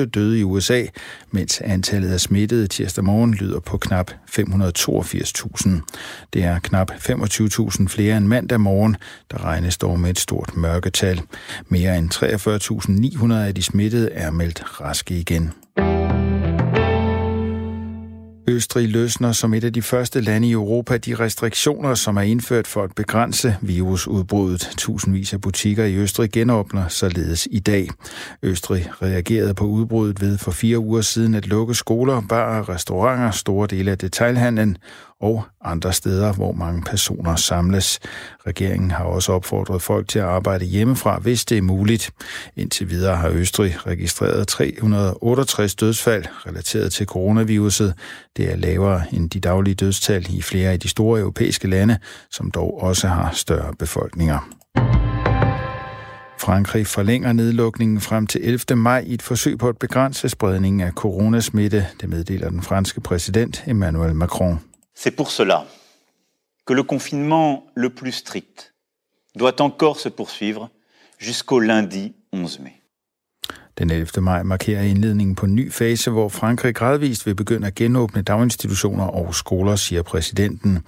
23.608 0.01 0.05
døde 0.05 0.39
i 0.39 0.43
USA, 0.43 0.85
mens 1.31 1.61
antallet 1.61 2.13
af 2.13 2.19
smittede 2.19 2.67
tirsdag 2.67 3.03
morgen 3.03 3.33
lyder 3.33 3.59
på 3.59 3.77
knap 3.77 4.11
582.000. 4.11 5.69
Det 6.33 6.43
er 6.43 6.59
knap 6.59 6.91
25.000 6.91 7.87
flere 7.87 8.17
end 8.17 8.25
mandag 8.27 8.61
morgen, 8.61 8.95
der 9.31 9.43
regnes 9.45 9.77
dog 9.77 9.99
med 9.99 10.09
et 10.09 10.19
stort 10.19 10.57
mørketal. 10.57 11.21
Mere 11.67 11.97
end 11.97 12.11
43.900 13.31 13.33
af 13.33 13.55
de 13.55 13.63
smittede 13.63 14.11
er 14.11 14.31
meldt 14.31 14.81
raske 14.81 15.19
igen. 15.19 15.53
Østrig 18.51 18.89
løsner 18.89 19.31
som 19.31 19.53
et 19.53 19.63
af 19.63 19.73
de 19.73 19.81
første 19.81 20.21
lande 20.21 20.47
i 20.47 20.51
Europa 20.51 20.97
de 20.97 21.15
restriktioner, 21.15 21.95
som 21.95 22.17
er 22.17 22.21
indført 22.21 22.67
for 22.67 22.83
at 22.83 22.95
begrænse 22.95 23.55
virusudbruddet. 23.61 24.69
Tusindvis 24.77 25.33
af 25.33 25.41
butikker 25.41 25.85
i 25.85 25.95
Østrig 25.95 26.31
genåbner 26.31 26.87
således 26.87 27.47
i 27.51 27.59
dag. 27.59 27.89
Østrig 28.43 28.89
reagerede 29.01 29.53
på 29.53 29.65
udbruddet 29.65 30.21
ved 30.21 30.37
for 30.37 30.51
fire 30.51 30.79
uger 30.79 31.01
siden 31.01 31.33
at 31.33 31.47
lukke 31.47 31.73
skoler, 31.73 32.21
barer, 32.29 32.69
restauranter, 32.69 33.31
store 33.31 33.67
dele 33.67 33.91
af 33.91 33.97
detailhandlen 33.97 34.77
og 35.21 35.43
andre 35.63 35.93
steder, 35.93 36.33
hvor 36.33 36.51
mange 36.51 36.81
personer 36.81 37.35
samles. 37.35 37.99
Regeringen 38.47 38.91
har 38.91 39.03
også 39.03 39.31
opfordret 39.31 39.81
folk 39.81 40.07
til 40.07 40.19
at 40.19 40.25
arbejde 40.25 40.65
hjemmefra, 40.65 41.19
hvis 41.19 41.45
det 41.45 41.57
er 41.57 41.61
muligt. 41.61 42.11
Indtil 42.55 42.89
videre 42.89 43.15
har 43.15 43.29
Østrig 43.29 43.87
registreret 43.87 44.47
368 44.47 45.75
dødsfald 45.75 46.25
relateret 46.47 46.93
til 46.93 47.05
coronaviruset. 47.05 47.93
Det 48.37 48.51
er 48.51 48.55
lavere 48.55 49.03
end 49.13 49.29
de 49.29 49.39
daglige 49.39 49.75
dødstal 49.75 50.25
i 50.29 50.41
flere 50.41 50.71
af 50.71 50.79
de 50.79 50.87
store 50.87 51.19
europæiske 51.19 51.67
lande, 51.67 51.97
som 52.31 52.51
dog 52.51 52.81
også 52.83 53.07
har 53.07 53.31
større 53.33 53.73
befolkninger. 53.79 54.49
Frankrig 56.41 56.87
forlænger 56.87 57.33
nedlukningen 57.33 58.01
frem 58.01 58.27
til 58.27 58.41
11. 58.43 58.75
maj 58.75 59.03
i 59.07 59.13
et 59.13 59.21
forsøg 59.21 59.57
på 59.57 59.69
at 59.69 59.77
begrænse 59.77 60.29
spredningen 60.29 60.81
af 60.81 60.91
coronasmitte, 60.91 61.87
det 62.01 62.09
meddeler 62.09 62.49
den 62.49 62.61
franske 62.61 63.01
præsident 63.01 63.63
Emmanuel 63.67 64.15
Macron. 64.15 64.70
C'est 65.03 65.09
pour 65.09 65.31
cela 65.31 65.65
que 66.63 66.73
le 66.73 66.83
confinement 66.83 67.65
le 67.73 67.89
plus 67.89 68.11
strict 68.11 68.75
doit 69.33 69.59
encore 69.59 69.99
se 69.99 70.09
poursuivre 70.09 70.69
jusqu'au 71.17 71.59
lundi 71.59 72.13
11 72.33 72.59
mai. 72.59 72.80
Den 73.81 73.89
11. 73.89 74.21
maj 74.21 74.43
markerer 74.43 74.81
indledningen 74.81 75.35
på 75.35 75.45
en 75.45 75.55
ny 75.55 75.71
fase, 75.71 76.11
hvor 76.11 76.29
Frankrig 76.29 76.75
gradvist 76.75 77.25
vil 77.25 77.35
begynde 77.35 77.67
at 77.67 77.75
genåbne 77.75 78.21
daginstitutioner 78.21 79.03
og 79.03 79.35
skoler, 79.35 79.75
siger 79.75 80.01
præsidenten. 80.01 80.79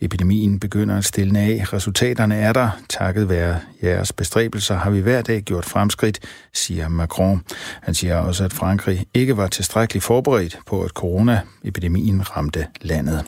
Epidemien 0.00 0.60
begynder 0.60 0.98
at 0.98 1.04
stille 1.04 1.38
af. 1.38 1.72
Resultaterne 1.72 2.36
er 2.36 2.52
der. 2.52 2.70
Takket 2.88 3.28
være 3.28 3.56
jeres 3.82 4.12
bestræbelser 4.12 4.76
har 4.76 4.90
vi 4.90 5.00
hver 5.00 5.22
dag 5.22 5.42
gjort 5.42 5.64
fremskridt, 5.64 6.20
siger 6.52 6.88
Macron. 6.88 7.42
Han 7.82 7.94
siger 7.94 8.16
også, 8.16 8.44
at 8.44 8.52
Frankrig 8.52 9.06
ikke 9.14 9.36
var 9.36 9.46
tilstrækkeligt 9.46 10.04
forberedt 10.04 10.58
på, 10.66 10.82
at 10.82 10.90
coronaepidemien 10.90 12.36
ramte 12.36 12.66
landet. 12.80 13.24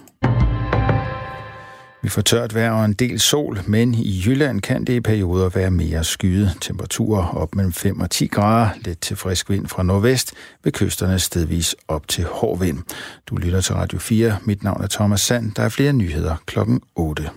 Vi 2.05 2.09
får 2.09 2.23
tørt 2.23 2.55
vejr 2.55 2.71
og 2.71 2.85
en 2.85 2.93
del 2.93 3.21
sol, 3.21 3.61
men 3.67 3.95
i 3.95 4.23
Jylland 4.27 4.61
kan 4.61 4.85
det 4.85 4.93
i 4.93 5.01
perioder 5.01 5.49
være 5.49 5.71
mere 5.71 6.05
skyet. 6.05 6.57
Temperaturer 6.61 7.27
op 7.27 7.55
mellem 7.55 7.73
5 7.73 8.01
og 8.01 8.11
10 8.11 8.27
grader, 8.27 8.69
lidt 8.85 9.01
til 9.01 9.17
frisk 9.17 9.51
vind 9.51 9.67
fra 9.67 9.83
nordvest, 9.83 10.35
ved 10.65 10.73
kysterne 10.73 11.19
stedvis 11.19 11.77
op 11.89 12.09
til 12.09 12.25
hård 12.25 12.59
vind. 12.59 12.79
Du 13.27 13.37
lytter 13.37 13.61
til 13.61 13.75
Radio 13.75 13.99
4. 13.99 14.37
Mit 14.43 14.63
navn 14.63 14.83
er 14.83 14.87
Thomas 14.87 15.21
Sand. 15.21 15.53
Der 15.53 15.63
er 15.63 15.69
flere 15.69 15.93
nyheder 15.93 16.37
klokken 16.47 16.81
8. 16.95 17.31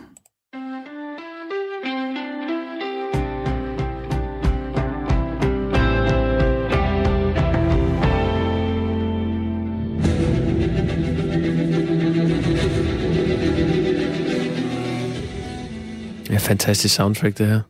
fantastisk 16.47 16.95
soundtrack, 16.95 17.37
det 17.37 17.47
her. 17.47 17.61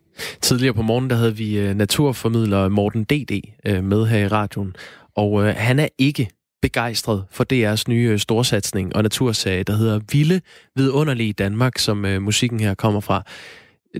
Tidligere 0.41 0.73
på 0.73 0.81
morgen, 0.81 1.09
der 1.09 1.15
havde 1.15 1.35
vi 1.35 1.57
øh, 1.57 1.75
naturformidler 1.75 2.69
Morten 2.69 3.03
D.D. 3.03 3.41
Øh, 3.65 3.83
med 3.83 4.05
her 4.05 4.17
i 4.17 4.27
radioen, 4.27 4.75
og 5.15 5.43
øh, 5.43 5.55
han 5.57 5.79
er 5.79 5.87
ikke 5.97 6.29
begejstret 6.61 7.23
for 7.31 7.45
DR's 7.53 7.83
nye 7.87 8.19
storsatsning 8.19 8.95
og 8.95 9.03
naturserie, 9.03 9.63
der 9.63 9.73
hedder 9.73 9.99
Vilde 10.11 10.41
Vidunderlige 10.75 11.33
Danmark, 11.33 11.77
som 11.77 11.97
musikken 11.97 12.59
her 12.59 12.73
kommer 12.73 12.99
fra. 12.99 13.23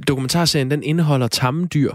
Dokumentarserien, 0.07 0.71
den 0.71 0.83
indeholder 0.83 1.27
tamme 1.27 1.65
dyr 1.65 1.91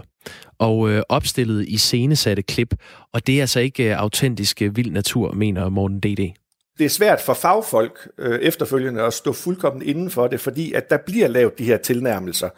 og 0.59 0.79
uh, 0.79 0.99
opstillet 1.09 1.65
i 1.67 1.77
scenesatte 1.77 2.41
klip, 2.41 2.73
og 3.13 3.27
det 3.27 3.37
er 3.37 3.41
altså 3.41 3.59
ikke 3.59 3.97
autentisk 3.97 4.61
vild 4.71 4.91
natur, 4.91 5.33
mener 5.33 5.69
Morten 5.69 5.99
D.D 5.99 6.42
det 6.77 6.85
er 6.85 6.89
svært 6.89 7.21
for 7.21 7.33
fagfolk 7.33 8.07
øh, 8.17 8.39
efterfølgende 8.39 9.01
at 9.01 9.13
stå 9.13 9.33
fuldkommen 9.33 9.81
inden 9.81 10.09
for 10.09 10.27
det, 10.27 10.39
fordi 10.39 10.73
at 10.73 10.89
der 10.89 10.97
bliver 10.97 11.27
lavet 11.27 11.59
de 11.59 11.63
her 11.63 11.77
tilnærmelser. 11.77 12.49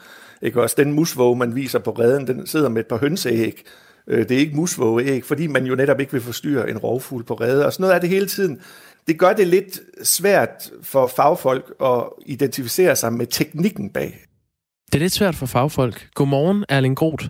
Ikke 0.41 0.61
også 0.61 0.75
den 0.77 0.93
musvåg, 0.93 1.37
man 1.37 1.55
viser 1.55 1.79
på 1.79 1.91
redden, 1.91 2.27
den 2.27 2.47
sidder 2.47 2.69
med 2.69 2.81
et 2.81 2.87
par 2.87 2.97
hønseæg 2.97 3.63
Øh, 4.07 4.29
det 4.29 4.31
er 4.31 4.39
ikke 4.39 4.55
musvågeæg, 4.55 5.25
fordi 5.25 5.47
man 5.47 5.65
jo 5.65 5.75
netop 5.75 5.99
ikke 5.99 6.11
vil 6.11 6.21
forstyrre 6.21 6.69
en 6.69 6.77
rovfugl 6.77 7.23
på 7.23 7.33
rede. 7.33 7.65
Og 7.65 7.73
sådan 7.73 7.81
noget 7.81 7.95
er 7.95 7.99
det 7.99 8.09
hele 8.09 8.27
tiden. 8.27 8.61
Det 9.07 9.19
gør 9.19 9.33
det 9.33 9.47
lidt 9.47 9.79
svært 10.03 10.71
for 10.81 11.07
fagfolk 11.07 11.73
at 11.81 12.03
identificere 12.25 12.95
sig 12.95 13.13
med 13.13 13.27
teknikken 13.27 13.89
bag. 13.89 14.25
Det 14.85 14.95
er 14.95 14.99
lidt 14.99 15.13
svært 15.13 15.35
for 15.35 15.45
fagfolk. 15.45 16.07
Godmorgen, 16.13 16.65
Erling 16.69 16.97
Groth. 16.97 17.25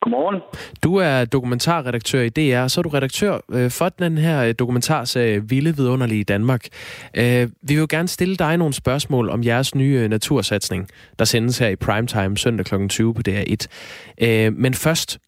Godmorgen. 0.00 0.40
Du 0.82 0.96
er 0.96 1.24
dokumentarredaktør 1.24 2.20
i 2.20 2.28
DR, 2.28 2.66
så 2.66 2.80
er 2.80 2.82
du 2.82 2.88
redaktør 2.88 3.38
øh, 3.52 3.70
for 3.70 3.88
den 3.88 4.18
her 4.18 4.44
øh, 4.44 4.54
dokumentarserie 4.58 5.48
Vilde 5.48 5.76
Vidunderlige 5.76 6.24
Danmark. 6.24 6.66
Øh, 7.14 7.48
vi 7.62 7.76
vil 7.76 7.88
gerne 7.88 8.08
stille 8.08 8.36
dig 8.36 8.56
nogle 8.56 8.74
spørgsmål 8.74 9.30
om 9.30 9.44
jeres 9.44 9.74
nye 9.74 10.08
natursatsning, 10.08 10.88
der 11.18 11.24
sendes 11.24 11.58
her 11.58 11.68
i 11.68 11.76
primetime 11.76 12.36
søndag 12.38 12.66
kl. 12.66 12.88
20 12.88 13.14
på 13.14 13.22
DR1. 13.28 13.66
Men 14.50 14.74
først, 14.74 15.18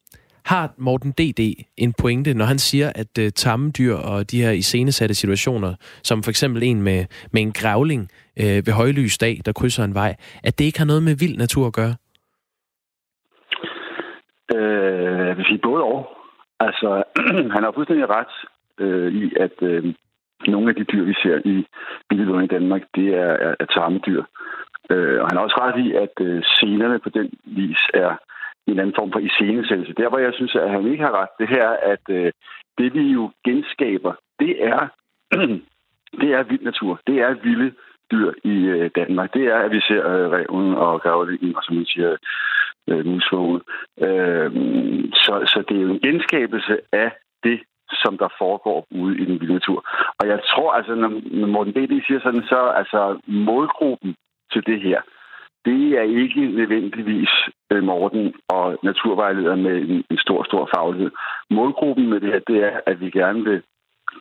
har 0.47 0.73
Morten 0.77 1.11
D.D. 1.11 1.53
en 1.77 1.93
pointe, 1.93 2.33
når 2.33 2.45
han 2.45 2.59
siger, 2.59 2.91
at 2.95 3.07
uh, 3.19 3.27
tamme 3.35 3.71
dyr 3.71 3.95
og 3.95 4.31
de 4.31 4.41
her 4.41 4.51
iscenesatte 4.51 5.15
situationer, 5.15 5.73
som 6.03 6.23
for 6.23 6.29
eksempel 6.29 6.63
en 6.63 6.81
med, 6.81 7.05
med 7.31 7.41
en 7.41 7.51
grævling 7.51 8.09
uh, 8.39 8.45
ved 8.45 8.71
højlys 8.71 9.17
dag, 9.17 9.41
der 9.45 9.51
krydser 9.51 9.83
en 9.83 9.93
vej, 9.93 10.15
at 10.43 10.59
det 10.59 10.65
ikke 10.65 10.77
har 10.77 10.85
noget 10.85 11.03
med 11.03 11.15
vild 11.15 11.37
natur 11.37 11.67
at 11.67 11.73
gøre? 11.73 11.95
Øh, 14.55 15.27
jeg 15.27 15.37
vil 15.37 15.45
sige 15.45 15.65
både 15.69 15.83
og. 15.83 16.17
Altså, 16.59 17.03
han 17.53 17.63
har 17.63 17.71
fuldstændig 17.71 18.09
ret 18.09 18.33
øh, 18.79 19.13
i, 19.13 19.33
at 19.35 19.61
øh, 19.61 19.93
nogle 20.47 20.69
af 20.69 20.75
de 20.75 20.83
dyr, 20.83 21.03
vi 21.03 21.13
ser 21.13 21.37
i 21.45 21.65
billederne 22.09 22.43
i 22.43 22.53
Danmark, 22.55 22.81
det 22.95 23.07
er, 23.07 23.33
er, 23.45 23.55
er 23.59 23.65
tarmedyr. 23.65 24.23
Øh, 24.89 25.21
og 25.21 25.27
han 25.27 25.37
har 25.37 25.43
også 25.43 25.59
ret 25.61 25.85
i, 25.85 25.93
at 25.93 26.15
øh, 26.21 26.43
scenerne 26.43 26.99
på 26.99 27.09
den 27.09 27.29
vis 27.45 27.81
er 27.93 28.15
en 28.67 28.79
anden 28.79 28.95
form 28.97 29.11
for 29.11 29.19
iscenesættelse. 29.19 29.93
Der, 29.93 30.09
hvor 30.09 30.17
jeg 30.17 30.33
synes, 30.33 30.55
at 30.55 30.71
han 30.71 30.87
ikke 30.87 31.03
har 31.03 31.21
ret, 31.21 31.33
det 31.39 31.47
her, 31.49 31.69
at 31.69 32.03
øh, 32.09 32.31
det 32.77 32.93
vi 32.93 33.01
jo 33.01 33.31
genskaber, 33.45 34.13
det 34.39 34.65
er, 34.65 34.87
det 36.21 36.29
er 36.33 36.43
vild 36.43 36.63
natur. 36.63 36.99
Det 37.07 37.17
er 37.19 37.33
vilde 37.43 37.71
dyr 38.11 38.31
i 38.43 38.55
øh, 38.65 38.89
Danmark. 38.95 39.33
Det 39.33 39.45
er, 39.45 39.57
at 39.57 39.71
vi 39.71 39.81
ser 39.81 40.03
øh, 40.13 40.31
reven 40.31 40.73
og 40.75 41.01
gravlingen, 41.01 41.55
og 41.55 41.63
som 41.63 41.75
man 41.75 41.85
siger, 41.85 42.17
øh, 42.87 43.05
musvågen. 43.05 43.61
Øh, 44.07 44.51
så, 45.23 45.33
så 45.51 45.63
det 45.69 45.77
er 45.77 45.81
jo 45.81 45.91
en 45.93 46.05
genskabelse 46.07 46.77
af 46.91 47.11
det, 47.43 47.59
som 48.03 48.17
der 48.17 48.29
foregår 48.37 48.87
ude 48.91 49.17
i 49.21 49.25
den 49.25 49.39
vilde 49.39 49.53
natur. 49.53 49.79
Og 50.19 50.27
jeg 50.27 50.39
tror, 50.51 50.71
altså, 50.71 50.95
når, 50.95 51.11
når 51.39 51.47
Morten 51.47 51.73
B.D. 51.73 51.93
siger 52.07 52.19
sådan, 52.23 52.43
så 52.43 52.59
altså 52.81 53.19
målgruppen 53.27 54.15
til 54.53 54.65
det 54.65 54.81
her, 54.81 55.01
det 55.65 55.83
er 55.99 56.07
ikke 56.23 56.41
nødvendigvis 56.59 57.29
øh, 57.71 57.83
Morten 57.83 58.33
og 58.47 58.79
naturvejleder 58.83 59.55
med 59.55 59.75
en, 59.77 60.03
en 60.11 60.17
stor, 60.17 60.43
stor 60.43 60.69
faglighed. 60.75 61.11
Målgruppen 61.49 62.09
med 62.09 62.19
det 62.19 62.29
her, 62.33 62.39
det 62.47 62.57
er, 62.63 62.79
at 62.85 63.01
vi 63.01 63.09
gerne 63.09 63.43
vil 63.43 63.61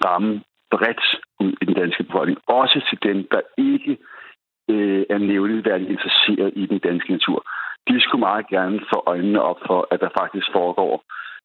ramme 0.05 0.43
bredt 0.71 1.05
ud 1.41 1.53
i 1.63 1.65
den 1.65 1.75
danske 1.75 2.03
befolkning. 2.05 2.39
Også 2.47 2.79
til 2.89 2.99
dem, 3.03 3.29
der 3.31 3.41
ikke 3.59 3.97
øh, 4.71 5.05
er 5.11 5.19
nævneværdigt 5.19 5.91
interesseret 5.91 6.53
i 6.57 6.67
den 6.67 6.79
danske 6.79 7.13
natur. 7.13 7.47
De 7.89 8.01
skulle 8.01 8.27
meget 8.29 8.47
gerne 8.57 8.79
få 8.93 8.99
øjnene 9.07 9.41
op 9.51 9.61
for, 9.69 9.89
at 9.93 10.01
der 10.01 10.11
faktisk 10.21 10.47
foregår 10.59 10.95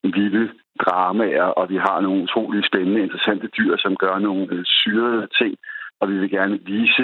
vilde 0.04 0.46
dramaer, 0.84 1.50
og 1.60 1.70
vi 1.70 1.78
har 1.88 2.02
nogle 2.02 2.24
utrolig 2.24 2.62
spændende, 2.70 3.02
interessante 3.02 3.48
dyr, 3.58 3.74
som 3.78 3.96
gør 4.04 4.16
nogle 4.20 4.48
øh, 4.52 4.62
syrede 4.66 5.28
ting, 5.40 5.54
og 6.00 6.10
vi 6.10 6.16
vil 6.22 6.30
gerne 6.30 6.60
vise 6.66 7.04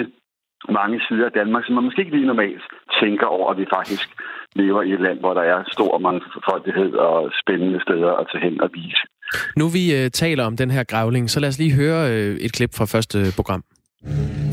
mange 0.68 1.00
sider 1.08 1.26
af 1.26 1.32
Danmark, 1.32 1.64
som 1.64 1.74
man 1.74 1.84
måske 1.84 2.02
ikke 2.02 2.16
lige 2.16 2.32
normalt 2.32 2.62
tænker 3.02 3.26
over, 3.26 3.50
at 3.50 3.58
vi 3.58 3.66
faktisk 3.76 4.08
lever 4.56 4.82
i 4.82 4.92
et 4.92 5.00
land, 5.00 5.18
hvor 5.20 5.34
der 5.34 5.42
er 5.42 5.58
stor 5.72 5.98
mangfoldighed 5.98 6.92
og 6.92 7.32
spændende 7.42 7.80
steder 7.86 8.12
at 8.20 8.26
tage 8.32 8.44
hen 8.44 8.60
og 8.60 8.70
vise. 8.74 9.04
Nu 9.56 9.64
vi 9.68 9.84
uh, 9.98 10.10
taler 10.22 10.44
om 10.44 10.56
den 10.56 10.70
her 10.70 10.84
grævling, 10.84 11.30
så 11.30 11.40
lad 11.40 11.48
os 11.48 11.58
lige 11.58 11.74
høre 11.74 12.00
uh, 12.10 12.34
et 12.46 12.52
klip 12.52 12.70
fra 12.78 12.84
første 12.84 13.18
program. 13.36 13.62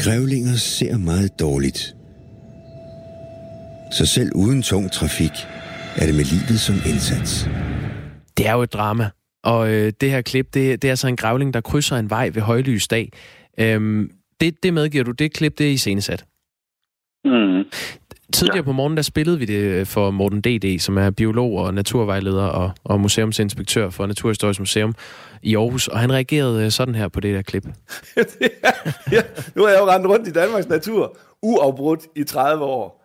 Grævlinger 0.03 0.55
ser 0.77 0.97
meget 0.97 1.31
dårligt. 1.39 2.04
Så 3.95 4.05
selv 4.05 4.31
uden 4.35 4.61
tung 4.61 4.91
trafik 4.91 5.31
er 5.95 6.05
det 6.05 6.15
med 6.15 6.23
livet 6.23 6.59
som 6.59 6.75
indsats. 6.75 7.49
Det 8.37 8.47
er 8.47 8.53
jo 8.53 8.61
et 8.61 8.73
drama. 8.73 9.09
Og 9.43 9.69
øh, 9.73 9.93
det 10.01 10.11
her 10.11 10.21
klip, 10.21 10.53
det, 10.53 10.81
det 10.81 10.87
er 10.87 10.91
altså 10.91 11.07
en 11.07 11.15
grævling, 11.15 11.53
der 11.53 11.61
krydser 11.61 11.95
en 11.95 12.09
vej 12.09 12.29
ved 12.33 12.41
højlys 12.41 12.87
dag. 12.87 13.11
Øhm, 13.59 14.11
det, 14.41 14.63
det 14.63 14.73
medgiver 14.73 15.03
du, 15.03 15.11
det 15.11 15.33
klip, 15.33 15.57
det 15.57 15.67
er 15.67 15.71
iscenesat. 15.71 16.25
Mm. 17.25 17.63
Tidligere 18.33 18.57
ja. 18.57 18.61
på 18.61 18.71
morgen, 18.71 18.97
der 18.97 19.03
spillede 19.03 19.39
vi 19.39 19.45
det 19.45 19.59
øh, 19.59 19.85
for 19.85 20.11
Morten 20.11 20.41
D.D., 20.41 20.79
som 20.79 20.97
er 20.97 21.09
biolog 21.09 21.57
og 21.57 21.73
naturvejleder 21.73 22.45
og, 22.45 22.71
og 22.83 23.01
museumsinspektør 23.01 23.89
for 23.89 24.05
Naturhistorisk 24.05 24.59
Museum 24.59 24.93
i 25.43 25.55
Aarhus, 25.55 25.87
og 25.87 25.99
han 25.99 26.13
reagerede 26.13 26.65
øh, 26.65 26.71
sådan 26.71 26.95
her 26.95 27.07
på 27.07 27.19
det 27.19 27.35
der 27.35 27.41
klip. 27.41 27.63
ja, 29.11 29.21
nu 29.55 29.63
har 29.63 29.69
jeg 29.69 29.79
jo 29.79 29.89
rendt 29.89 30.07
rundt 30.07 30.27
i 30.27 30.31
Danmarks 30.31 30.67
natur 30.67 31.17
uafbrudt 31.41 32.01
i 32.15 32.23
30 32.23 32.63
år, 32.63 33.04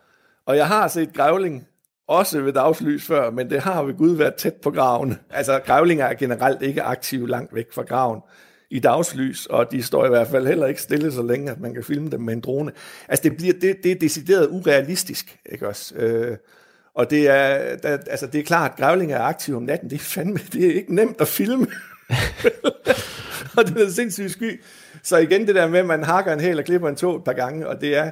og 0.51 0.57
jeg 0.57 0.67
har 0.67 0.87
set 0.87 1.13
grævling 1.13 1.67
også 2.07 2.41
ved 2.41 2.53
dagslys 2.53 3.05
før, 3.05 3.31
men 3.31 3.49
det 3.49 3.61
har 3.61 3.83
ved 3.83 3.93
Gud 3.93 4.15
været 4.15 4.35
tæt 4.35 4.53
på 4.53 4.71
graven. 4.71 5.19
Altså, 5.29 5.59
grævlinger 5.65 6.05
er 6.05 6.13
generelt 6.13 6.61
ikke 6.61 6.81
aktive 6.81 7.29
langt 7.29 7.55
væk 7.55 7.73
fra 7.73 7.83
graven 7.83 8.21
i 8.71 8.79
dagslys, 8.79 9.45
og 9.45 9.71
de 9.71 9.83
står 9.83 10.05
i 10.05 10.09
hvert 10.09 10.27
fald 10.27 10.47
heller 10.47 10.67
ikke 10.67 10.81
stille 10.81 11.11
så 11.11 11.23
længe, 11.23 11.51
at 11.51 11.59
man 11.59 11.73
kan 11.73 11.83
filme 11.83 12.09
dem 12.09 12.21
med 12.21 12.33
en 12.33 12.41
drone. 12.41 12.71
Altså, 13.07 13.23
det, 13.23 13.37
bliver, 13.37 13.53
det, 13.53 13.83
det 13.83 13.91
er 13.91 13.95
decideret 13.95 14.47
urealistisk, 14.47 15.39
ikke 15.51 15.67
også? 15.67 15.95
Øh, 15.95 16.37
og 16.95 17.09
det 17.09 17.29
er, 17.29 17.75
der, 17.75 17.97
altså, 18.07 18.27
det 18.27 18.39
er 18.39 18.43
klart, 18.43 18.71
at 18.71 18.77
grævlinger 18.77 19.17
er 19.17 19.23
aktive 19.23 19.57
om 19.57 19.63
natten. 19.63 19.89
Det 19.89 19.95
er 19.95 20.03
fandme, 20.03 20.39
det 20.53 20.65
er 20.65 20.73
ikke 20.73 20.95
nemt 20.95 21.21
at 21.21 21.27
filme. 21.27 21.67
og 23.57 23.67
det 23.67 23.81
er 23.81 23.89
sindssygt 23.89 24.31
sky. 24.31 24.63
Så 25.03 25.17
igen 25.17 25.47
det 25.47 25.55
der 25.55 25.67
med, 25.67 25.79
at 25.79 25.85
man 25.85 26.03
hakker 26.03 26.33
en 26.33 26.39
hæl 26.39 26.59
og 26.59 26.65
klipper 26.65 26.89
en 26.89 26.95
tog 26.95 27.15
et 27.15 27.23
par 27.23 27.33
gange, 27.33 27.67
og 27.67 27.81
det 27.81 27.97
er, 27.97 28.11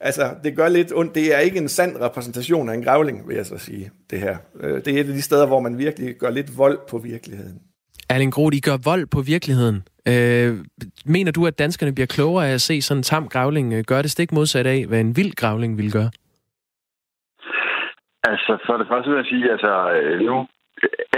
altså, 0.00 0.22
det 0.44 0.56
gør 0.56 0.68
lidt 0.68 0.92
ondt. 0.94 1.14
Det 1.14 1.34
er 1.34 1.38
ikke 1.38 1.58
en 1.58 1.68
sand 1.68 1.96
repræsentation 2.00 2.68
af 2.68 2.74
en 2.74 2.84
grævling, 2.84 3.28
vil 3.28 3.36
jeg 3.36 3.46
så 3.46 3.58
sige, 3.58 3.90
det 4.10 4.18
her. 4.20 4.36
Øh, 4.60 4.84
det 4.84 4.88
er 4.88 5.00
et 5.00 5.08
af 5.08 5.14
de 5.14 5.22
steder, 5.22 5.46
hvor 5.46 5.60
man 5.60 5.78
virkelig 5.78 6.14
gør 6.14 6.30
lidt 6.30 6.58
vold 6.58 6.78
på 6.90 6.98
virkeligheden. 6.98 7.60
Erling 8.10 8.32
Groth, 8.32 8.56
I 8.56 8.60
gør 8.60 8.76
vold 8.84 9.06
på 9.06 9.20
virkeligheden. 9.20 9.88
Øh, 10.08 10.64
mener 11.04 11.32
du, 11.32 11.46
at 11.46 11.58
danskerne 11.58 11.94
bliver 11.94 12.06
klogere 12.06 12.48
af 12.48 12.54
at 12.54 12.60
se 12.60 12.82
sådan 12.82 12.98
en 12.98 13.02
tam 13.02 13.28
gravling 13.28 13.72
øh, 13.72 13.84
gøre 13.86 14.02
det 14.02 14.10
stik 14.10 14.32
modsat 14.32 14.66
af, 14.66 14.86
hvad 14.86 15.00
en 15.00 15.16
vild 15.16 15.34
gravling 15.34 15.78
vil 15.78 15.92
gøre? 15.92 16.10
Altså, 18.30 18.52
for 18.66 18.76
det 18.76 18.86
første 18.90 19.10
vil 19.10 19.16
jeg 19.16 19.26
sige, 19.32 19.50
altså 19.52 19.72
øh, 19.92 20.20
nu, 20.20 20.46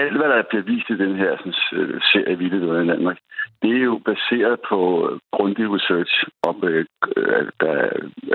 alt 0.03 0.17
hvad 0.17 0.29
der 0.29 0.43
bliver 0.51 0.65
vist 0.73 0.91
i 0.91 0.97
den 1.05 1.17
her 1.17 1.37
sådan, 1.37 1.55
øh, 1.73 2.01
serie 2.13 2.39
Vilde 2.39 2.85
i 2.85 2.89
Danmark, 2.89 3.19
det 3.63 3.71
er 3.77 3.85
jo 3.91 4.01
baseret 4.11 4.61
på 4.69 4.79
grundig 5.33 5.67
research, 5.77 6.15
om 6.49 6.57
øh, 6.65 6.85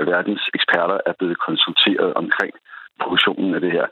at 0.00 0.06
verdens 0.12 0.44
eksperter 0.54 0.98
er 1.06 1.14
blevet 1.18 1.38
konsulteret 1.38 2.14
omkring 2.14 2.54
produktionen 3.02 3.54
af 3.54 3.60
det 3.60 3.72
her. 3.78 3.86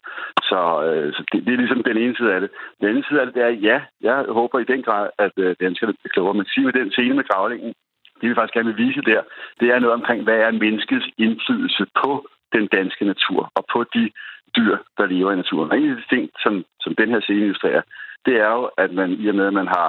Så, 0.51 0.61
øh, 0.87 1.13
så 1.15 1.23
det, 1.33 1.47
det 1.47 1.53
er 1.53 1.63
ligesom 1.63 1.83
den 1.83 1.97
ene 1.97 2.17
side 2.17 2.35
af 2.35 2.41
det. 2.41 2.51
Den 2.81 2.89
anden 2.89 3.05
side 3.09 3.21
af 3.21 3.27
det, 3.27 3.35
det 3.35 3.43
er, 3.43 3.55
ja, 3.69 3.79
jeg 4.01 4.17
håber 4.39 4.59
i 4.59 4.71
den 4.73 4.83
grad, 4.83 5.07
at 5.19 5.33
øh, 5.37 5.57
danskerne 5.61 5.93
bliver 5.93 6.13
klogere. 6.15 6.35
Men 6.35 6.47
sige 6.47 6.65
med 6.65 6.73
den 6.73 6.91
scene 6.91 7.15
med 7.15 7.25
gravlingen, 7.31 7.73
det 8.21 8.29
vi 8.29 8.35
faktisk 8.35 8.55
gerne 8.55 8.71
vil 8.73 8.85
vise 8.87 9.03
der, 9.11 9.23
det 9.61 9.69
er 9.71 9.79
noget 9.79 9.99
omkring, 9.99 10.21
hvad 10.25 10.39
er 10.39 10.51
menneskets 10.65 11.07
indflydelse 11.19 11.87
på 12.03 12.11
den 12.53 12.67
danske 12.67 13.05
natur 13.05 13.43
og 13.59 13.65
på 13.73 13.85
de 13.95 14.11
dyr, 14.57 14.77
der 14.99 15.07
lever 15.07 15.33
i 15.33 15.37
naturen. 15.37 15.71
Og 15.71 15.79
en 15.79 15.91
af 15.91 15.97
de 15.97 16.17
ting, 16.17 16.31
som, 16.45 16.65
som 16.81 16.95
den 16.95 17.09
her 17.09 17.21
scene 17.21 17.41
illustrerer, 17.41 17.83
det 18.27 18.35
er 18.37 18.51
jo, 18.59 18.71
at 18.79 18.93
man 18.93 19.11
i 19.13 19.29
og 19.29 19.35
med, 19.35 19.47
at 19.47 19.53
man 19.53 19.67
har 19.67 19.89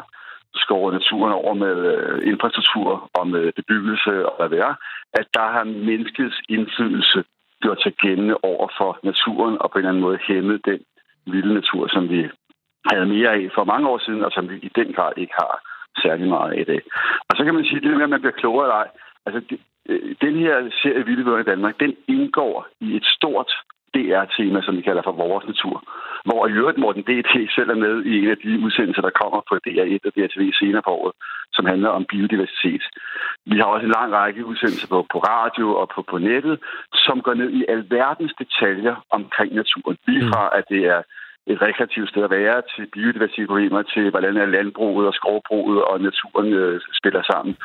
skåret 0.56 0.94
naturen 0.94 1.34
over 1.34 1.54
med 1.54 1.76
øh, 1.94 2.32
infrastruktur 2.32 3.10
og 3.14 3.28
med 3.28 3.52
bebyggelse 3.56 4.30
og 4.30 4.34
hvad 4.38 4.50
det 4.50 4.60
er, 4.60 4.74
at 5.14 5.28
der 5.34 5.48
har 5.56 5.64
menneskets 5.64 6.38
indflydelse 6.50 7.24
gjort 7.62 7.82
sig 7.82 7.94
gældende 7.94 8.38
over 8.44 8.68
for 8.78 9.00
naturen 9.04 9.58
og 9.62 9.72
på 9.72 9.78
en 9.78 9.80
eller 9.80 9.90
anden 9.90 10.04
måde 10.04 10.20
hæmmet 10.28 10.66
den 10.66 10.80
vilde 11.26 11.54
natur, 11.54 11.88
som 11.88 12.10
vi 12.10 12.30
havde 12.92 13.06
mere 13.06 13.30
af 13.30 13.50
for 13.56 13.64
mange 13.64 13.90
år 13.90 14.00
siden, 14.06 14.24
og 14.24 14.32
som 14.32 14.50
vi 14.50 14.56
i 14.56 14.72
den 14.76 14.94
grad 14.94 15.14
ikke 15.18 15.34
har 15.42 15.54
særlig 16.04 16.28
meget 16.28 16.52
af 16.54 16.60
i 16.62 16.70
dag. 16.72 16.82
Og 17.30 17.38
så 17.38 17.44
kan 17.44 17.54
man 17.56 17.66
sige, 17.66 17.78
at 17.78 17.84
det 17.84 17.92
med, 17.92 18.04
at 18.04 18.10
man 18.10 18.22
bliver 18.22 18.40
klogere 18.42 18.66
eller 18.66 18.76
ej, 18.76 18.90
altså 19.26 19.42
det, 19.50 19.60
øh, 19.90 20.16
den 20.22 20.36
her 20.36 20.56
serie 20.82 21.06
Vilde 21.06 21.40
i 21.40 21.50
Danmark, 21.52 21.80
den 21.80 21.94
indgår 22.08 22.68
i 22.80 22.96
et 22.96 23.06
stort 23.06 23.52
DR-tema, 23.96 24.60
som 24.62 24.78
vi 24.78 24.82
kalder 24.82 25.04
for 25.06 25.12
vores 25.12 25.46
natur. 25.52 25.78
Hvor 26.28 26.48
i 26.48 26.52
øvrigt 26.52 26.78
Morten 26.78 27.04
D.T. 27.10 27.34
selv 27.56 27.70
er 27.70 27.84
med 27.86 27.96
i 28.12 28.14
en 28.22 28.30
af 28.30 28.38
de 28.44 28.60
udsendelser, 28.66 29.02
der 29.02 29.20
kommer 29.22 29.40
på 29.50 29.54
DR1 29.66 30.02
og 30.08 30.12
DRTV 30.16 30.42
senere 30.60 30.84
på 30.86 30.92
året, 31.00 31.14
som 31.56 31.66
handler 31.66 31.90
om 31.90 32.06
biodiversitet. 32.12 32.84
Vi 33.46 33.58
har 33.58 33.66
også 33.66 33.86
en 33.86 33.96
lang 34.00 34.12
række 34.14 34.46
udsendelser 34.46 34.88
på, 34.88 35.06
på 35.14 35.20
radio 35.20 35.68
og 35.82 35.88
på, 35.96 36.00
på 36.12 36.18
nettet, 36.18 36.56
som 36.94 37.22
går 37.22 37.34
ned 37.34 37.50
i 37.60 37.66
alverdens 37.70 38.34
detaljer 38.42 38.96
omkring 39.10 39.54
naturen. 39.54 39.98
Lige 40.08 40.24
fra, 40.32 40.44
at 40.58 40.66
det 40.70 40.82
er 40.86 41.02
et 41.48 41.62
rekreativt 41.62 42.10
sted 42.10 42.24
at 42.24 42.36
være, 42.40 42.62
til 42.76 42.86
biodiversitetsproblemer, 42.94 43.82
til 43.82 44.10
hvordan 44.10 44.38
er 44.38 44.46
landbruget 44.46 45.08
og 45.08 45.14
skovbruget 45.14 45.84
og 45.84 46.02
naturen 46.02 46.54
øh, 46.54 46.82
spiller 47.00 47.24
sammen. 47.32 47.56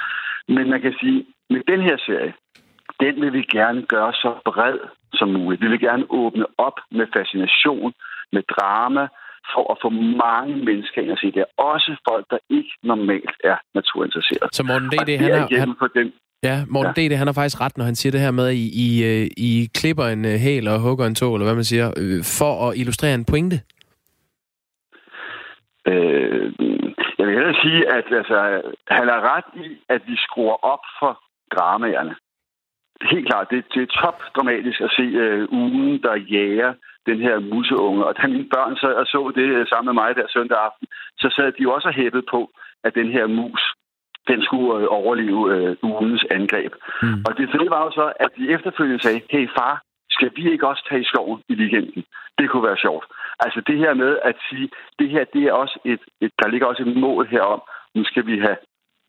Men 0.49 0.71
man 0.71 0.81
kan 0.81 0.95
sige, 1.01 1.27
med 1.51 1.63
den 1.73 1.81
her 1.81 1.97
serie, 2.07 2.33
den 3.01 3.15
vil 3.23 3.33
vi 3.33 3.43
gerne 3.43 3.83
gøre 3.83 4.13
så 4.13 4.31
bred 4.45 4.79
som 5.17 5.29
muligt. 5.29 5.63
Vi 5.63 5.69
vil 5.69 5.81
gerne 5.81 6.05
åbne 6.11 6.47
op 6.59 6.79
med 6.91 7.07
fascination, 7.17 7.93
med 8.33 8.43
drama, 8.55 9.05
for 9.53 9.65
at 9.73 9.79
få 9.85 9.89
mange 10.25 10.55
mennesker 10.69 11.03
ind 11.03 11.11
og 11.11 11.19
se 11.19 11.29
det. 11.33 11.45
Også 11.73 11.91
folk, 12.09 12.25
der 12.31 12.39
ikke 12.51 12.73
normalt 12.83 13.37
er 13.45 13.57
naturinteresseret. 13.75 14.49
Så 14.53 14.63
Morten 14.63 14.91
det, 14.91 15.19
han 15.19 15.31
er, 15.31 15.59
han, 15.59 15.75
for 15.79 15.87
dem, 15.87 16.13
Ja, 16.43 16.57
Morten 16.71 16.93
ja. 16.97 17.09
D. 17.09 17.19
han 17.21 17.27
har 17.27 17.35
faktisk 17.35 17.61
ret, 17.61 17.79
når 17.79 17.85
han 17.85 17.95
siger 17.95 18.13
det 18.13 18.21
her 18.21 18.31
med, 18.31 18.47
at 18.49 18.55
I, 18.55 18.67
I, 18.87 18.89
øh, 19.11 19.27
I 19.37 19.69
klipper 19.75 20.05
en 20.05 20.25
øh, 20.25 20.37
hæl 20.45 20.69
og 20.69 20.81
hugger 20.81 21.07
en 21.07 21.15
tog, 21.15 21.35
eller 21.35 21.47
hvad 21.47 21.55
man 21.55 21.65
siger, 21.65 21.87
øh, 22.01 22.21
for 22.39 22.53
at 22.69 22.77
illustrere 22.77 23.15
en 23.15 23.25
pointe. 23.25 23.57
Øh, 25.93 26.45
jeg 27.19 27.25
vil 27.27 27.35
hellere 27.37 27.63
sige, 27.65 27.81
at 27.97 28.05
altså, 28.21 28.39
han 28.99 29.07
har 29.13 29.21
ret 29.33 29.49
i, 29.65 29.67
at 29.89 30.01
vi 30.07 30.17
skruer 30.17 30.65
op 30.73 30.85
for 31.01 31.13
dramaerne. 31.55 32.15
Helt 33.03 33.27
klart, 33.27 33.51
det, 33.51 33.65
det 33.75 33.83
er 33.83 34.01
top 34.03 34.19
dramatisk 34.37 34.81
at 34.81 34.91
se 34.97 35.03
øh, 35.03 35.49
ugen, 35.53 36.03
der 36.03 36.15
jager 36.15 36.75
den 37.07 37.19
her 37.21 37.39
museunge. 37.39 38.05
Og 38.05 38.17
da 38.17 38.27
mine 38.27 38.49
børn 38.55 38.77
sad 38.77 38.95
og 39.03 39.07
så 39.07 39.33
det 39.35 39.69
sammen 39.69 39.89
med 39.89 40.03
mig 40.03 40.17
der 40.17 40.27
søndag 40.29 40.59
aften, 40.67 40.87
så 41.19 41.29
sad 41.37 41.53
de 41.53 41.73
også 41.75 41.89
og 41.89 41.95
hæppede 41.95 42.27
på, 42.31 42.51
at 42.85 42.95
den 42.95 43.09
her 43.17 43.27
mus, 43.27 43.63
den 44.29 44.43
skulle 44.43 44.83
øh, 44.83 44.87
overleve 44.91 45.43
øh, 45.55 45.77
ugens 45.83 46.25
angreb. 46.31 46.73
Mm. 47.03 47.25
Og 47.27 47.33
det 47.39 47.47
fede 47.53 47.71
var 47.71 47.83
jo 47.85 47.91
så, 47.91 48.13
at 48.25 48.31
de 48.39 48.51
efterfølgende 48.55 49.03
sagde, 49.03 49.21
hey 49.31 49.49
far, 49.59 49.83
skal 50.11 50.31
vi 50.37 50.53
ikke 50.53 50.67
også 50.67 50.83
tage 50.89 51.01
i 51.01 51.11
skoven 51.11 51.41
i 51.49 51.55
weekenden? 51.55 52.05
Det 52.39 52.51
kunne 52.51 52.69
være 52.69 52.85
sjovt. 52.87 53.07
Altså 53.45 53.61
det 53.67 53.79
her 53.79 53.95
med 53.95 54.19
at 54.25 54.37
sige, 54.49 54.69
det 54.99 55.09
her, 55.11 55.25
det 55.35 55.43
er 55.43 55.53
også 55.53 55.79
et, 55.85 56.03
et 56.21 56.33
der 56.41 56.49
ligger 56.49 56.67
også 56.67 56.83
et 56.83 56.97
mål 56.97 57.27
herom. 57.27 57.63
Nu 57.95 58.05
skal 58.05 58.27
vi 58.27 58.39
have 58.39 58.57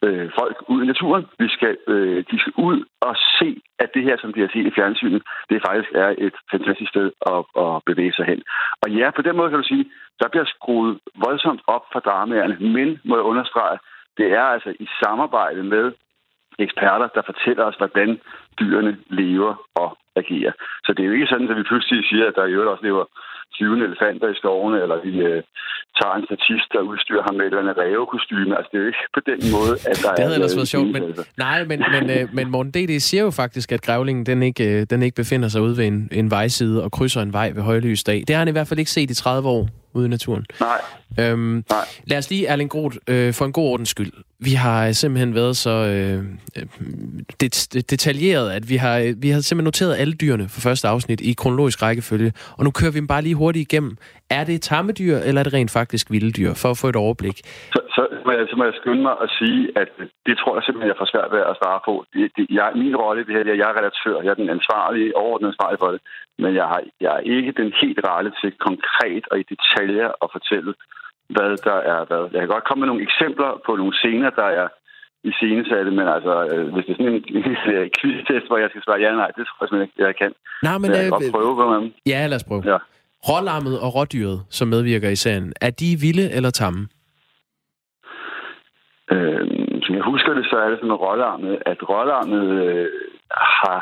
øh, 0.06 0.32
folk 0.40 0.58
ud 0.68 0.84
i 0.84 0.88
naturen. 0.88 1.26
Vi 1.40 1.48
skal, 1.48 1.78
øh, 1.88 2.24
de 2.32 2.40
skal 2.40 2.54
ud 2.58 2.86
og 3.02 3.16
se, 3.40 3.62
at 3.80 3.90
det 3.94 4.04
her, 4.04 4.18
som 4.22 4.34
de 4.34 4.40
har 4.40 4.50
set 4.54 4.68
i 4.68 4.76
fjernsynet, 4.76 5.22
det 5.50 5.64
faktisk 5.68 5.92
er 5.96 6.16
et 6.18 6.36
fantastisk 6.52 6.90
sted 6.90 7.12
at, 7.34 7.42
at 7.64 7.82
bevæge 7.86 8.14
sig 8.14 8.26
hen. 8.26 8.42
Og 8.84 8.92
ja, 8.92 9.12
på 9.12 9.22
den 9.22 9.36
måde 9.38 9.50
kan 9.50 9.60
du 9.60 9.68
sige, 9.68 9.86
der 10.22 10.28
bliver 10.30 10.46
skruet 10.46 11.00
voldsomt 11.26 11.62
op 11.68 11.86
for 11.92 12.00
dramaerne, 12.00 12.58
men 12.60 13.00
må 13.06 13.16
jeg 13.16 13.30
understrege, 13.32 13.78
det 14.18 14.28
er 14.32 14.44
altså 14.56 14.74
i 14.80 14.88
samarbejde 15.04 15.64
med 15.64 15.92
eksperter, 16.60 17.08
der 17.16 17.22
fortæller 17.26 17.64
os, 17.64 17.76
hvordan 17.76 18.20
dyrene 18.60 18.98
lever 19.10 19.56
og 19.76 19.98
agerer. 20.16 20.52
Så 20.86 20.94
det 20.94 21.04
er 21.04 21.08
jo 21.08 21.14
ikke 21.14 21.28
sådan, 21.28 21.50
at 21.50 21.58
vi 21.58 21.64
pludselig 21.64 22.06
siger, 22.10 22.28
at 22.28 22.36
der 22.36 22.46
i 22.46 22.52
øvrigt 22.52 22.72
også 22.72 22.84
lever 22.84 23.06
flyvende 23.56 23.84
elefanter 23.90 24.28
i 24.34 24.36
skovene, 24.42 24.78
eller 24.84 24.98
vi 25.08 25.14
øh, 25.30 25.40
tager 26.00 26.16
en 26.20 26.26
statist, 26.30 26.68
der 26.76 26.82
udstyrer 26.92 27.24
ham 27.28 27.36
med 27.38 27.44
et 27.46 27.52
eller 27.52 27.64
andet 27.64 27.78
rævekostyme. 27.84 28.52
Altså, 28.58 28.70
det 28.72 28.78
er 28.78 28.84
jo 28.86 28.90
ikke 28.94 29.06
på 29.18 29.22
den 29.32 29.40
måde, 29.56 29.74
at 29.92 29.98
der 30.04 30.10
det 30.10 30.24
havde 30.24 30.36
er... 30.36 30.40
ellers 30.40 30.56
været 30.60 30.72
sjovt, 30.76 30.90
men, 30.96 31.04
nej, 31.46 31.58
men, 31.72 31.80
men, 31.96 32.04
øh, 32.16 32.24
men 32.38 32.46
Morten 32.54 32.72
D.D. 32.76 32.94
siger 33.10 33.24
jo 33.28 33.32
faktisk, 33.44 33.68
at 33.76 33.82
grævlingen 33.88 34.24
den 34.26 34.40
ikke, 34.50 34.64
øh, 34.72 34.86
den 34.92 35.00
ikke 35.06 35.16
befinder 35.16 35.48
sig 35.54 35.62
ude 35.62 35.78
ved 35.80 35.86
en, 35.92 36.00
en 36.12 36.28
vejside 36.32 36.78
og 36.86 36.90
krydser 36.92 37.22
en 37.22 37.34
vej 37.34 37.50
ved 37.56 37.64
højlysdag. 37.64 38.20
Det 38.28 38.34
har 38.36 38.42
han 38.42 38.48
i 38.48 38.56
hvert 38.58 38.68
fald 38.68 38.80
ikke 38.80 38.92
set 38.92 39.12
i 39.12 39.16
30 39.16 39.50
år 39.50 39.64
ude 39.94 40.06
i 40.06 40.10
naturen. 40.10 40.46
Nej. 40.60 40.82
Øhm, 41.20 41.64
Nej. 41.70 41.86
Lad 42.08 42.18
os 42.18 42.30
lige, 42.30 42.48
Erling 42.48 42.70
Groth, 42.70 42.98
øh, 43.10 43.34
for 43.34 43.46
en 43.46 43.54
god 43.54 43.68
ordens 43.72 43.90
skyld. 43.90 44.12
Vi 44.40 44.54
har 44.64 44.80
øh, 44.88 44.94
simpelthen 45.02 45.36
været 45.36 45.56
så 45.66 45.76
øh, 45.94 46.18
øh 46.58 46.66
det, 47.42 47.52
detaljeret, 47.94 48.48
at 48.58 48.64
vi 48.72 48.78
har, 48.84 48.96
øh, 49.04 49.12
vi 49.24 49.30
har 49.34 49.40
simpelthen 49.40 49.70
noteret 49.72 50.00
alle 50.02 50.16
dyrene 50.24 50.46
for 50.54 50.62
første 50.68 50.88
afsnit 50.94 51.22
i 51.30 51.32
kronologisk 51.42 51.80
rækkefølge, 51.86 52.32
og 52.58 52.62
nu 52.66 52.72
kører 52.78 52.94
vi 52.94 53.00
dem 53.04 53.12
bare 53.14 53.26
lige 53.28 53.42
hurtigt 53.44 53.66
igennem. 53.68 53.94
Er 54.38 54.44
det 54.50 54.62
tammedyr, 54.62 55.16
eller 55.28 55.40
er 55.40 55.46
det 55.48 55.54
rent 55.54 55.74
faktisk 55.80 56.06
vilde 56.14 56.32
dyr, 56.40 56.52
for 56.62 56.70
at 56.72 56.80
få 56.82 56.88
et 56.94 57.00
overblik? 57.06 57.38
Så, 57.76 57.80
så, 57.96 58.02
må, 58.26 58.32
jeg, 58.38 58.46
så 58.50 58.56
må 58.58 58.64
jeg 58.70 58.76
skynde 58.82 59.04
mig 59.10 59.16
at 59.26 59.30
sige, 59.40 59.62
at 59.82 59.90
det 60.28 60.36
tror 60.38 60.54
jeg 60.56 60.64
simpelthen, 60.64 60.92
jeg 60.92 61.00
får 61.02 61.10
svært 61.14 61.32
ved 61.36 61.42
at 61.52 61.58
svare 61.62 61.82
på. 61.88 61.94
Det, 62.14 62.22
det, 62.38 62.46
jeg, 62.58 62.68
min 62.84 62.96
rolle 63.04 63.22
i 63.22 63.26
det 63.28 63.36
her, 63.36 63.44
det 63.44 63.62
jeg 63.64 63.70
er 63.72 63.80
redaktør. 63.80 64.16
Jeg 64.26 64.32
er 64.34 64.42
den 64.44 64.56
ansvarlige, 64.58 65.16
overordnet 65.22 65.52
ansvarlige 65.52 65.82
for 65.84 65.92
det. 65.96 66.02
Men 66.44 66.52
jeg, 66.60 66.68
har, 66.72 66.82
jeg 67.04 67.12
er 67.18 67.24
ikke 67.36 67.52
den 67.62 67.70
helt 67.82 68.00
rette 68.10 68.32
til 68.42 68.52
konkret 68.68 69.24
og 69.32 69.36
i 69.40 69.50
detaljer 69.54 70.10
at 70.24 70.28
fortælle, 70.36 70.72
hvad 71.36 71.58
der 71.68 71.80
er 71.94 72.06
hvad. 72.10 72.24
Jeg 72.34 72.42
kan 72.42 72.54
godt 72.56 72.68
komme 72.68 72.80
med 72.82 72.88
nogle 72.88 73.04
eksempler 73.08 73.52
på 73.66 73.72
nogle 73.76 73.94
scener, 74.00 74.30
der 74.30 74.50
er 74.62 74.68
i 75.30 75.32
scenesatte, 75.38 75.92
men 75.92 76.08
altså, 76.16 76.34
øh, 76.52 76.74
hvis 76.74 76.86
det 76.86 76.92
er 76.94 76.98
sådan 77.00 77.14
en, 77.14 77.92
quiz-test, 78.00 78.48
hvor 78.48 78.58
jeg 78.64 78.70
skal 78.70 78.84
svare 78.84 79.00
ja 79.06 79.12
nej, 79.12 79.32
det 79.38 79.44
tror 79.46 79.60
jeg 79.62 79.70
simpelthen 79.70 79.88
ikke, 79.88 80.08
jeg 80.08 80.16
kan. 80.22 80.32
Nej, 80.68 80.78
men... 80.78 80.86
jeg 80.90 80.98
kan 80.98 81.06
øh, 81.06 81.16
godt 81.16 81.32
prøve 81.36 81.54
på 81.62 81.66
dem. 81.76 81.94
Ja, 82.14 82.20
lad 82.28 82.38
os 82.42 82.48
prøve. 82.50 82.64
Ja. 82.72 82.78
Rålammet 83.30 83.76
og 83.86 83.90
rådyret, 83.96 84.40
som 84.50 84.68
medvirker 84.68 85.10
i 85.10 85.16
serien, 85.16 85.54
er 85.62 85.72
de 85.82 85.90
vilde 86.06 86.26
eller 86.38 86.52
tamme? 86.62 86.82
Øh, 89.14 89.46
som 89.84 89.96
jeg 89.96 90.04
husker 90.12 90.34
det, 90.34 90.46
så 90.52 90.56
er 90.64 90.70
det 90.70 90.78
sådan 90.78 90.94
med 90.94 91.02
rålammet, 91.08 91.54
at 91.66 91.90
rålammet 91.90 92.46
øh, 92.66 92.88
har... 93.32 93.80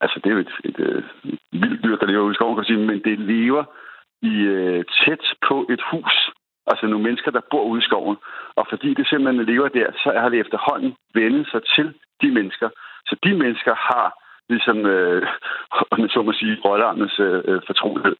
Altså, 0.00 0.20
det 0.22 0.30
er 0.30 0.34
jo 0.34 0.40
et, 0.46 0.54
et, 0.64 0.78
et, 0.80 1.04
et 1.24 1.38
vildt 1.52 1.84
dyr, 1.84 1.96
der 1.96 2.06
lever 2.06 2.24
ude 2.24 2.32
i 2.32 2.34
skoven, 2.34 2.56
kan 2.56 2.64
sige, 2.64 2.86
men 2.90 3.00
det 3.08 3.18
lever 3.18 3.64
i 4.22 4.34
øh, 4.56 4.84
tæt 5.00 5.24
på 5.48 5.66
et 5.70 5.82
hus. 5.90 6.14
Altså 6.70 6.86
nogle 6.86 7.04
mennesker, 7.06 7.30
der 7.30 7.40
bor 7.50 7.64
ude 7.70 7.80
i 7.82 7.88
skoven. 7.88 8.16
Og 8.58 8.66
fordi 8.70 8.94
det 8.94 9.06
simpelthen 9.08 9.46
lever 9.46 9.68
der, 9.68 9.88
så 10.02 10.08
har 10.20 10.28
det 10.28 10.40
efterhånden 10.40 10.92
vendet 11.14 11.46
sig 11.52 11.60
til 11.74 11.86
de 12.22 12.28
mennesker. 12.38 12.68
Så 13.06 13.16
de 13.24 13.32
mennesker 13.42 13.74
har 13.74 14.06
ligesom, 14.48 14.86
øh, 14.86 15.22
så 16.14 16.22
må 16.22 16.32
sige, 16.32 16.56
rålarmens 16.64 17.18
øh, 17.18 17.60
fortrolighed. 17.66 18.16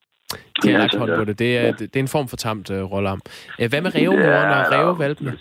Det 0.62 0.74
er 0.74 0.82
altså, 0.82 1.16
på 1.16 1.24
det. 1.24 1.38
Det 1.38 1.58
er, 1.58 1.62
ja. 1.62 1.72
det 1.72 1.96
er 1.96 2.00
en 2.00 2.16
form 2.16 2.28
for 2.28 2.36
tamt 2.36 2.70
øh, 2.70 2.82
rålam. 2.82 3.20
Hvad 3.56 3.82
med 3.82 3.94
revemoren 3.94 4.50
ja, 4.50 4.60
og 4.60 4.72
revevalpene? 4.72 5.32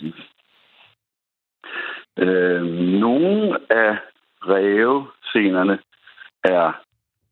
Øh, 2.19 2.63
nogle 3.05 3.57
af 3.69 3.97
revescenerne 4.41 5.79
er 6.43 6.81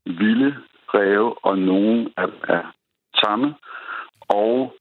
vilde 0.05 0.55
ræve, 0.93 1.45
og 1.45 1.57
nogle 1.57 2.09
er, 2.17 2.27
er 2.47 2.73
samme. 3.23 3.55
Og 4.29 4.73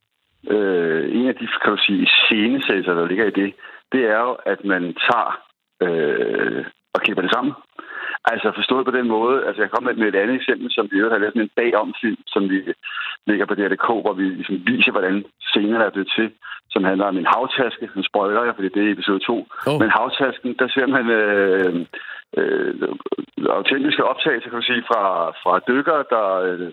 øh, 0.51 1.17
en 1.19 1.27
af 1.29 1.35
de, 1.35 1.49
kan 1.63 1.73
du 1.73 1.79
sige, 1.87 2.07
scenesættelser, 2.07 2.95
der 2.95 3.07
ligger 3.07 3.27
i 3.27 3.39
det, 3.41 3.55
det 3.93 4.03
er 4.05 4.21
jo, 4.21 4.37
at 4.47 4.65
man 4.65 4.83
tager 5.09 5.31
øh, 5.83 6.65
og 6.95 7.01
klipper 7.01 7.23
det 7.23 7.33
sammen. 7.35 7.53
Altså 8.33 8.53
forstået 8.55 8.85
på 8.87 8.97
den 8.99 9.09
måde, 9.09 9.47
altså 9.47 9.61
jeg 9.63 9.71
kommer 9.71 9.93
med 9.93 10.09
et 10.09 10.21
andet 10.23 10.37
eksempel, 10.37 10.69
som 10.71 10.89
vi 10.93 10.97
jo 10.99 11.11
har 11.11 11.19
lavet 11.19 11.37
en 11.37 11.57
bagom 11.57 11.95
film, 12.03 12.23
som 12.27 12.43
vi 12.51 12.59
ligger 13.27 13.47
på 13.47 13.55
DRDK, 13.55 13.87
hvor 14.05 14.15
vi 14.21 14.25
ligesom 14.39 14.59
viser, 14.67 14.93
hvordan 14.93 15.25
scenerne 15.49 15.85
er 15.85 15.91
blevet 15.91 16.13
til, 16.17 16.29
som 16.71 16.85
handler 16.85 17.07
om 17.07 17.19
en 17.19 17.31
havtaske, 17.35 17.91
som 17.95 18.03
spoiler 18.03 18.45
jeg, 18.45 18.55
fordi 18.55 18.69
det 18.69 18.83
er 18.83 18.93
episode 18.93 19.21
2. 19.21 19.49
Oh. 19.67 19.81
Men 19.81 19.89
havtasken, 19.99 20.53
der 20.61 20.69
ser 20.69 20.87
man 20.97 21.07
øh, 21.21 21.75
øh, 22.39 22.75
autentiske 23.59 24.05
optagelser, 24.05 24.49
kan 24.49 24.61
man 24.61 24.71
sige, 24.71 24.85
fra, 24.91 25.03
fra 25.43 25.53
dykker, 25.69 25.99
der 26.15 26.27
øh, 26.49 26.71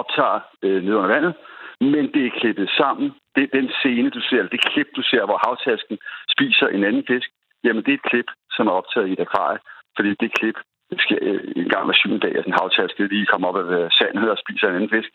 optager 0.00 0.38
øh, 0.64 0.82
ned 0.84 0.94
under 0.94 1.12
vandet, 1.14 1.34
men 1.80 2.04
det 2.14 2.22
er 2.26 2.38
klippet 2.40 2.70
sammen. 2.80 3.08
Det 3.34 3.42
er 3.42 3.56
den 3.58 3.68
scene, 3.78 4.10
du 4.10 4.20
ser, 4.20 4.38
eller 4.38 4.54
det 4.56 4.64
klip, 4.72 4.88
du 4.96 5.02
ser, 5.02 5.24
hvor 5.24 5.40
havtasken 5.46 5.98
spiser 6.34 6.66
en 6.68 6.84
anden 6.84 7.04
fisk, 7.06 7.28
jamen 7.64 7.82
det 7.84 7.92
er 7.92 8.00
et 8.00 8.10
klip, 8.10 8.28
som 8.56 8.66
er 8.66 8.70
optaget 8.80 9.08
i 9.08 9.12
et 9.12 9.20
akvarie, 9.26 9.58
fordi 9.96 10.10
det 10.20 10.32
klip, 10.38 10.58
det 10.90 11.00
sker 11.00 11.18
øh, 11.20 11.40
en 11.56 11.68
gang 11.68 11.84
hver 11.84 11.98
syvende 12.00 12.24
dag, 12.26 12.34
at 12.38 12.46
en 12.46 12.58
havtaske 12.60 13.06
lige 13.06 13.26
kommer 13.26 13.48
op 13.48 13.58
af 13.70 13.92
sandet 13.98 14.30
og 14.30 14.38
spiser 14.38 14.68
en 14.68 14.74
anden 14.74 14.94
fisk. 14.96 15.10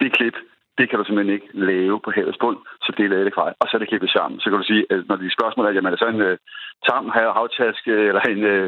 Det 0.00 0.12
klip, 0.12 0.36
det 0.78 0.84
kan 0.88 0.98
du 0.98 1.04
simpelthen 1.04 1.34
ikke 1.34 1.50
lave 1.52 2.00
på 2.04 2.10
havets 2.16 2.38
bund, 2.42 2.58
så 2.84 2.88
det 2.96 3.04
er 3.04 3.08
lavet 3.08 3.26
akvarie, 3.26 3.54
og 3.60 3.66
så 3.66 3.76
er 3.76 3.80
det 3.80 3.88
klippet 3.88 4.10
sammen. 4.10 4.40
Så 4.40 4.46
kan 4.50 4.58
du 4.58 4.66
sige, 4.70 4.84
at 4.90 5.00
når 5.08 5.16
de 5.16 5.36
spørgsmål 5.36 5.66
er, 5.66 5.70
jamen 5.70 5.86
er 5.86 5.94
det 5.94 6.02
så 6.02 6.08
en 6.08 6.22
uh, 6.30 6.36
tam 6.88 7.04
havtaske, 7.38 7.92
eller 8.10 8.22
en, 8.32 8.42
uh, 8.54 8.66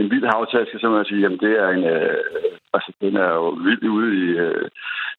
en 0.00 0.10
vild 0.12 0.26
havtaske, 0.32 0.78
så 0.78 0.86
må 0.88 0.96
jeg 0.96 1.06
sige, 1.06 1.20
jamen 1.20 1.40
det 1.44 1.52
er 1.64 1.68
en, 1.76 1.84
uh, 1.94 2.16
altså 2.76 2.90
den 3.00 3.16
er 3.24 3.30
jo 3.40 3.48
vild 3.66 3.84
ude 3.96 4.10
i, 4.22 4.26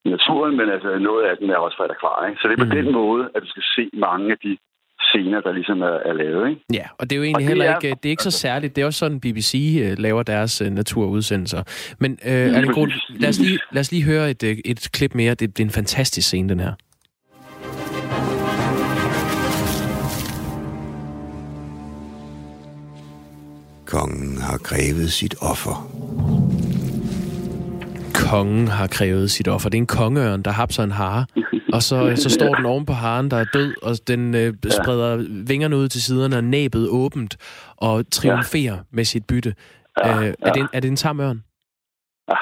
i 0.04 0.08
naturen, 0.16 0.56
men 0.56 0.68
altså 0.70 0.98
noget 0.98 1.24
af 1.30 1.36
den 1.36 1.50
er 1.50 1.56
også 1.56 1.76
fra 1.76 1.84
et 1.84 1.96
akvarie. 1.96 2.36
Så 2.38 2.42
det 2.48 2.54
er 2.54 2.64
på 2.64 2.72
mm. 2.72 2.78
den 2.78 2.92
måde, 2.92 3.24
at 3.34 3.42
du 3.42 3.48
skal 3.50 3.64
se 3.76 3.84
mange 4.06 4.26
af 4.34 4.38
de 4.44 4.58
scener, 5.00 5.40
der 5.40 5.52
ligesom 5.52 5.80
er, 5.82 5.86
er 5.86 6.12
lavet. 6.12 6.50
Ikke? 6.50 6.62
Ja, 6.72 6.84
og 6.98 7.10
det 7.10 7.16
er 7.16 7.16
jo 7.16 7.22
egentlig 7.22 7.48
heller 7.48 7.64
er, 7.64 7.78
ikke, 7.78 7.96
det 8.02 8.08
er 8.08 8.10
ikke 8.10 8.22
så 8.22 8.30
særligt. 8.30 8.76
Det 8.76 8.82
er 8.82 8.86
også 8.86 8.98
sådan, 8.98 9.20
BBC 9.20 9.82
uh, 9.82 10.02
laver 10.02 10.22
deres 10.22 10.62
uh, 10.62 10.68
naturudsendelser. 10.68 11.62
Men 11.98 12.12
uh, 12.12 12.30
Allen 12.30 12.90
lad, 13.20 13.28
os 13.28 13.38
lige, 13.38 13.58
lad 13.72 13.80
os 13.80 13.92
lige 13.92 14.04
høre 14.04 14.30
et, 14.30 14.42
et 14.64 14.88
klip 14.92 15.14
mere. 15.14 15.30
Det, 15.34 15.56
det 15.56 15.60
er 15.62 15.66
en 15.66 15.70
fantastisk 15.70 16.26
scene, 16.26 16.48
den 16.48 16.60
her. 16.60 16.72
Kongen 23.86 24.38
har 24.38 24.58
krævet 24.58 25.12
sit 25.12 25.34
offer 25.40 26.06
kongen 28.30 28.68
har 28.68 28.86
krævet 28.86 29.30
sit 29.30 29.48
offer. 29.48 29.68
Det 29.68 29.78
er 29.78 29.82
en 29.82 29.86
kongeørn, 29.86 30.42
der 30.42 30.50
hapser 30.50 30.82
en 30.82 30.90
hare, 30.90 31.26
og 31.76 31.82
så, 31.88 31.96
så 32.24 32.30
står 32.38 32.54
den 32.54 32.66
oven 32.66 32.86
på 32.86 32.92
haren, 32.92 33.30
der 33.30 33.38
er 33.44 33.48
død, 33.58 33.70
og 33.86 33.92
den 34.12 34.22
øh, 34.42 34.50
spreder 34.78 35.12
vingerne 35.50 35.76
ud 35.76 35.88
til 35.88 36.02
siderne 36.06 36.36
og 36.36 36.44
næbet 36.44 36.84
åbent 37.00 37.32
og 37.88 37.94
triumferer 38.16 38.78
med 38.96 39.04
sit 39.04 39.24
bytte. 39.30 39.52
Øh, 40.06 40.28
er, 40.46 40.52
det 40.54 40.60
en, 40.64 40.68
er 40.76 40.80
det 40.80 40.90
en 40.94 41.02
tam 41.04 41.20
ørn? 41.26 41.40
Ja, 42.30 42.38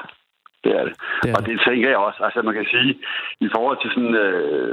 det 0.65 0.73
er 0.79 0.85
det. 0.89 0.95
det 1.23 1.31
er 1.31 1.37
og 1.37 1.47
det 1.47 1.55
tænker 1.67 1.89
jeg 1.89 2.01
også. 2.09 2.21
Altså 2.27 2.43
man 2.43 2.55
kan 2.55 2.67
sige, 2.75 2.91
i 3.47 3.49
forhold 3.55 3.79
til 3.81 3.91
sådan 3.95 4.15
øh, 4.25 4.73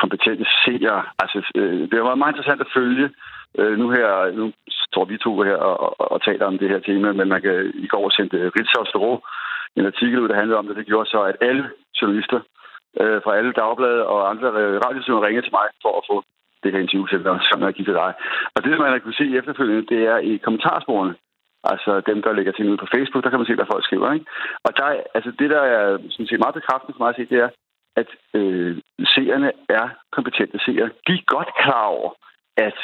kompetente 0.00 0.46
seere, 0.64 1.02
altså 1.22 1.38
øh, 1.60 1.80
det 1.90 1.98
var 2.02 2.14
meget 2.14 2.32
interessant 2.32 2.60
at 2.60 2.74
følge 2.78 3.06
øh, 3.58 3.74
nu 3.80 3.86
her, 3.96 4.06
nu 4.38 4.44
står 4.88 5.04
vi 5.04 5.16
to 5.26 5.32
her 5.48 5.56
og, 5.68 5.76
og, 6.00 6.12
og 6.12 6.18
taler 6.28 6.44
om 6.46 6.58
det 6.58 6.68
her 6.68 6.80
tema, 6.88 7.12
men 7.12 7.28
man 7.28 7.42
kan 7.42 7.72
i 7.74 7.86
går 7.86 8.10
sendte 8.10 8.50
Ritzau 8.56 9.20
en 9.76 9.86
artikel 9.86 10.20
ud, 10.20 10.28
der 10.28 10.40
handlede 10.40 10.58
om 10.58 10.66
det. 10.66 10.76
Det 10.76 10.86
gjorde 10.86 11.10
så, 11.10 11.20
at 11.22 11.36
alle 11.40 11.64
journalister 12.02 12.40
øh, 12.40 12.61
Øh, 13.00 13.18
fra 13.24 13.36
alle 13.38 13.52
dagblade 13.52 14.06
og 14.12 14.30
andre 14.30 14.48
øh, 14.62 14.76
radiostationer 14.84 15.26
ringede 15.26 15.46
til 15.46 15.56
mig 15.58 15.66
for 15.84 15.92
at 15.98 16.06
få 16.10 16.16
det 16.62 16.72
her 16.72 16.80
interview 16.84 17.06
til, 17.06 17.20
som 17.50 17.62
jeg 17.62 17.74
giver 17.76 17.88
til 17.88 18.00
dig. 18.02 18.12
Og 18.54 18.58
det, 18.64 18.78
man 18.78 19.00
kan 19.00 19.12
se 19.12 19.18
se 19.18 19.38
efterfølgende, 19.38 19.90
det 19.92 20.00
er 20.12 20.18
i 20.30 20.32
kommentarsporene. 20.44 21.14
Altså 21.64 22.02
dem, 22.10 22.22
der 22.22 22.32
lægger 22.32 22.52
ting 22.52 22.68
ud 22.70 22.76
på 22.76 22.90
Facebook, 22.94 23.24
der 23.24 23.30
kan 23.30 23.38
man 23.38 23.46
se, 23.46 23.54
hvad 23.54 23.72
folk 23.72 23.84
skriver. 23.84 24.12
Ikke? 24.12 24.26
Og 24.66 24.70
der, 24.76 24.86
altså 25.16 25.30
det, 25.38 25.50
der 25.50 25.62
er 25.76 25.98
sådan 26.10 26.26
set 26.26 26.44
meget 26.44 26.58
bekræftende 26.58 26.94
for 26.94 27.02
mig 27.02 27.10
at 27.12 27.16
se, 27.16 27.32
det 27.32 27.38
er, 27.46 27.50
at 27.96 28.10
øh, 28.34 28.76
seerne 29.14 29.52
er 29.68 29.86
kompetente 30.16 30.58
seere. 30.64 30.90
De 31.06 31.12
er 31.12 31.32
godt 31.36 31.50
klar 31.62 31.86
over, 31.98 32.10
at 32.56 32.78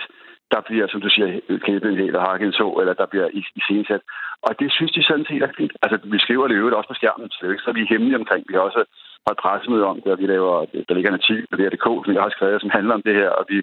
der 0.54 0.60
bliver, 0.68 0.86
som 0.88 1.00
du 1.00 1.08
siger, 1.08 1.40
klippet 1.64 1.92
en 1.92 1.98
eller 1.98 2.20
hakket 2.28 2.54
så, 2.54 2.68
eller 2.80 2.94
der 3.00 3.06
bliver 3.06 3.28
i, 3.38 3.42
scenesat. 3.64 4.02
Og 4.46 4.52
det 4.60 4.72
synes 4.72 4.92
de 4.92 5.02
sådan 5.02 5.28
set 5.28 5.42
er 5.42 5.52
fint. 5.56 5.72
Altså, 5.82 5.98
vi 6.12 6.18
skriver 6.18 6.46
det 6.48 6.54
øvrigt 6.54 6.76
også 6.76 6.88
på 6.90 7.00
skærmen, 7.00 7.30
så 7.30 7.38
det 7.40 7.46
er 7.46 7.52
ikke 7.52 7.66
så 7.66 7.72
vi 7.72 7.82
er 7.82 7.92
hemmelige 7.94 8.20
omkring. 8.22 8.44
Vi 8.48 8.54
har 8.54 8.60
også 8.60 8.82
holdt 9.26 9.40
pressemøde 9.42 9.86
om 9.92 10.00
det, 10.02 10.12
og 10.12 10.18
vi 10.18 10.26
laver, 10.26 10.54
der 10.88 10.94
ligger 10.94 11.10
en 11.10 11.20
artikel 11.20 11.46
på 11.50 11.56
DRDK, 11.56 11.86
som 12.04 12.14
jeg 12.14 12.22
har 12.22 12.34
skrevet, 12.36 12.60
som 12.60 12.74
handler 12.78 12.94
om 12.94 13.02
det 13.02 13.14
her, 13.20 13.30
og 13.38 13.44
vi 13.48 13.56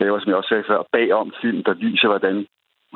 laver, 0.00 0.18
som 0.18 0.28
jeg 0.28 0.36
også 0.36 0.52
sagde 0.52 0.68
før, 0.70 0.88
bagom 0.92 1.32
film, 1.42 1.60
der 1.68 1.74
viser, 1.74 2.08
hvordan 2.08 2.46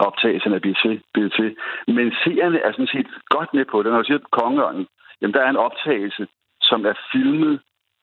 optagelserne 0.08 0.60
bliver 0.60 0.78
til, 0.82 0.94
til. 1.38 1.56
Men 1.96 2.06
seerne 2.24 2.58
er 2.66 2.72
sådan 2.72 2.94
set 2.94 3.08
godt 3.34 3.54
med 3.54 3.64
på 3.64 3.82
det. 3.82 3.92
Når 3.92 4.02
du 4.02 4.06
siger 4.06 4.18
Kongeørnen, 4.38 4.86
jamen 5.20 5.34
der 5.34 5.42
er 5.42 5.50
en 5.50 5.64
optagelse, 5.68 6.26
som 6.60 6.86
er 6.86 6.94
filmet 7.12 7.60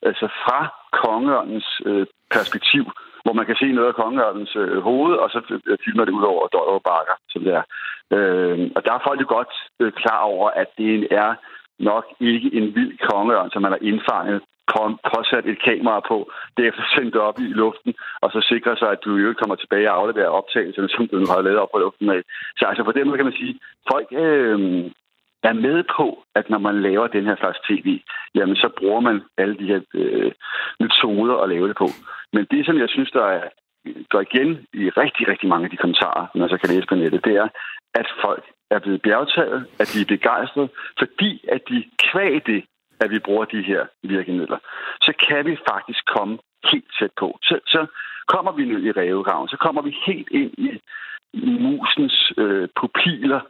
altså 0.09 0.27
fra 0.45 0.59
Kongeørnens 1.01 1.81
øh, 1.85 2.05
perspektiv, 2.31 2.83
hvor 3.23 3.33
man 3.33 3.45
kan 3.45 3.55
se 3.55 3.67
noget 3.71 3.87
af 3.87 3.99
kongeørnens 4.03 4.55
øh, 4.55 4.77
hoved, 4.87 5.13
og 5.23 5.29
så 5.29 5.39
filmer 5.83 6.03
øh, 6.03 6.07
det 6.07 6.13
ud 6.19 6.23
over 6.23 6.47
Døjer 6.47 6.79
Bakker, 6.89 7.15
som 7.29 7.43
det 7.43 7.53
er. 7.59 7.65
Øh, 8.15 8.71
og 8.75 8.85
der 8.85 8.93
er 8.93 9.05
folk 9.07 9.19
jo 9.21 9.25
godt 9.37 9.53
øh, 9.79 9.91
klar 9.91 10.21
over, 10.33 10.49
at 10.49 10.69
det 10.77 11.07
er 11.11 11.31
nok 11.79 12.05
ikke 12.19 12.49
en 12.57 12.75
vild 12.75 12.97
kongeørn, 13.09 13.51
som 13.51 13.61
man 13.61 13.71
har 13.71 13.81
indfanget, 13.81 14.41
påsat 15.11 15.45
et 15.45 15.61
kamera 15.67 15.99
på, 16.07 16.31
derefter 16.57 16.83
sendt 16.95 17.15
op 17.15 17.39
i 17.39 17.47
luften, 17.61 17.93
og 18.21 18.31
så 18.31 18.39
sikre 18.51 18.77
sig, 18.77 18.89
at 18.91 19.03
du 19.05 19.15
jo 19.15 19.29
ikke 19.29 19.39
kommer 19.41 19.55
tilbage 19.55 19.91
og 19.91 19.97
afleverer 19.97 20.37
optagelserne, 20.39 20.89
som 20.89 21.07
du 21.07 21.17
har 21.31 21.41
lavet 21.41 21.59
op 21.59 21.71
på 21.73 21.79
luften 21.79 22.07
med. 22.07 22.21
Så 22.57 22.65
altså 22.65 22.83
på 22.83 22.91
den 22.91 23.05
måde 23.05 23.17
kan 23.17 23.25
man 23.25 23.41
sige, 23.41 23.59
folk 23.91 24.07
øh, 24.11 24.59
er 25.43 25.53
med 25.53 25.83
på, 25.97 26.23
at 26.35 26.49
når 26.49 26.57
man 26.57 26.81
laver 26.81 27.07
den 27.07 27.25
her 27.25 27.35
slags 27.35 27.59
tv, 27.69 27.87
jamen 28.35 28.55
så 28.55 28.69
bruger 28.79 28.99
man 28.99 29.21
alle 29.37 29.55
de 29.57 29.67
her 29.71 29.81
øh, 29.93 30.31
metoder 30.79 31.35
at 31.37 31.49
lave 31.49 31.67
det 31.67 31.77
på. 31.77 31.87
Men 32.33 32.47
det, 32.51 32.65
som 32.65 32.77
jeg 32.77 32.89
synes, 32.89 33.11
der 33.11 33.25
er, 33.25 33.43
går 34.09 34.21
igen 34.21 34.49
i 34.73 34.89
rigtig, 34.89 35.27
rigtig 35.27 35.49
mange 35.49 35.65
af 35.65 35.71
de 35.71 35.77
kommentarer, 35.77 36.25
man 36.35 36.49
så 36.49 36.57
kan 36.57 36.69
læse 36.69 36.87
på 36.89 36.95
nettet, 36.95 37.25
det 37.25 37.35
er, 37.35 37.47
at 37.93 38.07
folk 38.21 38.45
er 38.71 38.79
blevet 38.79 39.01
bjergtaget, 39.01 39.67
at 39.79 39.87
de 39.93 40.01
er 40.01 40.05
begejstrede, 40.05 40.69
fordi 40.99 41.45
at 41.51 41.61
de 41.69 41.83
kvæg 42.07 42.45
det, 42.45 42.63
at 42.99 43.11
vi 43.11 43.19
bruger 43.19 43.45
de 43.45 43.61
her 43.61 43.85
virkemidler, 44.03 44.57
så 45.01 45.13
kan 45.27 45.45
vi 45.45 45.57
faktisk 45.71 46.05
komme 46.05 46.37
helt 46.71 46.89
tæt 46.99 47.11
på. 47.19 47.37
Så, 47.41 47.59
så 47.67 47.85
kommer 48.27 48.51
vi 48.51 48.65
ned 48.65 48.83
i 48.83 48.91
rævegraven, 48.91 49.47
så 49.47 49.57
kommer 49.57 49.81
vi 49.81 49.95
helt 50.05 50.29
ind 50.31 50.53
i 50.57 50.79
musens 51.33 52.33
øh, 52.37 52.67
pupiler, 52.79 53.41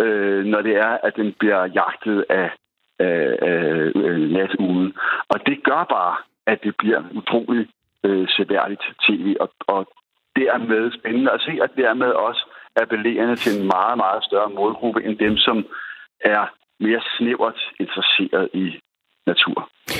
øh, 0.00 0.44
når 0.44 0.62
det 0.62 0.76
er, 0.76 0.98
at 1.02 1.16
den 1.16 1.34
bliver 1.38 1.66
jagtet 1.66 2.24
af, 2.28 2.50
af, 2.98 3.38
af 3.42 3.90
øh, 3.96 4.30
natuglen. 4.30 4.94
Og 5.28 5.46
det 5.46 5.64
gør 5.64 5.84
bare, 5.84 6.16
at 6.46 6.62
det 6.64 6.74
bliver 6.78 7.02
utrolig 7.14 7.68
øh, 8.04 8.28
seværdigt 8.28 8.84
tv, 9.06 9.36
og, 9.40 9.50
og 9.66 9.86
dermed 10.36 10.92
spændende 10.98 11.30
at 11.32 11.40
se, 11.40 11.52
og 11.62 11.68
dermed 11.76 12.10
også 12.26 12.42
appellerende 12.76 13.36
til 13.36 13.52
en 13.60 13.66
meget, 13.66 13.96
meget 13.96 14.24
større 14.24 14.50
målgruppe 14.50 15.04
end 15.04 15.18
dem, 15.18 15.36
som 15.36 15.66
er 16.20 16.42
mere 16.80 17.02
snævert 17.16 17.60
interesseret 17.80 18.48
i 18.54 18.80
natur. 19.32 19.58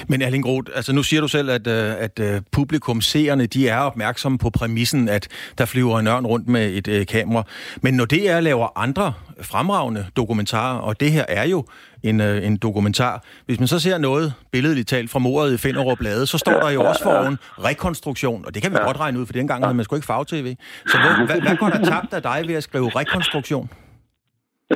Men 0.09 0.22
Erling 0.22 0.45
Groth, 0.45 0.70
altså 0.74 0.93
nu 0.93 1.03
siger 1.03 1.20
du 1.20 1.28
selv, 1.28 1.51
at, 1.51 1.66
øh, 1.66 2.05
at 2.07 2.20
øh, 2.20 2.41
publikum, 2.53 3.01
seerne, 3.01 3.47
de 3.47 3.68
er 3.68 3.81
opmærksomme 3.81 4.39
på 4.39 4.51
præmissen, 4.59 5.09
at 5.09 5.53
der 5.59 5.64
flyver 5.64 5.99
en 5.99 6.07
ørn 6.07 6.26
rundt 6.26 6.49
med 6.49 6.64
et 6.78 6.89
uh, 6.89 7.07
kamera. 7.07 7.43
Men 7.83 7.95
når 7.95 8.05
det 8.05 8.31
er 8.31 8.41
laver 8.41 8.78
andre 8.85 9.12
fremragende 9.43 10.07
dokumentarer, 10.16 10.78
og 10.78 11.01
det 11.01 11.12
her 11.12 11.24
er 11.28 11.47
jo 11.49 11.64
en, 12.05 12.20
uh, 12.20 12.47
en 12.47 12.57
dokumentar, 12.57 13.24
hvis 13.47 13.59
man 13.59 13.68
så 13.68 13.78
ser 13.81 13.99
noget 13.99 14.35
billedligt 14.53 14.89
talt 14.89 15.11
fra 15.11 15.18
mordet 15.18 15.55
i 15.55 15.59
Finderup 15.59 15.99
Blade, 15.99 16.26
så 16.26 16.39
står 16.39 16.59
der 16.64 16.70
jo 16.70 16.81
også 16.81 17.03
for 17.03 17.16
en 17.28 17.39
rekonstruktion, 17.68 18.45
og 18.47 18.55
det 18.55 18.62
kan 18.62 18.72
vi 18.72 18.76
godt 18.85 19.01
regne 19.01 19.18
ud, 19.20 19.26
for 19.26 19.33
dengang 19.33 19.64
havde 19.64 19.76
man 19.76 19.85
sgu 19.85 19.97
ikke 19.97 20.07
fag-tv. 20.07 20.55
Så 20.87 20.97
hvad, 21.03 21.26
hvad, 21.26 21.41
hvad 21.47 21.57
går 21.57 21.68
der 21.68 21.85
tabt 21.85 22.14
af 22.14 22.22
dig 22.22 22.39
ved 22.49 22.55
at 22.55 22.62
skrive 22.62 22.89
rekonstruktion? 23.01 23.70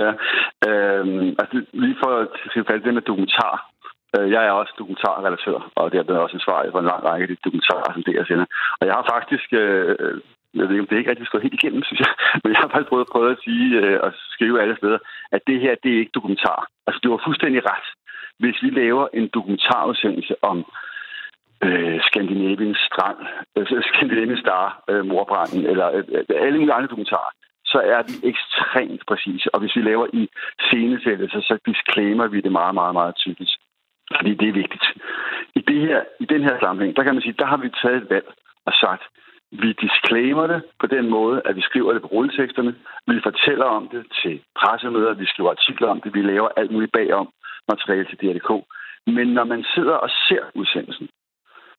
Ja, 0.00 0.10
øh, 0.68 1.04
altså 1.40 1.54
lige 1.72 1.96
for 2.02 2.10
at 2.22 2.28
sige 2.52 2.64
det 2.84 2.94
med 2.94 3.02
dokumentar, 3.02 3.73
Øh, 3.73 3.73
Øh, 4.14 4.30
jeg 4.34 4.42
er 4.46 4.50
også 4.50 4.72
dokumentarrelatør, 4.78 5.58
og 5.78 5.92
det 5.92 5.98
er 5.98 6.24
også 6.24 6.36
ansvarlig 6.36 6.72
for 6.72 6.80
en 6.80 6.90
lang 6.92 7.04
række 7.04 7.22
af 7.24 7.28
de 7.28 7.44
dokumentarer, 7.44 7.92
som 7.92 8.02
det 8.06 8.14
er 8.14 8.24
sender. 8.24 8.46
Og 8.80 8.86
jeg 8.86 8.94
har 8.98 9.06
faktisk, 9.14 9.48
øh, 9.62 10.14
jeg 10.54 10.64
ved 10.64 10.74
ikke, 10.74 10.84
om 10.84 10.86
det 10.86 10.94
er 10.94 11.02
ikke 11.02 11.10
rigtig 11.10 11.26
stået 11.26 11.46
helt 11.46 11.58
igennem, 11.60 11.82
synes 11.88 12.00
jeg, 12.06 12.12
men 12.42 12.52
jeg 12.52 12.60
har 12.60 12.68
faktisk 12.68 12.90
prøvet, 12.92 13.12
prøvet 13.12 13.30
at 13.36 13.42
sige 13.46 13.66
øh, 13.80 13.98
og 14.04 14.10
skrive 14.34 14.62
alle 14.62 14.76
steder, 14.76 14.98
at 15.34 15.40
det 15.46 15.60
her, 15.60 15.74
det 15.82 15.90
er 15.92 15.98
ikke 16.02 16.18
dokumentar. 16.18 16.60
Altså, 16.86 17.00
det 17.02 17.10
var 17.10 17.20
fuldstændig 17.26 17.60
ret. 17.70 17.88
Hvis 18.42 18.58
vi 18.62 18.70
laver 18.70 19.06
en 19.18 19.26
dokumentarudsendelse 19.36 20.34
om 20.50 20.56
øh, 21.64 22.00
Skandinaviens 22.08 22.78
strand, 22.88 23.20
øh, 23.56 23.66
Skandinaviens 23.88 24.40
star, 24.40 24.84
øh, 24.90 25.04
morbranden, 25.06 25.66
eller 25.66 25.86
øh, 25.96 26.04
øh, 26.30 26.44
alle 26.46 26.58
mulige 26.58 26.74
andre 26.74 26.92
dokumentarer, 26.92 27.32
så 27.64 27.78
er 27.94 28.02
vi 28.08 28.14
ekstremt 28.30 29.02
præcise. 29.08 29.54
Og 29.54 29.60
hvis 29.60 29.76
vi 29.76 29.82
laver 29.82 30.06
i 30.12 30.28
scenesættelse, 30.64 31.38
så 31.48 31.58
disclaimer 31.66 32.26
vi 32.26 32.40
det 32.40 32.52
meget, 32.52 32.74
meget, 32.74 32.94
meget 32.94 33.14
tydeligt. 33.16 33.54
Fordi 34.16 34.34
det 34.34 34.48
er 34.48 34.52
vigtigt. 34.52 34.84
I, 35.54 35.60
det 35.60 35.80
her, 35.80 36.02
I 36.20 36.24
den 36.24 36.42
her 36.42 36.56
sammenhæng, 36.60 36.96
der 36.96 37.02
kan 37.02 37.14
man 37.14 37.22
sige, 37.22 37.36
der 37.38 37.46
har 37.46 37.56
vi 37.56 37.68
taget 37.82 38.02
et 38.02 38.10
valg 38.10 38.28
og 38.66 38.72
sagt, 38.72 39.02
vi 39.52 39.72
disclaimer 39.72 40.46
det 40.46 40.62
på 40.80 40.86
den 40.86 41.10
måde, 41.10 41.42
at 41.44 41.56
vi 41.56 41.60
skriver 41.60 41.92
det 41.92 42.02
på 42.02 42.08
rulleteksterne. 42.08 42.74
Vi 43.06 43.20
fortæller 43.22 43.64
om 43.64 43.88
det 43.88 44.06
til 44.22 44.42
pressemøder, 44.60 45.14
vi 45.14 45.26
skriver 45.26 45.50
artikler 45.50 45.88
om 45.88 46.00
det, 46.00 46.14
vi 46.14 46.22
laver 46.22 46.48
alt 46.56 46.70
muligt 46.70 46.92
bagom 46.92 47.28
materiale 47.68 48.04
til 48.04 48.18
DRDK. 48.18 48.50
Men 49.06 49.26
når 49.28 49.44
man 49.44 49.64
sidder 49.74 49.94
og 49.94 50.10
ser 50.28 50.42
udsendelsen, 50.54 51.08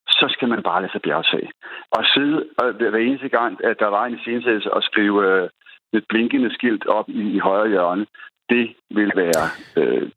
så 0.08 0.26
skal 0.30 0.48
man 0.48 0.62
bare 0.62 0.80
lade 0.80 0.92
sig 0.92 1.02
bjergsag. 1.02 1.50
Og 1.90 2.04
sidde 2.14 2.46
og 2.58 2.72
hver 2.72 2.98
eneste 2.98 3.28
gang, 3.28 3.64
at 3.64 3.76
der 3.78 3.86
var 3.86 4.04
en 4.04 4.14
iscenesættelse 4.14 4.72
og 4.72 4.82
skrive 4.82 5.18
øh, 5.30 5.48
et 5.92 6.04
blinkende 6.08 6.54
skilt 6.54 6.86
op 6.86 7.08
i, 7.08 7.22
i 7.36 7.38
højre 7.38 7.68
hjørne, 7.68 8.06
det 8.50 8.74
vil 8.90 9.12
være 9.16 9.44
øh, 9.76 10.10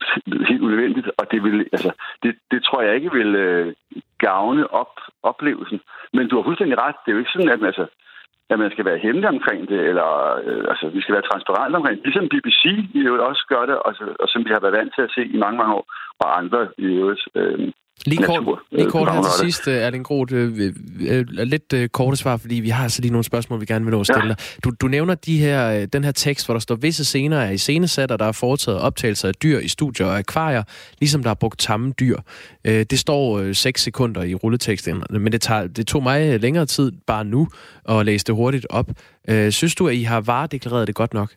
helt 0.50 0.62
unødvendigt, 0.62 1.08
og 1.18 1.32
det 1.32 1.44
vil, 1.44 1.70
altså, 1.72 1.92
det, 2.24 2.36
det 2.52 2.64
tror 2.64 2.82
jeg 2.82 2.96
ikke 2.96 3.12
vil 3.12 3.36
øh, 3.36 3.74
gavne 4.18 4.74
op, 4.74 4.94
oplevelsen. 5.24 5.80
Men 6.14 6.28
du 6.28 6.36
har 6.36 6.44
fuldstændig 6.44 6.78
ret. 6.82 6.96
Det 7.02 7.12
er 7.12 7.16
jo 7.16 7.20
ikke 7.20 7.36
sådan, 7.36 7.50
at, 7.50 7.60
man, 7.60 7.68
altså, 7.68 7.86
at 8.50 8.60
man 8.60 8.72
skal 8.72 8.86
være 8.86 9.04
hemmelig 9.06 9.30
omkring 9.30 9.70
det, 9.70 9.80
eller 9.90 10.10
øh, 10.46 10.64
altså, 10.72 10.90
vi 10.90 11.02
skal 11.02 11.16
være 11.16 11.30
transparente 11.32 11.76
omkring 11.76 11.98
det. 11.98 12.06
Ligesom 12.06 12.30
BBC 12.34 12.64
i 12.94 13.00
øvrigt 13.08 13.24
også 13.30 13.46
gør 13.50 13.66
det, 13.66 13.76
og, 13.88 13.94
og 14.20 14.28
som 14.30 14.46
vi 14.46 14.50
har 14.54 14.60
været 14.60 14.78
vant 14.80 14.94
til 14.96 15.02
at 15.02 15.14
se 15.16 15.24
i 15.26 15.38
mange, 15.38 15.58
mange 15.58 15.74
år, 15.74 15.86
og 16.20 16.38
andre 16.38 16.62
i 16.78 16.86
øvrigt. 16.86 17.24
Øh, 17.36 17.72
Lige 18.06 18.24
kort, 18.24 18.40
natur, 18.40 18.62
lige 18.72 18.90
kort 18.90 19.14
her 19.14 19.22
til 19.22 19.32
sidst, 19.40 19.68
Erling 19.68 20.06
Groth. 20.06 20.34
Øh, 20.34 20.74
øh, 21.00 21.26
lidt 21.30 21.74
øh, 21.74 21.90
korte 21.90 22.18
svar, 22.18 22.38
fordi 22.38 22.56
vi 22.56 22.70
har 22.70 22.84
altså 22.84 23.02
lige 23.02 23.12
nogle 23.12 23.24
spørgsmål, 23.24 23.62
vi 23.62 23.66
gerne 23.66 23.86
vil 23.86 23.92
nå 23.92 24.00
at 24.00 24.06
stille 24.06 24.28
ja. 24.28 24.34
Du, 24.64 24.72
du 24.82 24.88
nævner 24.88 25.16
de 25.16 25.38
her, 25.38 25.86
den 25.86 26.04
her 26.04 26.12
tekst, 26.12 26.48
hvor 26.48 26.54
der 26.54 26.60
står, 26.60 26.76
visse 26.76 27.06
scener 27.06 27.38
er 27.38 27.52
i 27.52 27.58
scenesat, 27.58 28.12
og 28.12 28.20
der 28.20 28.26
er 28.26 28.32
foretaget 28.32 28.80
optagelser 28.80 29.28
af 29.28 29.34
dyr 29.34 29.60
i 29.60 29.68
studier 29.68 30.06
og 30.08 30.18
akvarier, 30.18 30.64
ligesom 31.00 31.24
der 31.24 31.30
er 31.30 31.34
brugt 31.34 31.60
tamme 31.60 31.92
dyr. 32.00 32.18
Det 32.66 33.00
står 33.00 33.54
6 33.54 33.82
sekunder 33.82 34.24
i 34.24 34.36
rulleteksten, 34.36 35.04
men 35.10 35.32
det, 35.32 35.42
tager, 35.42 35.68
det 35.68 35.88
tog 35.88 36.04
mig 36.04 36.40
længere 36.40 36.66
tid 36.66 36.92
bare 37.08 37.26
nu 37.26 37.48
at 37.90 38.06
læse 38.06 38.26
det 38.26 38.36
hurtigt 38.36 38.68
op. 38.70 38.92
Synes 39.50 39.76
du, 39.76 39.88
at 39.88 39.96
I 39.96 40.04
har 40.04 40.22
varedeklareret 40.22 40.88
det 40.88 40.96
godt 40.96 41.14
nok? 41.14 41.30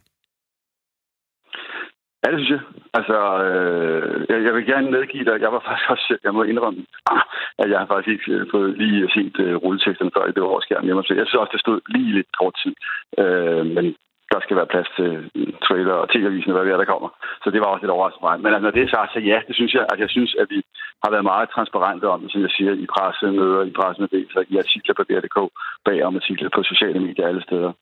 Ja, 2.23 2.31
det 2.31 2.39
synes 2.39 2.51
jeg. 2.57 2.62
Altså, 2.99 3.18
øh, 3.47 4.27
jeg, 4.31 4.39
jeg 4.47 4.55
vil 4.55 4.66
gerne 4.66 4.91
medgive 4.91 5.25
dig, 5.25 5.41
jeg 5.41 5.53
var 5.53 5.62
faktisk 5.68 5.91
også, 5.91 6.18
jeg 6.25 6.35
må 6.35 6.43
indrømme, 6.43 6.81
ah, 7.12 7.23
at 7.59 7.70
jeg 7.70 7.79
har 7.79 7.87
faktisk 7.87 8.12
ikke 8.14 8.33
øh, 8.33 8.47
fået 8.51 8.79
lige 8.79 9.11
set 9.16 9.37
øh, 9.45 9.55
rulleteksterne 9.57 10.14
før 10.16 10.27
i 10.27 10.37
det 10.37 10.43
årskærm 10.43 10.85
hjemme. 10.85 11.05
Så 11.05 11.14
jeg 11.14 11.27
synes 11.27 11.41
også, 11.41 11.55
det 11.55 11.64
stod 11.64 11.81
lige 11.95 12.12
lidt 12.18 12.31
kort 12.41 12.55
tid. 12.62 12.75
Øh, 13.23 13.66
men 13.77 13.85
der 14.33 14.41
skal 14.43 14.57
være 14.57 14.73
plads 14.73 14.89
til 14.97 15.11
øh, 15.35 15.53
trailer 15.66 15.97
og 16.03 16.09
tv-avisen 16.12 16.51
og 16.51 16.57
hvad 16.57 16.66
det 16.66 16.73
er, 16.73 16.83
der 16.83 16.93
kommer. 16.93 17.11
Så 17.43 17.49
det 17.51 17.61
var 17.61 17.68
også 17.70 17.83
lidt 17.83 17.97
overraskende 17.97 18.27
mig. 18.27 18.37
Men 18.41 18.53
altså, 18.55 18.64
når 18.66 18.75
det 18.77 18.83
er 18.83 18.95
sagt, 18.97 19.12
så 19.12 19.20
ja, 19.31 19.39
det 19.49 19.55
synes 19.59 19.73
jeg, 19.79 19.85
at 19.93 19.99
jeg 20.05 20.11
synes, 20.16 20.33
at 20.43 20.47
vi 20.55 20.59
har 21.03 21.11
været 21.14 21.31
meget 21.33 21.53
transparente 21.55 22.07
om 22.14 22.20
det, 22.23 22.33
som 22.33 22.43
jeg 22.47 22.53
siger, 22.57 22.73
i 22.85 22.87
pressemøder, 22.95 23.62
i 23.70 23.73
pressemeddelelser, 23.79 24.43
i 24.53 24.55
artikler 24.62 24.95
på 24.95 25.05
DR.dk, 25.09 25.39
bagom 25.87 26.16
artikler 26.20 26.51
på 26.57 26.62
sociale 26.62 27.01
medier 27.07 27.29
alle 27.29 27.43
steder. 27.49 27.73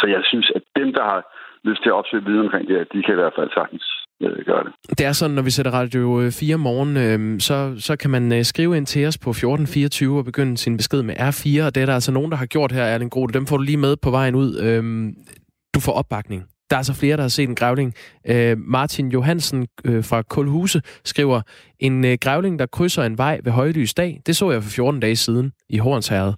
Så 0.00 0.06
jeg 0.14 0.22
synes, 0.30 0.48
at 0.56 0.62
dem, 0.80 0.88
der 0.98 1.04
har 1.10 1.20
lyst 1.64 1.82
til 1.82 1.90
at 1.92 1.98
opsøge 2.00 2.24
viden 2.24 2.40
omkring 2.46 2.68
det 2.68 2.76
her, 2.76 2.84
de 2.84 3.02
kan 3.02 3.14
i 3.14 3.20
hvert 3.22 3.36
fald 3.38 3.50
sagtens 3.58 3.86
øh, 4.22 4.44
gøre 4.50 4.64
det. 4.64 4.72
Det 4.98 5.06
er 5.06 5.12
sådan, 5.12 5.34
når 5.34 5.42
vi 5.42 5.50
sætter 5.50 5.72
Radio 5.72 6.30
4 6.30 6.56
morgen, 6.56 6.96
øh, 6.96 7.12
øhm, 7.12 7.40
så, 7.40 7.74
så 7.78 7.96
kan 7.96 8.10
man 8.10 8.32
øh, 8.32 8.44
skrive 8.44 8.76
ind 8.76 8.86
til 8.86 9.06
os 9.06 9.18
på 9.18 9.30
1424 9.30 10.18
og 10.18 10.24
begynde 10.24 10.56
sin 10.58 10.76
besked 10.76 11.02
med 11.02 11.14
R4, 11.14 11.66
og 11.66 11.74
det 11.74 11.80
er 11.82 11.86
der 11.86 11.94
altså 11.94 12.12
nogen, 12.12 12.30
der 12.30 12.36
har 12.36 12.46
gjort 12.46 12.72
her, 12.72 12.84
Erling 12.84 13.10
Grote. 13.10 13.34
Dem 13.34 13.46
får 13.46 13.56
du 13.56 13.62
lige 13.62 13.76
med 13.76 13.96
på 13.96 14.10
vejen 14.10 14.34
ud. 14.34 14.50
Øh, 14.66 14.82
du 15.74 15.80
får 15.80 15.92
opbakning 15.92 16.44
Der 16.70 16.76
er 16.76 16.82
så 16.82 16.94
flere, 16.94 17.16
der 17.16 17.22
har 17.22 17.28
set 17.28 17.48
en 17.48 17.54
grævling. 17.54 17.94
Øh, 18.30 18.58
Martin 18.58 19.08
Johansen 19.08 19.66
øh, 19.84 20.04
fra 20.04 20.22
Kulhuse 20.22 20.80
skriver, 21.04 21.40
en 21.78 22.04
øh, 22.04 22.18
grævling, 22.20 22.58
der 22.58 22.66
krydser 22.66 23.02
en 23.02 23.18
vej 23.18 23.40
ved 23.44 23.52
højlys 23.52 23.94
dag, 23.94 24.20
det 24.26 24.36
så 24.36 24.50
jeg 24.50 24.62
for 24.62 24.70
14 24.70 25.00
dage 25.00 25.16
siden 25.16 25.52
i 25.68 25.78
Hornsherred. 25.78 26.34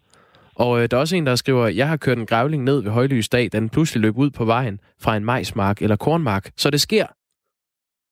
Og 0.64 0.72
øh, 0.78 0.84
der 0.88 0.96
er 0.96 1.00
også 1.00 1.16
en, 1.16 1.26
der 1.26 1.34
skriver, 1.34 1.66
jeg 1.80 1.88
har 1.88 1.96
kørt 1.96 2.18
en 2.18 2.26
grævling 2.26 2.62
ned 2.64 2.82
ved 2.82 2.90
højlys 2.90 3.28
dag, 3.28 3.44
den 3.52 3.70
pludselig 3.74 4.02
løb 4.02 4.16
ud 4.24 4.30
på 4.38 4.44
vejen 4.44 4.76
fra 5.04 5.16
en 5.16 5.24
majsmark 5.24 5.82
eller 5.82 5.96
kornmark. 5.96 6.44
Så 6.56 6.70
det 6.70 6.80
sker. 6.80 7.06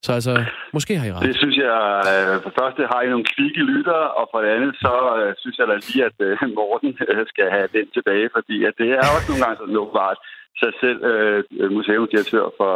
Så 0.07 0.11
altså, 0.19 0.33
måske 0.77 0.93
har 0.99 1.07
I 1.07 1.13
ret. 1.13 1.29
Det 1.29 1.37
synes 1.43 1.57
jeg, 1.67 1.79
øh, 2.13 2.35
for 2.43 2.49
det 2.51 2.59
første 2.61 2.83
har 2.93 3.01
I 3.03 3.09
nogle 3.15 3.31
kvikke 3.35 3.63
lytter, 3.73 4.01
og 4.19 4.25
for 4.33 4.39
det 4.43 4.51
andet, 4.57 4.73
så 4.85 4.95
øh, 5.19 5.31
synes 5.43 5.57
jeg 5.59 5.67
da 5.69 5.75
lige, 5.87 6.03
at 6.11 6.17
øh, 6.27 6.33
Morten 6.59 6.93
øh, 7.09 7.27
skal 7.33 7.47
have 7.57 7.69
den 7.77 7.87
tilbage, 7.97 8.29
fordi 8.37 8.57
at 8.69 8.75
det 8.81 8.91
er 9.01 9.05
også 9.15 9.27
nogle 9.29 9.43
gange 9.45 9.59
sådan 9.59 9.81
åbenbart, 9.83 10.19
sig 10.63 10.73
selv 10.83 11.01
øh, 11.11 11.41
museumsdirektør 11.77 12.47
for 12.61 12.73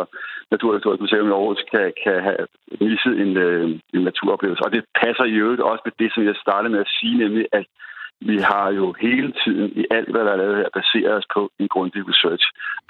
Naturhistorisk 0.53 1.01
Museum 1.01 1.29
i 1.29 1.35
Aarhus 1.37 1.63
kan, 1.73 1.87
kan 2.05 2.17
have 2.29 2.45
misset 2.87 3.15
en, 3.25 3.33
øh, 3.47 3.65
en 3.97 4.03
naturoplevelse. 4.11 4.65
Og 4.67 4.73
det 4.75 4.83
passer 5.03 5.25
i 5.25 5.39
øvrigt 5.45 5.63
også 5.71 5.83
med 5.87 5.95
det, 6.01 6.11
som 6.15 6.23
jeg 6.29 6.37
startede 6.45 6.73
med 6.75 6.81
at 6.87 6.93
sige, 6.99 7.17
nemlig 7.25 7.45
at 7.59 7.67
vi 8.21 8.37
har 8.39 8.73
jo 8.73 8.95
hele 9.01 9.33
tiden 9.45 9.71
i 9.81 9.85
alt, 9.91 10.11
hvad 10.11 10.25
der 10.25 10.33
er 10.33 10.37
lavet 10.37 10.57
her, 10.57 10.69
baseret 10.81 11.15
os 11.19 11.27
på 11.35 11.51
en 11.61 11.69
grundig 11.69 12.03
research. 12.11 12.45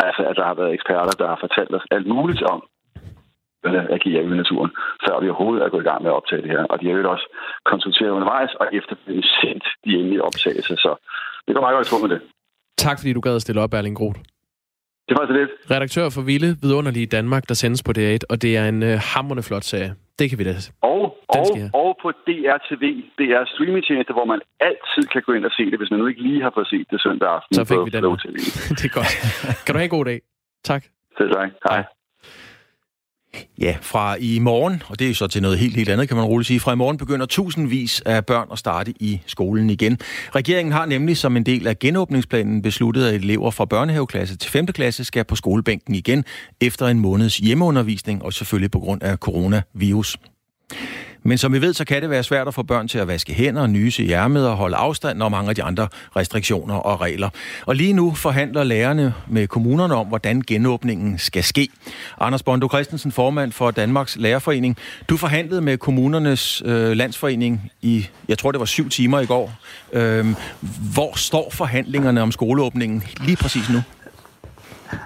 Altså, 0.07 0.23
at 0.31 0.37
der 0.37 0.45
har 0.45 0.55
været 0.55 0.75
eksperter, 0.75 1.15
der 1.21 1.29
har 1.33 1.39
fortalt 1.45 1.75
os 1.75 1.87
alt 1.91 2.07
muligt 2.07 2.43
om, 2.43 2.61
hvordan 3.61 3.87
agerer 3.97 4.23
i 4.23 4.37
naturen, 4.43 4.73
før 5.05 5.21
vi 5.21 5.29
overhovedet 5.29 5.65
er 5.65 5.69
gået 5.69 5.85
i 5.85 5.91
gang 5.91 6.03
med 6.03 6.11
at 6.11 6.19
optage 6.21 6.43
det 6.43 6.51
her. 6.51 6.63
Og 6.73 6.81
de 6.81 6.87
har 6.87 6.95
jo 6.95 7.11
også 7.11 7.27
konsulteret 7.65 8.11
undervejs, 8.19 8.53
og 8.61 8.67
efterfølgende 8.79 9.29
sendt 9.41 9.65
de 9.85 9.91
endelige 9.99 10.25
optagelser. 10.29 10.77
Så 10.77 10.91
det 11.47 11.55
går 11.55 11.63
meget 11.67 11.77
godt 11.77 11.93
i 11.93 12.03
med 12.07 12.13
det. 12.15 12.21
Tak 12.77 12.99
fordi 12.99 13.13
du 13.13 13.21
gad 13.21 13.37
at 13.37 13.43
stille 13.43 13.61
op, 13.61 13.75
Erling 13.75 13.97
Groth. 13.97 14.21
Det 15.09 15.15
var 15.19 15.27
så 15.27 15.33
lidt. 15.33 15.51
Redaktør 15.71 16.09
for 16.11 16.23
Ville, 16.23 16.57
Vidunderlige 16.63 17.07
Danmark, 17.07 17.49
der 17.49 17.55
sendes 17.55 17.83
på 17.83 17.93
DR1, 17.99 18.19
og 18.31 18.43
det 18.43 18.57
er 18.57 18.69
en 18.69 18.83
uh, 18.83 18.89
hammerende 19.15 19.43
flot 19.43 19.63
serie. 19.63 19.95
Det 20.19 20.31
kan 20.31 20.39
vi 20.39 20.45
da. 20.45 20.55
Og, 20.83 21.14
og, 21.41 21.47
og 21.83 21.91
på 22.03 22.09
DRTV, 22.29 22.85
det 23.19 23.29
er 23.37 23.43
streamingtjeneste, 23.55 24.13
hvor 24.17 24.27
man 24.33 24.41
altid 24.69 25.05
kan 25.13 25.23
gå 25.27 25.33
ind 25.33 25.45
og 25.45 25.53
se 25.59 25.65
det, 25.71 25.79
hvis 25.81 25.91
man 25.91 25.99
nu 26.01 26.07
ikke 26.07 26.23
lige 26.29 26.43
har 26.43 26.53
fået 26.55 26.69
set 26.73 26.87
det 26.91 27.01
søndag 27.07 27.29
aften. 27.37 27.55
Så 27.55 27.65
fik 27.71 27.81
vi 27.87 27.91
den. 27.97 28.05
det 28.79 28.85
er 28.91 28.95
godt. 28.99 29.13
Kan 29.65 29.73
du 29.75 29.79
have 29.79 29.89
en 29.91 29.97
god 29.99 30.05
dag. 30.05 30.21
Tak. 30.71 30.83
Selv 31.19 31.31
tak. 31.35 31.51
Hej. 31.71 31.85
Ja, 33.59 33.77
fra 33.81 34.17
i 34.21 34.39
morgen, 34.39 34.83
og 34.89 34.99
det 34.99 35.11
er 35.11 35.15
så 35.15 35.27
til 35.27 35.43
noget 35.43 35.59
helt, 35.59 35.77
helt 35.77 35.89
andet, 35.89 36.09
kan 36.09 36.17
man 36.17 36.27
roligt 36.27 36.47
sige. 36.47 36.61
Fra 36.61 36.73
i 36.73 36.77
morgen 36.77 36.99
begynder 36.99 37.27
tusindvis 37.27 38.01
af 38.01 38.27
børn 38.27 38.49
at 38.53 38.59
starte 38.59 38.95
i 39.01 39.21
skolen 39.27 39.71
igen. 39.71 39.99
Regeringen 40.35 40.73
har 40.73 40.87
nemlig 40.87 41.17
som 41.17 41.37
en 41.37 41.47
del 41.47 41.67
af 41.67 41.79
genåbningsplanen 41.79 42.63
besluttet, 42.63 43.07
at 43.07 43.15
elever 43.15 43.51
fra 43.51 43.65
børnehaveklasse 43.65 44.37
til 44.37 44.51
5. 44.51 44.67
klasse 44.67 45.05
skal 45.05 45.25
på 45.25 45.37
skolebænken 45.37 45.95
igen 45.95 46.25
efter 46.61 46.87
en 46.87 47.01
måneds 47.01 47.37
hjemmeundervisning, 47.37 48.23
og 48.23 48.33
selvfølgelig 48.33 48.71
på 48.71 48.79
grund 48.79 49.03
af 49.03 49.17
coronavirus. 49.17 50.17
Men 51.27 51.39
som 51.39 51.53
vi 51.53 51.61
ved, 51.61 51.75
så 51.75 51.85
kan 51.85 52.03
det 52.03 52.11
være 52.11 52.23
svært 52.23 52.49
at 52.49 52.55
få 52.55 52.63
børn 52.63 52.89
til 52.89 52.99
at 52.99 53.09
vaske 53.09 53.35
hænder, 53.35 53.67
nyse 53.67 54.05
i 54.05 54.13
ærmet 54.13 54.49
og 54.49 54.57
holde 54.57 54.77
afstand, 54.77 55.19
når 55.19 55.29
mange 55.29 55.49
af 55.49 55.55
de 55.55 55.63
andre 55.63 55.89
restriktioner 56.17 56.75
og 56.75 57.01
regler. 57.01 57.29
Og 57.67 57.77
lige 57.77 57.93
nu 57.93 58.15
forhandler 58.15 58.65
lærerne 58.65 59.15
med 59.29 59.47
kommunerne 59.47 59.95
om, 59.95 60.07
hvordan 60.07 60.43
genåbningen 60.43 61.19
skal 61.19 61.45
ske. 61.45 61.69
Anders 62.21 62.43
Bondo 62.43 62.69
Christensen, 62.69 63.13
formand 63.13 63.53
for 63.53 63.71
Danmarks 63.71 64.17
Lærerforening. 64.17 64.77
Du 65.09 65.17
forhandlede 65.17 65.61
med 65.61 65.79
kommunernes 65.79 66.63
øh, 66.65 66.93
landsforening 66.93 67.73
i, 67.83 68.09
jeg 68.29 68.39
tror 68.39 68.53
det 68.53 68.61
var 68.61 68.67
syv 68.67 68.89
timer 68.89 69.21
i 69.21 69.27
går. 69.27 69.53
Øh, 69.93 70.27
hvor 70.95 71.17
står 71.17 71.51
forhandlingerne 71.51 72.23
om 72.23 72.33
skoleåbningen 72.33 73.03
lige 73.21 73.37
præcis 73.37 73.71
nu? 73.71 73.83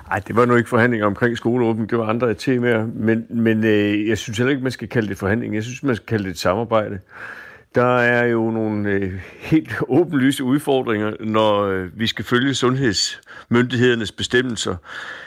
Nej, 0.08 0.18
det 0.18 0.36
var 0.36 0.44
nu 0.44 0.56
ikke 0.56 0.68
forhandlinger 0.68 1.06
omkring 1.06 1.36
skoleåben, 1.36 1.86
det 1.86 1.98
var 1.98 2.06
andre 2.06 2.34
temaer, 2.34 2.86
men, 2.86 3.26
men 3.30 3.64
øh, 3.64 4.08
jeg 4.08 4.18
synes 4.18 4.38
heller 4.38 4.50
ikke, 4.50 4.62
man 4.62 4.72
skal 4.72 4.88
kalde 4.88 5.08
det 5.08 5.18
forhandling. 5.18 5.54
Jeg 5.54 5.62
synes, 5.62 5.82
man 5.82 5.96
skal 5.96 6.06
kalde 6.06 6.24
det 6.24 6.30
et 6.30 6.38
samarbejde. 6.38 6.98
Der 7.74 7.96
er 7.96 8.26
jo 8.26 8.50
nogle 8.50 8.90
øh, 8.90 9.12
helt 9.38 9.72
åbenlyse 9.88 10.44
udfordringer, 10.44 11.12
når 11.20 11.62
øh, 11.62 12.00
vi 12.00 12.06
skal 12.06 12.24
følge 12.24 12.54
sundhedsmyndighedernes 12.54 14.12
bestemmelser. 14.12 14.76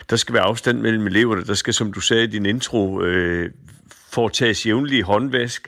Der 0.09 0.16
skal 0.16 0.34
være 0.34 0.43
afstand 0.43 0.80
mellem 0.80 1.07
eleverne. 1.07 1.43
Der 1.43 1.53
skal, 1.53 1.74
som 1.74 1.93
du 1.93 1.99
sagde 1.99 2.24
i 2.24 2.28
din 2.28 2.45
intro, 2.45 3.01
øh, 3.01 3.51
foretages 4.12 4.66
jævnlige 4.66 5.03
håndvask. 5.03 5.68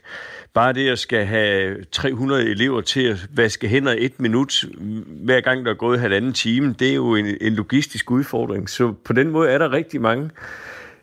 Bare 0.54 0.74
det 0.74 0.89
at 0.89 0.99
skal 0.99 1.26
have 1.26 1.84
300 1.91 2.49
elever 2.49 2.82
til 2.82 3.01
at 3.01 3.28
vaske 3.36 3.68
hænder 3.68 3.95
et 3.97 4.20
minut, 4.20 4.66
hver 5.24 5.41
gang 5.41 5.66
der 5.66 5.72
er 5.72 5.76
gået 5.76 5.99
halvanden 5.99 6.34
time, 6.34 6.76
det 6.80 6.89
er 6.89 6.95
jo 6.95 7.16
en, 7.16 7.26
en 7.41 7.54
logistisk 7.54 8.12
udfordring. 8.12 8.70
Så 8.70 8.93
på 9.06 9.14
den 9.14 9.30
måde 9.30 9.49
er 9.49 9.58
der 9.58 9.72
rigtig 9.72 10.01
mange 10.01 10.30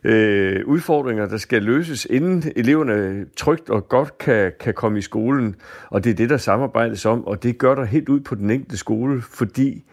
øh, 0.04 0.66
udfordringer, 0.66 1.28
der 1.28 1.36
skal 1.36 1.62
løses, 1.62 2.06
inden 2.10 2.52
eleverne 2.56 3.26
trygt 3.36 3.70
og 3.70 3.88
godt 3.88 4.18
kan, 4.18 4.52
kan 4.60 4.74
komme 4.74 4.98
i 4.98 5.02
skolen. 5.02 5.56
Og 5.88 6.04
det 6.04 6.10
er 6.10 6.14
det, 6.14 6.30
der 6.30 6.36
samarbejdes 6.36 7.06
om, 7.06 7.26
og 7.26 7.42
det 7.42 7.58
gør 7.58 7.74
der 7.74 7.84
helt 7.84 8.08
ud 8.08 8.20
på 8.20 8.34
den 8.34 8.50
enkelte 8.50 8.76
skole, 8.76 9.22
fordi 9.22 9.84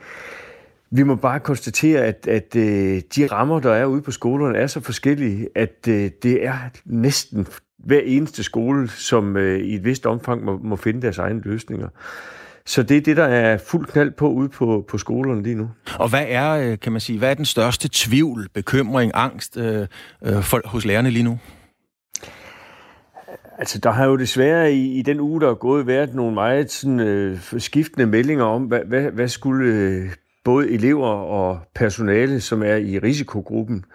vi 0.92 1.04
må 1.04 1.16
bare 1.16 1.40
konstatere, 1.40 2.02
at, 2.02 2.28
at 2.28 2.56
øh, 2.56 3.02
de 3.16 3.28
rammer, 3.28 3.60
der 3.60 3.72
er 3.72 3.86
ude 3.86 4.02
på 4.02 4.12
skolerne, 4.12 4.58
er 4.58 4.68
så 4.68 4.82
forskellige, 4.82 5.50
at 5.56 5.88
øh, 5.90 6.12
det 6.24 6.46
er 6.46 6.58
næsten 6.86 7.48
hver 7.80 8.00
eneste 8.00 8.44
skole, 8.44 8.90
som 8.90 9.38
øh, 9.38 9.60
i 9.60 9.76
et 9.76 9.84
vist 9.86 10.06
omfang 10.06 10.44
må, 10.44 10.58
må 10.64 10.76
finde 10.76 11.02
deres 11.02 11.18
egne 11.18 11.42
løsninger. 11.42 11.88
Så 12.66 12.84
det 12.84 12.98
er 12.98 13.02
det, 13.02 13.18
der 13.18 13.24
er 13.26 13.58
fuld 13.58 13.86
knald 13.86 14.12
på 14.12 14.30
ude 14.30 14.50
på, 14.50 14.86
på 14.88 14.98
skolerne 14.98 15.44
lige 15.44 15.56
nu. 15.56 15.70
Og 16.00 16.10
hvad 16.10 16.26
er, 16.28 16.52
øh, 16.52 16.80
kan 16.80 16.92
man 16.92 17.02
sige, 17.02 17.20
hvad 17.20 17.30
er 17.30 17.34
den 17.34 17.46
største 17.46 17.90
tvivl, 17.94 18.48
bekymring, 18.54 19.12
angst 19.16 19.58
øh, 19.58 19.88
øh, 20.26 20.42
for, 20.42 20.62
hos 20.66 20.86
lærerne 20.86 21.10
lige 21.10 21.24
nu? 21.24 21.40
Altså, 23.58 23.80
der 23.80 23.92
har 23.92 24.06
jo 24.06 24.16
desværre 24.16 24.74
i, 24.74 25.00
i 25.00 25.02
den 25.02 25.20
uge, 25.20 25.42
der 25.42 25.50
er 25.50 25.54
gået, 25.54 25.88
været 25.88 26.16
nogle 26.16 26.34
meget 26.34 26.72
sådan, 26.72 27.00
øh, 27.00 27.40
skiftende 27.58 28.06
meldinger 28.06 28.46
om, 28.46 28.64
hvad, 28.64 28.80
hvad, 28.88 29.02
hvad 29.02 29.28
skulle 29.28 29.74
øh, 29.74 30.10
både 30.44 30.72
elever 30.72 31.08
og 31.08 31.60
personale, 31.76 32.42
som 32.42 32.64
er 32.64 32.76
i 32.76 33.00
risikogruppen, 33.00 33.86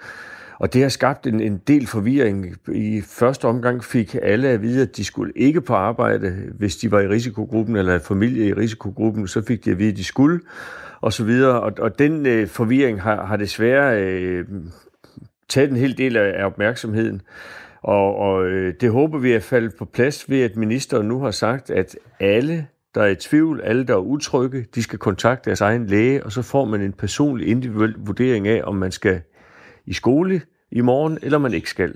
og 0.62 0.72
det 0.72 0.82
har 0.82 0.88
skabt 0.88 1.26
en, 1.26 1.40
en 1.40 1.62
del 1.66 1.86
forvirring. 1.86 2.56
I 2.72 3.00
første 3.00 3.44
omgang 3.44 3.84
fik 3.84 4.16
alle 4.22 4.48
at 4.48 4.62
vide, 4.62 4.82
at 4.82 4.96
de 4.96 5.04
skulle 5.04 5.32
ikke 5.36 5.60
på 5.60 5.74
arbejde, 5.74 6.36
hvis 6.58 6.76
de 6.76 6.90
var 6.90 7.00
i 7.00 7.08
risikogruppen, 7.08 7.76
eller 7.76 7.98
familie 7.98 8.48
i 8.48 8.52
risikogruppen, 8.52 9.28
så 9.28 9.42
fik 9.42 9.64
de 9.64 9.70
at 9.70 9.78
vide, 9.78 9.90
at 9.90 9.96
de 9.96 10.04
skulle, 10.04 10.40
og 11.00 11.12
så 11.12 11.24
videre. 11.24 11.60
Og, 11.60 11.72
og 11.78 11.98
den 11.98 12.26
øh, 12.26 12.48
forvirring 12.48 13.02
har, 13.02 13.26
har 13.26 13.36
desværre 13.36 14.02
øh, 14.02 14.44
taget 15.48 15.70
en 15.70 15.76
hel 15.76 15.98
del 15.98 16.16
af, 16.16 16.40
af 16.42 16.44
opmærksomheden. 16.44 17.22
Og, 17.82 18.16
og 18.16 18.46
øh, 18.46 18.74
det 18.80 18.90
håber 18.90 19.18
vi 19.18 19.32
er 19.32 19.40
faldet 19.40 19.72
på 19.78 19.84
plads 19.84 20.30
ved, 20.30 20.42
at 20.42 20.56
ministeren 20.56 21.08
nu 21.08 21.20
har 21.20 21.30
sagt, 21.30 21.70
at 21.70 21.96
alle 22.20 22.66
der 22.94 23.02
er 23.02 23.08
i 23.08 23.16
tvivl, 23.16 23.60
alle 23.64 23.84
der 23.84 23.94
er 23.94 23.98
utrygge, 23.98 24.66
de 24.74 24.82
skal 24.82 24.98
kontakte 24.98 25.50
deres 25.50 25.60
egen 25.60 25.86
læge, 25.86 26.24
og 26.24 26.32
så 26.32 26.42
får 26.42 26.64
man 26.64 26.80
en 26.80 26.92
personlig 26.92 27.48
individuel 27.48 27.94
vurdering 27.98 28.48
af, 28.48 28.60
om 28.64 28.74
man 28.74 28.92
skal 28.92 29.20
i 29.86 29.92
skole 29.92 30.40
i 30.72 30.80
morgen, 30.80 31.18
eller 31.22 31.38
man 31.38 31.54
ikke 31.54 31.70
skal. 31.70 31.94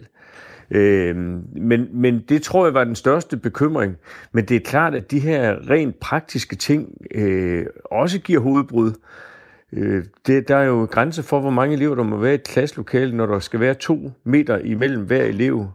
Øh, 0.70 1.16
men, 1.57 1.89
men 1.93 2.24
det 2.29 2.43
tror 2.43 2.66
jeg 2.66 2.74
var 2.74 2.85
den 2.85 2.95
største 2.95 3.37
bekymring. 3.37 3.97
Men 4.33 4.45
det 4.45 4.57
er 4.57 4.61
klart, 4.61 4.95
at 4.95 5.11
de 5.11 5.18
her 5.18 5.70
rent 5.70 6.01
praktiske 6.01 6.57
ting 6.57 6.89
øh, 7.14 7.66
også 7.85 8.18
giver 8.20 8.41
hovedbrud. 8.41 8.93
Øh, 9.73 10.05
det, 10.27 10.49
der 10.49 10.57
er 10.57 10.64
jo 10.64 10.89
grænse 10.91 11.23
for, 11.23 11.41
hvor 11.41 11.51
mange 11.51 11.77
elever 11.77 11.95
der 11.95 12.03
må 12.03 12.17
være 12.17 12.33
i 12.33 12.35
et 12.35 12.43
klasselokale, 12.43 13.17
når 13.17 13.27
der 13.27 13.39
skal 13.39 13.61
være 13.61 13.75
to 13.75 14.11
meter 14.25 14.59
imellem 14.59 15.03
hver 15.03 15.23
elev. 15.23 15.67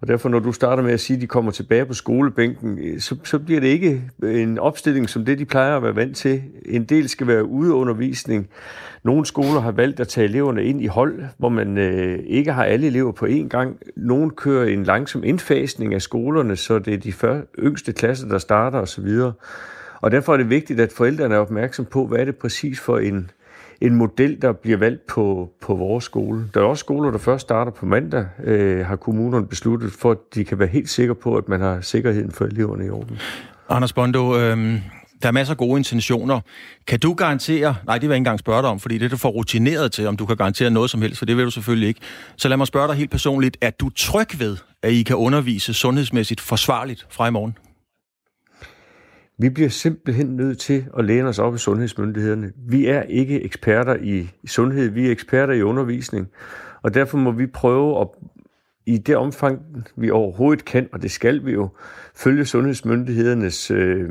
Og 0.00 0.08
derfor, 0.08 0.28
når 0.28 0.38
du 0.38 0.52
starter 0.52 0.82
med 0.82 0.92
at 0.92 1.00
sige, 1.00 1.14
at 1.14 1.20
de 1.20 1.26
kommer 1.26 1.50
tilbage 1.50 1.86
på 1.86 1.94
skolebænken, 1.94 2.78
øh, 2.78 3.00
så, 3.00 3.16
så 3.24 3.38
bliver 3.38 3.60
det 3.60 3.68
ikke 3.68 4.02
en 4.22 4.58
opstilling 4.58 5.08
som 5.08 5.24
det, 5.24 5.38
de 5.38 5.44
plejer 5.44 5.76
at 5.76 5.82
være 5.82 5.96
vant 5.96 6.16
til. 6.16 6.42
En 6.64 6.84
del 6.84 7.08
skal 7.08 7.26
være 7.26 7.44
udeundervisning. 7.44 8.48
Nogle 9.04 9.26
skoler 9.26 9.60
har 9.60 9.72
valgt 9.72 10.00
at 10.00 10.08
tage 10.08 10.24
eleverne 10.24 10.64
ind 10.64 10.82
i 10.82 10.86
hold, 10.86 11.22
hvor 11.38 11.48
man 11.48 11.78
øh, 11.78 12.18
ikke 12.26 12.52
har 12.52 12.64
alle 12.64 12.86
elever 12.86 13.12
på 13.12 13.26
én 13.26 13.48
gang. 13.48 13.78
Nogle 13.96 14.30
kører 14.30 14.66
en 14.66 14.84
langsom 14.84 15.24
indfasning 15.24 15.94
af 15.94 16.02
skolerne, 16.02 16.56
så 16.56 16.78
det 16.78 16.94
er 16.94 16.98
de 16.98 17.12
før, 17.12 17.40
yngste 17.58 17.92
klasser, 17.92 18.28
der 18.28 18.38
starter 18.38 18.78
osv. 18.78 19.08
Og 20.00 20.10
derfor 20.10 20.32
er 20.32 20.36
det 20.36 20.50
vigtigt, 20.50 20.80
at 20.80 20.92
forældrene 20.92 21.34
er 21.34 21.38
opmærksom 21.38 21.84
på, 21.84 22.06
hvad 22.06 22.18
er 22.18 22.24
det 22.24 22.36
præcis 22.36 22.80
for 22.80 22.98
en, 22.98 23.30
en 23.80 23.94
model, 23.94 24.42
der 24.42 24.52
bliver 24.52 24.78
valgt 24.78 25.06
på, 25.06 25.50
på 25.60 25.74
vores 25.74 26.04
skole. 26.04 26.50
Der 26.54 26.60
er 26.60 26.64
også 26.64 26.80
skoler, 26.80 27.10
der 27.10 27.18
først 27.18 27.42
starter 27.42 27.72
på 27.72 27.86
mandag, 27.86 28.26
øh, 28.44 28.86
har 28.86 28.96
kommunerne 28.96 29.46
besluttet, 29.46 29.92
for 29.92 30.10
at 30.10 30.18
de 30.34 30.44
kan 30.44 30.58
være 30.58 30.68
helt 30.68 30.88
sikre 30.88 31.14
på, 31.14 31.36
at 31.36 31.48
man 31.48 31.60
har 31.60 31.80
sikkerheden 31.80 32.32
for 32.32 32.44
eleverne 32.44 32.86
i 32.86 32.90
orden. 32.90 33.18
Anders 33.68 33.92
Bondo, 33.92 34.36
øh, 34.38 34.80
der 35.22 35.28
er 35.28 35.32
masser 35.32 35.54
af 35.54 35.58
gode 35.58 35.78
intentioner. 35.78 36.40
Kan 36.86 36.98
du 36.98 37.14
garantere, 37.14 37.76
nej, 37.86 37.94
det 37.94 38.02
vil 38.02 38.08
jeg 38.08 38.16
ikke 38.16 38.16
engang 38.16 38.38
spørge 38.38 38.62
dig 38.62 38.70
om, 38.70 38.80
fordi 38.80 38.98
det 38.98 39.04
er 39.04 39.08
du 39.08 39.16
for 39.16 39.28
rutineret 39.28 39.92
til, 39.92 40.06
om 40.06 40.16
du 40.16 40.26
kan 40.26 40.36
garantere 40.36 40.70
noget 40.70 40.90
som 40.90 41.02
helst, 41.02 41.18
for 41.18 41.26
det 41.26 41.36
vil 41.36 41.44
du 41.44 41.50
selvfølgelig 41.50 41.88
ikke. 41.88 42.00
Så 42.36 42.48
lad 42.48 42.56
mig 42.56 42.66
spørge 42.66 42.88
dig 42.88 42.96
helt 42.96 43.10
personligt, 43.10 43.56
er 43.60 43.70
du 43.70 43.90
tryg 43.96 44.38
ved, 44.38 44.56
at 44.82 44.92
I 44.92 45.02
kan 45.02 45.16
undervise 45.16 45.74
sundhedsmæssigt 45.74 46.40
forsvarligt 46.40 47.06
fra 47.10 47.28
i 47.28 47.30
morgen? 47.30 47.56
Vi 49.38 49.48
bliver 49.48 49.68
simpelthen 49.68 50.26
nødt 50.26 50.58
til 50.58 50.86
at 50.98 51.04
læne 51.04 51.28
os 51.28 51.38
op 51.38 51.54
i 51.54 51.58
sundhedsmyndighederne. 51.58 52.52
Vi 52.68 52.86
er 52.86 53.02
ikke 53.02 53.42
eksperter 53.42 53.96
i 54.02 54.28
sundhed, 54.46 54.88
vi 54.88 55.06
er 55.06 55.10
eksperter 55.10 55.54
i 55.54 55.62
undervisning. 55.62 56.28
Og 56.82 56.94
derfor 56.94 57.18
må 57.18 57.30
vi 57.30 57.46
prøve 57.46 58.00
at 58.00 58.08
i 58.86 58.98
det 58.98 59.16
omfang, 59.16 59.60
vi 59.96 60.10
overhovedet 60.10 60.64
kan, 60.64 60.88
og 60.92 61.02
det 61.02 61.10
skal 61.10 61.46
vi 61.46 61.52
jo, 61.52 61.68
følge 62.14 62.44
sundhedsmyndighedernes 62.44 63.70
øh, 63.70 64.10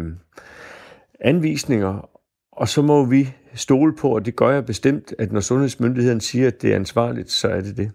anvisninger, 1.19 2.09
og 2.51 2.67
så 2.67 2.81
må 2.81 3.05
vi 3.05 3.33
stole 3.53 3.95
på, 3.95 4.15
og 4.15 4.25
det 4.25 4.35
gør 4.35 4.49
jeg 4.49 4.65
bestemt, 4.65 5.13
at 5.19 5.31
når 5.31 5.39
sundhedsmyndigheden 5.39 6.19
siger, 6.19 6.47
at 6.47 6.61
det 6.61 6.71
er 6.71 6.75
ansvarligt, 6.75 7.31
så 7.31 7.47
er 7.47 7.61
det 7.61 7.77
det. 7.77 7.91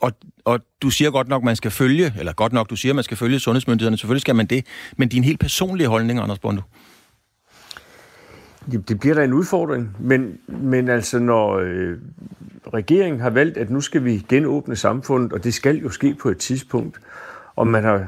Og, 0.00 0.12
og 0.44 0.60
du 0.82 0.90
siger 0.90 1.10
godt 1.10 1.28
nok, 1.28 1.42
man 1.42 1.56
skal 1.56 1.70
følge, 1.70 2.14
eller 2.18 2.32
godt 2.32 2.52
nok, 2.52 2.70
du 2.70 2.76
siger, 2.76 2.94
man 2.94 3.04
skal 3.04 3.16
følge 3.16 3.40
sundhedsmyndighederne. 3.40 3.96
Selvfølgelig 3.96 4.20
skal 4.20 4.36
man 4.36 4.46
det. 4.46 4.66
Men 4.96 5.08
din 5.08 5.24
helt 5.24 5.40
personlige 5.40 5.88
holdning, 5.88 6.20
Anders 6.20 6.38
Bondo? 6.38 6.62
Det 8.88 9.00
bliver 9.00 9.14
da 9.14 9.24
en 9.24 9.32
udfordring, 9.32 9.96
men, 9.98 10.38
men 10.46 10.88
altså 10.88 11.18
når 11.18 11.58
øh, 11.58 11.98
regeringen 12.74 13.20
har 13.20 13.30
valgt, 13.30 13.56
at 13.58 13.70
nu 13.70 13.80
skal 13.80 14.04
vi 14.04 14.24
genåbne 14.28 14.76
samfundet, 14.76 15.32
og 15.32 15.44
det 15.44 15.54
skal 15.54 15.76
jo 15.76 15.90
ske 15.90 16.14
på 16.14 16.28
et 16.28 16.38
tidspunkt, 16.38 17.00
og 17.56 17.66
man 17.66 17.84
har 17.84 18.06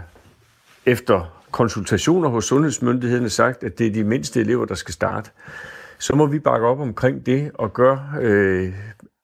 efter 0.87 1.41
konsultationer 1.51 2.29
hos 2.29 2.45
sundhedsmyndighederne 2.45 3.31
sagt, 3.31 3.65
at 3.65 3.79
det 3.79 3.87
er 3.87 3.93
de 3.93 4.05
mindste 4.05 4.41
elever, 4.41 4.65
der 4.65 4.75
skal 4.75 4.95
starte, 4.95 5.31
så 5.99 6.17
må 6.17 6.27
vi 6.27 6.39
bakke 6.39 6.67
op 6.67 6.81
omkring 6.81 7.27
det 7.27 7.51
og 7.55 7.73
gøre 7.73 8.13
øh, 8.21 8.73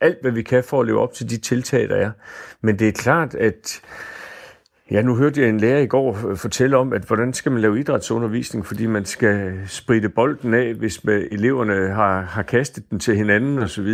alt, 0.04 0.18
hvad 0.20 0.32
vi 0.32 0.42
kan 0.42 0.64
for 0.64 0.80
at 0.80 0.86
leve 0.86 1.00
op 1.00 1.12
til 1.12 1.30
de 1.30 1.36
tiltag, 1.36 1.88
der 1.88 1.96
er. 1.96 2.10
Men 2.60 2.78
det 2.78 2.88
er 2.88 2.92
klart, 2.92 3.34
at 3.34 3.80
Ja, 4.90 5.02
nu 5.02 5.16
hørte 5.16 5.40
jeg 5.40 5.48
en 5.48 5.60
lærer 5.60 5.78
i 5.78 5.86
går 5.86 6.34
fortælle 6.36 6.76
om, 6.76 6.92
at 6.92 7.02
hvordan 7.02 7.32
skal 7.32 7.52
man 7.52 7.60
lave 7.60 7.80
idrætsundervisning, 7.80 8.66
fordi 8.66 8.86
man 8.86 9.04
skal 9.04 9.52
spritte 9.66 10.08
bolden 10.08 10.54
af, 10.54 10.74
hvis 10.74 10.98
eleverne 11.32 11.94
har, 11.94 12.20
har 12.20 12.42
kastet 12.42 12.90
den 12.90 12.98
til 12.98 13.16
hinanden 13.16 13.58
osv. 13.58 13.88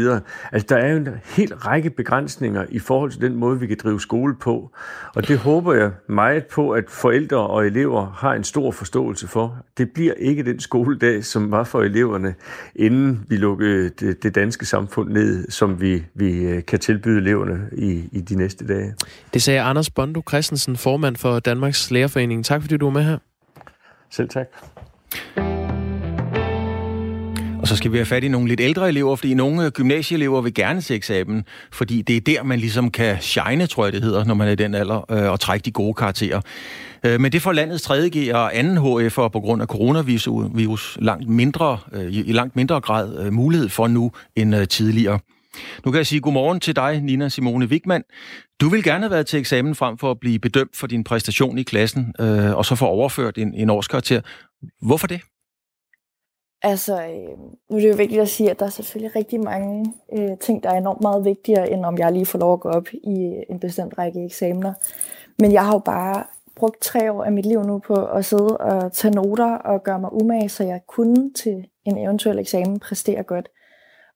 Altså, 0.52 0.66
der 0.68 0.76
er 0.76 0.92
jo 0.92 0.96
en 0.96 1.08
hel 1.24 1.54
række 1.54 1.90
begrænsninger 1.90 2.64
i 2.68 2.78
forhold 2.78 3.10
til 3.10 3.20
den 3.20 3.34
måde, 3.34 3.60
vi 3.60 3.66
kan 3.66 3.76
drive 3.82 4.00
skole 4.00 4.36
på. 4.40 4.70
Og 5.14 5.28
det 5.28 5.38
håber 5.38 5.74
jeg 5.74 5.90
meget 6.08 6.46
på, 6.46 6.70
at 6.70 6.84
forældre 6.88 7.38
og 7.38 7.66
elever 7.66 8.16
har 8.16 8.32
en 8.32 8.44
stor 8.44 8.70
forståelse 8.70 9.28
for. 9.28 9.56
Det 9.78 9.90
bliver 9.94 10.14
ikke 10.18 10.42
den 10.42 10.60
skoledag, 10.60 11.24
som 11.24 11.50
var 11.50 11.64
for 11.64 11.82
eleverne, 11.82 12.34
inden 12.76 13.26
vi 13.28 13.36
lukkede 13.36 13.88
det, 13.88 14.22
det 14.22 14.34
danske 14.34 14.66
samfund 14.66 15.10
ned, 15.10 15.50
som 15.50 15.80
vi, 15.80 16.04
vi 16.14 16.42
øh, 16.44 16.64
kan 16.64 16.78
tilbyde 16.78 17.18
eleverne 17.18 17.60
i, 17.72 18.08
i 18.12 18.20
de 18.20 18.34
næste 18.34 18.66
dage. 18.66 18.94
Det 19.34 19.42
sagde 19.42 19.60
Anders 19.60 19.90
Bondo 19.90 20.22
Christensen, 20.28 20.76
formand 20.80 21.16
for 21.16 21.38
Danmarks 21.38 21.90
Lærerforening. 21.90 22.44
Tak 22.44 22.60
fordi 22.62 22.76
du 22.76 22.86
var 22.86 22.92
med 22.92 23.04
her. 23.04 23.18
Selv 24.10 24.28
tak. 24.28 24.46
Og 27.60 27.68
så 27.68 27.76
skal 27.76 27.92
vi 27.92 27.96
have 27.96 28.06
fat 28.06 28.24
i 28.24 28.28
nogle 28.28 28.48
lidt 28.48 28.60
ældre 28.60 28.88
elever, 28.88 29.16
fordi 29.16 29.34
nogle 29.34 29.70
gymnasieelever 29.70 30.40
vil 30.40 30.54
gerne 30.54 30.80
til 30.80 30.96
eksamen, 30.96 31.44
fordi 31.72 32.02
det 32.02 32.16
er 32.16 32.20
der, 32.20 32.42
man 32.42 32.58
ligesom 32.58 32.90
kan 32.90 33.16
shine, 33.20 33.66
tror 33.66 33.84
jeg 33.84 33.92
det 33.92 34.02
hedder, 34.02 34.24
når 34.24 34.34
man 34.34 34.48
er 34.48 34.52
i 34.52 34.54
den 34.54 34.74
alder, 34.74 35.12
øh, 35.12 35.30
og 35.30 35.40
trække 35.40 35.64
de 35.64 35.70
gode 35.70 35.94
karakterer. 35.94 36.40
Øh, 37.04 37.20
men 37.20 37.32
det 37.32 37.42
får 37.42 37.52
landets 37.52 37.90
3.G 37.90 38.34
og 38.34 38.50
2. 38.52 38.98
HF'er 38.98 39.28
på 39.28 39.40
grund 39.40 39.62
af 39.62 39.68
coronavirus 39.68 40.98
langt 41.00 41.28
mindre, 41.28 41.78
øh, 41.92 42.12
i 42.12 42.32
langt 42.32 42.56
mindre 42.56 42.80
grad 42.80 43.30
mulighed 43.30 43.68
for 43.68 43.86
nu 43.86 44.12
end 44.36 44.66
tidligere. 44.66 45.18
Nu 45.84 45.90
kan 45.90 45.98
jeg 45.98 46.06
sige 46.06 46.20
godmorgen 46.20 46.60
til 46.60 46.76
dig, 46.76 47.00
Nina 47.02 47.28
Simone 47.28 47.66
Wigman. 47.66 48.02
Du 48.60 48.68
vil 48.68 48.84
gerne 48.84 49.04
have 49.04 49.10
været 49.10 49.26
til 49.26 49.38
eksamen 49.38 49.74
frem 49.74 49.98
for 49.98 50.10
at 50.10 50.20
blive 50.20 50.38
bedømt 50.38 50.76
for 50.76 50.86
din 50.86 51.04
præstation 51.04 51.58
i 51.58 51.62
klassen, 51.62 52.14
øh, 52.20 52.56
og 52.56 52.64
så 52.64 52.74
få 52.74 52.86
overført 52.86 53.38
en, 53.38 53.54
en 53.54 53.70
årskarakter. 53.70 54.20
Hvorfor 54.80 55.06
det? 55.06 55.20
Altså, 56.62 57.02
øh, 57.02 57.38
nu 57.70 57.76
er 57.76 57.80
det 57.80 57.88
jo 57.88 57.96
vigtigt 57.96 58.20
at 58.20 58.28
sige, 58.28 58.50
at 58.50 58.60
der 58.60 58.66
er 58.66 58.70
selvfølgelig 58.70 59.16
rigtig 59.16 59.40
mange 59.40 59.94
øh, 60.18 60.38
ting, 60.40 60.62
der 60.62 60.70
er 60.70 60.78
enormt 60.78 61.00
meget 61.00 61.24
vigtigere, 61.24 61.70
end 61.70 61.84
om 61.84 61.98
jeg 61.98 62.12
lige 62.12 62.26
får 62.26 62.38
lov 62.38 62.52
at 62.52 62.60
gå 62.60 62.68
op 62.68 62.88
i 62.92 63.24
øh, 63.24 63.42
en 63.50 63.60
bestemt 63.60 63.98
række 63.98 64.24
eksamener. 64.24 64.72
Men 65.38 65.52
jeg 65.52 65.64
har 65.64 65.72
jo 65.72 65.78
bare 65.78 66.24
brugt 66.56 66.80
tre 66.80 67.12
år 67.12 67.24
af 67.24 67.32
mit 67.32 67.46
liv 67.46 67.62
nu 67.62 67.78
på 67.78 67.94
at 67.94 68.24
sidde 68.24 68.56
og 68.56 68.92
tage 68.92 69.14
noter 69.14 69.54
og 69.54 69.82
gøre 69.82 70.00
mig 70.00 70.12
umage, 70.12 70.48
så 70.48 70.64
jeg 70.64 70.80
kunne 70.88 71.32
til 71.32 71.66
en 71.84 71.98
eventuel 71.98 72.38
eksamen 72.38 72.80
præstere 72.80 73.22
godt. 73.22 73.48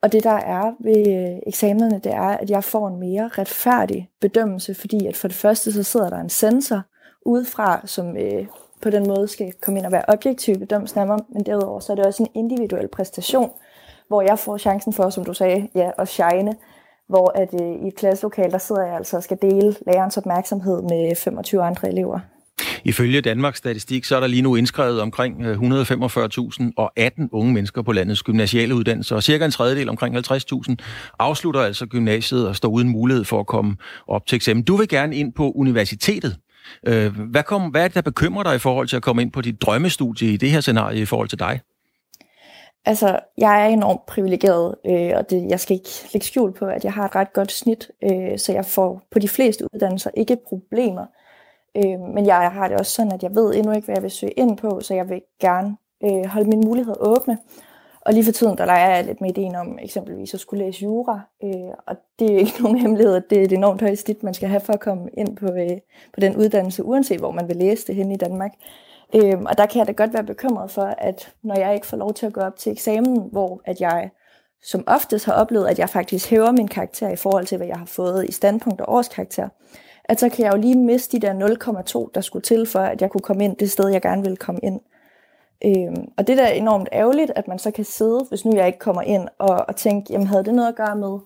Og 0.05 0.12
det, 0.12 0.24
der 0.24 0.30
er 0.30 0.72
ved 0.80 1.07
øh, 1.07 1.38
eksamenerne, 1.46 1.98
det 1.98 2.12
er, 2.12 2.28
at 2.28 2.50
jeg 2.50 2.64
får 2.64 2.88
en 2.88 3.00
mere 3.00 3.28
retfærdig 3.38 4.11
bedømmelse, 4.20 4.74
fordi 4.74 5.07
at 5.07 5.16
for 5.16 5.28
det 5.28 5.36
første, 5.36 5.72
så 5.72 5.82
sidder 5.82 6.11
der 6.11 6.20
en 6.20 6.28
sensor 6.28 6.82
udefra, 7.26 7.80
som 7.86 8.16
øh, 8.16 8.46
på 8.82 8.90
den 8.90 9.07
måde 9.07 9.28
skal 9.28 9.52
komme 9.62 9.78
ind 9.78 9.86
og 9.86 9.92
være 9.92 10.05
objektiv 10.09 10.59
bedømmelsen 10.59 11.00
af 11.00 11.07
mig, 11.07 11.18
men 11.28 11.46
derudover 11.46 11.80
så 11.80 11.92
er 11.92 11.96
det 11.96 12.07
også 12.07 12.22
en 12.22 12.30
individuel 12.34 12.88
præstation, 12.88 13.50
hvor 14.09 14.22
jeg 14.22 14.38
får 14.38 14.59
chancen 14.59 14.92
for, 14.92 15.11
som 15.11 15.24
du 15.24 15.34
sagde, 15.34 15.68
ja, 15.74 15.90
at 15.98 16.09
shine, 16.09 16.57
hvor 17.09 17.32
at 17.34 17.61
øh, 17.62 17.84
i 17.84 17.88
et 17.88 17.94
klasselokal, 17.94 18.50
der 18.50 18.59
sidder 18.59 18.82
jeg 18.82 18.96
altså 18.96 19.16
og 19.16 19.22
skal 19.22 19.38
dele 19.42 19.76
lærerens 19.86 20.16
opmærksomhed 20.16 20.82
med 20.82 21.16
25 21.16 21.62
andre 21.62 21.88
elever. 21.88 22.20
Ifølge 22.85 23.20
Danmarks 23.20 23.59
Statistik, 23.59 24.05
så 24.05 24.16
er 24.16 24.20
der 24.20 24.26
lige 24.26 24.43
nu 24.43 24.57
indskrevet 24.57 25.01
omkring 25.01 25.37
145.018 25.37 27.22
øh, 27.22 27.28
unge 27.32 27.53
mennesker 27.53 27.82
på 27.82 27.93
landets 27.93 28.22
gymnasiale 28.22 28.74
uddannelser, 28.74 29.16
og 29.16 29.22
cirka 29.22 29.45
en 29.45 29.51
tredjedel, 29.51 29.89
omkring 29.89 30.16
50.000, 30.16 30.74
afslutter 31.18 31.61
altså 31.61 31.87
gymnasiet 31.87 32.49
og 32.49 32.57
står 32.57 32.68
uden 32.68 32.89
mulighed 32.89 33.24
for 33.24 33.41
at 33.41 33.47
komme 33.47 33.76
op 34.09 34.26
til 34.26 34.37
eksamen. 34.37 34.62
Du 34.62 34.76
vil 34.76 34.89
gerne 34.89 35.16
ind 35.16 35.32
på 35.32 35.51
universitetet. 35.51 36.37
Øh, 36.87 37.18
hvad, 37.30 37.43
kom, 37.43 37.62
hvad 37.62 37.85
er 37.85 37.89
det, 37.89 37.95
der 37.95 38.03
bekymrer 38.03 38.43
dig 38.43 38.55
i 38.55 38.59
forhold 38.59 38.89
til 38.89 38.97
at 38.97 39.03
komme 39.03 39.22
ind 39.22 39.32
på 39.32 39.41
dit 39.41 39.62
drømmestudie 39.62 40.32
i 40.32 40.37
det 40.37 40.51
her 40.51 40.61
scenarie 40.61 41.01
i 41.01 41.05
forhold 41.05 41.28
til 41.28 41.39
dig? 41.39 41.61
Altså, 42.87 43.18
jeg 43.39 43.62
er 43.62 43.66
enormt 43.66 44.07
privilegeret, 44.07 44.74
øh, 44.87 45.11
og 45.14 45.30
det, 45.30 45.47
jeg 45.51 45.61
skal 45.61 45.74
ikke 45.74 45.91
lægge 46.12 46.26
skjul 46.26 46.53
på, 46.53 46.64
at 46.64 46.85
jeg 46.85 46.93
har 46.93 47.05
et 47.05 47.14
ret 47.14 47.32
godt 47.32 47.53
snit, 47.53 47.91
øh, 48.05 48.39
så 48.39 48.53
jeg 48.53 48.64
får 48.64 49.03
på 49.11 49.18
de 49.18 49.28
fleste 49.28 49.64
uddannelser 49.74 50.11
ikke 50.16 50.37
problemer. 50.49 51.07
Øh, 51.77 52.01
men 52.14 52.27
jeg 52.27 52.51
har 52.51 52.68
det 52.68 52.79
også 52.79 52.93
sådan, 52.93 53.12
at 53.12 53.22
jeg 53.22 53.35
ved 53.35 53.55
endnu 53.55 53.72
ikke, 53.72 53.85
hvad 53.85 53.97
jeg 53.97 54.03
vil 54.03 54.11
søge 54.11 54.33
ind 54.33 54.57
på, 54.57 54.81
så 54.81 54.95
jeg 54.95 55.09
vil 55.09 55.22
gerne 55.41 55.77
øh, 56.05 56.25
holde 56.27 56.49
mine 56.49 56.62
muligheder 56.66 56.97
åbne. 57.01 57.39
Og 58.01 58.12
lige 58.12 58.25
for 58.25 58.33
tiden, 58.33 58.59
der 58.59 58.66
leger 58.66 58.95
jeg 58.97 59.05
lidt 59.05 59.20
med 59.20 59.31
ideen 59.31 59.55
om 59.55 59.79
eksempelvis 59.83 60.35
at 60.35 60.41
skulle 60.41 60.64
læse 60.64 60.83
jura, 60.83 61.20
øh, 61.45 61.75
og 61.87 61.97
det 62.18 62.35
er 62.35 62.39
ikke 62.39 62.62
nogen 62.62 62.79
hemmelighed, 62.79 63.14
at 63.14 63.31
det 63.31 63.41
er 63.41 63.45
et 63.45 63.53
enormt 63.53 63.81
højt 63.81 63.99
snit, 63.99 64.22
man 64.22 64.35
skal 64.35 64.49
have 64.49 64.61
for 64.61 64.72
at 64.72 64.81
komme 64.81 65.09
ind 65.18 65.37
på, 65.37 65.47
øh, 65.47 65.79
på 66.14 66.20
den 66.20 66.37
uddannelse, 66.37 66.85
uanset 66.85 67.18
hvor 67.18 67.31
man 67.31 67.49
vil 67.49 67.57
læse 67.57 67.87
det 67.87 67.95
hen 67.95 68.12
i 68.12 68.16
Danmark. 68.16 68.53
Øh, 69.14 69.41
og 69.47 69.59
der 69.59 69.66
kan 69.66 69.79
jeg 69.79 69.87
da 69.87 69.93
godt 69.93 70.12
være 70.12 70.25
bekymret 70.25 70.70
for, 70.70 70.95
at 70.99 71.33
når 71.43 71.59
jeg 71.59 71.75
ikke 71.75 71.87
får 71.87 71.97
lov 71.97 72.14
til 72.14 72.27
at 72.27 72.33
gå 72.33 72.41
op 72.41 72.57
til 72.57 72.72
eksamen, 72.72 73.29
hvor 73.33 73.61
at 73.64 73.81
jeg 73.81 74.11
som 74.62 74.85
oftest 74.87 75.25
har 75.25 75.33
oplevet, 75.33 75.66
at 75.66 75.79
jeg 75.79 75.89
faktisk 75.89 76.31
hæver 76.31 76.53
min 76.53 76.68
karakter 76.68 77.09
i 77.09 77.16
forhold 77.16 77.47
til, 77.47 77.57
hvad 77.57 77.66
jeg 77.66 77.77
har 77.77 77.87
fået 77.87 78.29
i 78.29 78.33
standpunkt 78.33 78.81
og 78.81 78.95
årskarakter, 78.95 79.49
at 80.05 80.20
så 80.20 80.28
kan 80.28 80.44
jeg 80.44 80.52
jo 80.52 80.61
lige 80.61 80.78
miste 80.78 81.20
de 81.20 81.26
der 81.26 81.32
0,2, 82.07 82.11
der 82.14 82.20
skulle 82.20 82.42
til 82.42 82.66
for, 82.66 82.78
at 82.78 83.00
jeg 83.00 83.11
kunne 83.11 83.20
komme 83.20 83.44
ind 83.44 83.57
det 83.57 83.70
sted, 83.70 83.88
jeg 83.88 84.02
gerne 84.02 84.22
ville 84.22 84.36
komme 84.36 84.61
ind. 84.62 84.80
Øhm, 85.64 86.05
og 86.18 86.26
det 86.26 86.36
der 86.36 86.44
er 86.44 86.52
enormt 86.52 86.88
ærgerligt, 86.92 87.32
at 87.36 87.48
man 87.48 87.59
så 87.59 87.70
kan 87.70 87.84
sidde, 87.84 88.26
hvis 88.28 88.44
nu 88.44 88.57
jeg 88.57 88.66
ikke 88.66 88.78
kommer 88.78 89.02
ind, 89.02 89.28
og, 89.38 89.64
og 89.68 89.76
tænke, 89.76 90.12
jamen 90.12 90.26
havde 90.26 90.44
det 90.44 90.55
noget 90.55 90.68
at 90.68 90.76
gøre 90.76 90.96
med, 90.96 91.18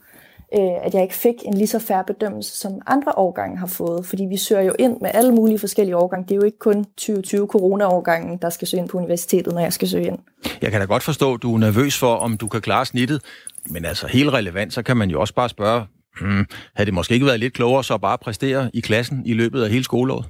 øh, 0.55 0.87
at 0.87 0.95
jeg 0.95 1.03
ikke 1.03 1.15
fik 1.15 1.35
en 1.45 1.55
lige 1.55 1.67
så 1.67 1.79
færre 1.79 2.05
bedømmelse, 2.05 2.57
som 2.57 2.73
andre 2.87 3.13
årgange 3.17 3.59
har 3.59 3.67
fået. 3.67 4.07
Fordi 4.07 4.25
vi 4.25 4.37
søger 4.37 4.63
jo 4.63 4.75
ind 4.79 5.01
med 5.01 5.11
alle 5.15 5.33
mulige 5.33 5.59
forskellige 5.59 5.97
årgange. 5.97 6.25
Det 6.29 6.31
er 6.31 6.37
jo 6.37 6.43
ikke 6.43 6.59
kun 6.59 6.85
2020 6.85 7.47
corona-årgangen, 7.47 8.39
der 8.43 8.51
skal 8.51 8.69
søge 8.69 8.81
ind 8.81 8.89
på 8.89 8.99
universitetet, 8.99 9.55
når 9.55 9.61
jeg 9.61 9.73
skal 9.73 9.89
søge 9.89 10.07
ind. 10.07 10.19
Jeg 10.63 10.71
kan 10.71 10.81
da 10.81 10.87
godt 10.87 11.03
forstå, 11.03 11.35
at 11.35 11.43
du 11.43 11.55
er 11.55 11.59
nervøs 11.59 11.99
for, 11.99 12.15
om 12.15 12.37
du 12.37 12.49
kan 12.49 12.61
klare 12.61 12.87
snittet. 12.87 13.23
Men 13.67 13.85
altså 13.85 14.07
helt 14.07 14.33
relevant, 14.33 14.73
så 14.73 14.83
kan 14.83 14.97
man 14.97 15.11
jo 15.11 15.21
også 15.21 15.35
bare 15.35 15.49
spørge, 15.49 15.87
hmm, 16.21 16.47
havde 16.75 16.87
det 16.87 16.95
måske 16.95 17.15
ikke 17.15 17.27
været 17.27 17.41
lidt 17.41 17.55
klogere 17.55 17.85
så 17.85 17.99
bare 17.99 18.19
præstere 18.19 18.71
i 18.75 18.81
klassen 18.81 19.23
i 19.27 19.33
løbet 19.33 19.63
af 19.63 19.71
hele 19.71 19.85
skoleåret? 19.85 20.25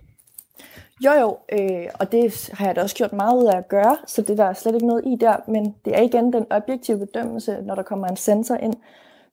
Jo 1.05 1.12
jo, 1.12 1.39
øh, 1.53 1.86
og 1.95 2.12
det 2.12 2.51
har 2.53 2.66
jeg 2.66 2.76
da 2.76 2.82
også 2.82 2.97
gjort 2.97 3.12
meget 3.12 3.43
ud 3.43 3.47
af 3.47 3.57
at 3.57 3.68
gøre, 3.68 3.97
så 4.07 4.22
det 4.22 4.39
der 4.39 4.45
er 4.45 4.53
slet 4.53 4.74
ikke 4.74 4.86
noget 4.86 5.03
i 5.07 5.16
der, 5.20 5.36
men 5.49 5.74
det 5.84 5.99
er 5.99 6.03
igen 6.03 6.32
den 6.32 6.47
objektive 6.51 6.99
bedømmelse, 6.99 7.57
når 7.62 7.74
der 7.74 7.82
kommer 7.82 8.07
en 8.07 8.16
sensor 8.16 8.57
ind, 8.57 8.74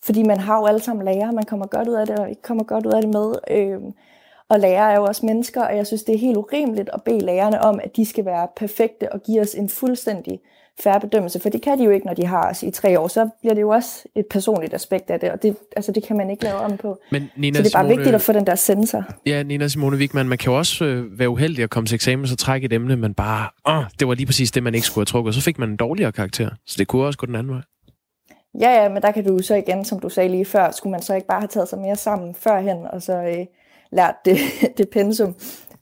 fordi 0.03 0.23
man 0.23 0.39
har 0.39 0.57
jo 0.57 0.65
alle 0.65 0.79
sammen 0.79 1.05
lærer, 1.05 1.31
man 1.31 1.43
kommer 1.43 1.67
godt 1.67 1.87
ud 1.87 1.93
af 1.93 2.07
det, 2.07 2.19
og 2.19 2.29
ikke 2.29 2.41
kommer 2.41 2.63
godt 2.63 2.85
ud 2.85 2.91
af 2.91 3.01
det 3.01 3.13
med. 3.13 3.33
Øh, 3.51 3.79
og 4.49 4.59
lærere 4.59 4.91
er 4.91 4.95
jo 4.95 5.03
også 5.03 5.25
mennesker, 5.25 5.63
og 5.63 5.75
jeg 5.75 5.87
synes, 5.87 6.03
det 6.03 6.15
er 6.15 6.19
helt 6.19 6.37
urimeligt 6.37 6.89
at 6.93 7.03
bede 7.03 7.25
lærerne 7.25 7.61
om, 7.61 7.79
at 7.83 7.95
de 7.95 8.05
skal 8.05 8.25
være 8.25 8.47
perfekte 8.55 9.13
og 9.13 9.23
give 9.23 9.41
os 9.41 9.55
en 9.55 9.69
fuldstændig 9.69 10.39
færre 10.79 10.99
bedømmelse, 10.99 11.39
for 11.39 11.49
det 11.49 11.61
kan 11.61 11.79
de 11.79 11.83
jo 11.83 11.91
ikke, 11.91 12.05
når 12.05 12.13
de 12.13 12.25
har 12.25 12.49
os 12.49 12.63
i 12.63 12.71
tre 12.71 12.99
år. 12.99 13.07
Så 13.07 13.29
bliver 13.41 13.53
det 13.53 13.61
jo 13.61 13.69
også 13.69 14.03
et 14.15 14.25
personligt 14.29 14.73
aspekt 14.73 15.09
af 15.09 15.19
det, 15.19 15.31
og 15.31 15.43
det, 15.43 15.57
altså, 15.75 15.91
det 15.91 16.03
kan 16.03 16.17
man 16.17 16.29
ikke 16.29 16.43
lave 16.43 16.55
om 16.55 16.77
på. 16.77 16.97
Men 17.11 17.29
Nina 17.37 17.57
så 17.57 17.63
det 17.63 17.69
er 17.69 17.77
bare 17.77 17.83
Simone, 17.83 17.97
vigtigt 17.97 18.15
at 18.15 18.21
få 18.21 18.33
den 18.33 18.47
der 18.47 18.55
sensor. 18.55 19.03
Ja, 19.25 19.43
Nina 19.43 19.67
Simone 19.67 19.97
Wigman, 19.97 20.29
man 20.29 20.37
kan 20.37 20.51
jo 20.51 20.57
også 20.57 20.85
øh, 20.85 21.19
være 21.19 21.29
uheldig 21.29 21.63
at 21.63 21.69
komme 21.69 21.87
til 21.87 21.95
eksamen, 21.95 22.27
så 22.27 22.35
trække 22.35 22.65
et 22.65 22.73
emne, 22.73 22.95
men 22.95 23.13
bare, 23.13 23.49
åh, 23.67 23.83
det 23.99 24.07
var 24.07 24.13
lige 24.13 24.25
præcis 24.25 24.51
det, 24.51 24.63
man 24.63 24.75
ikke 24.75 24.87
skulle 24.87 25.01
have 25.01 25.05
trukket, 25.05 25.29
og 25.29 25.33
så 25.33 25.41
fik 25.41 25.59
man 25.59 25.69
en 25.69 25.75
dårligere 25.75 26.11
karakter. 26.11 26.49
Så 26.65 26.75
det 26.79 26.87
kunne 26.87 27.05
også 27.05 27.19
gå 27.19 27.25
den 27.25 27.35
anden 27.35 27.53
vej. 27.53 27.61
Ja, 28.59 28.83
ja, 28.83 28.89
men 28.89 29.01
der 29.01 29.11
kan 29.11 29.25
du 29.25 29.39
så 29.39 29.55
igen, 29.55 29.85
som 29.85 29.99
du 29.99 30.09
sagde 30.09 30.29
lige 30.29 30.45
før, 30.45 30.71
skulle 30.71 30.91
man 30.91 31.01
så 31.01 31.13
ikke 31.13 31.27
bare 31.27 31.39
have 31.39 31.47
taget 31.47 31.69
sig 31.69 31.79
mere 31.79 31.95
sammen 31.95 32.35
førhen, 32.35 32.77
og 32.93 33.01
så 33.01 33.13
øh, 33.13 33.45
lært 33.91 34.15
det, 34.25 34.37
det 34.77 34.89
pensum. 34.89 35.35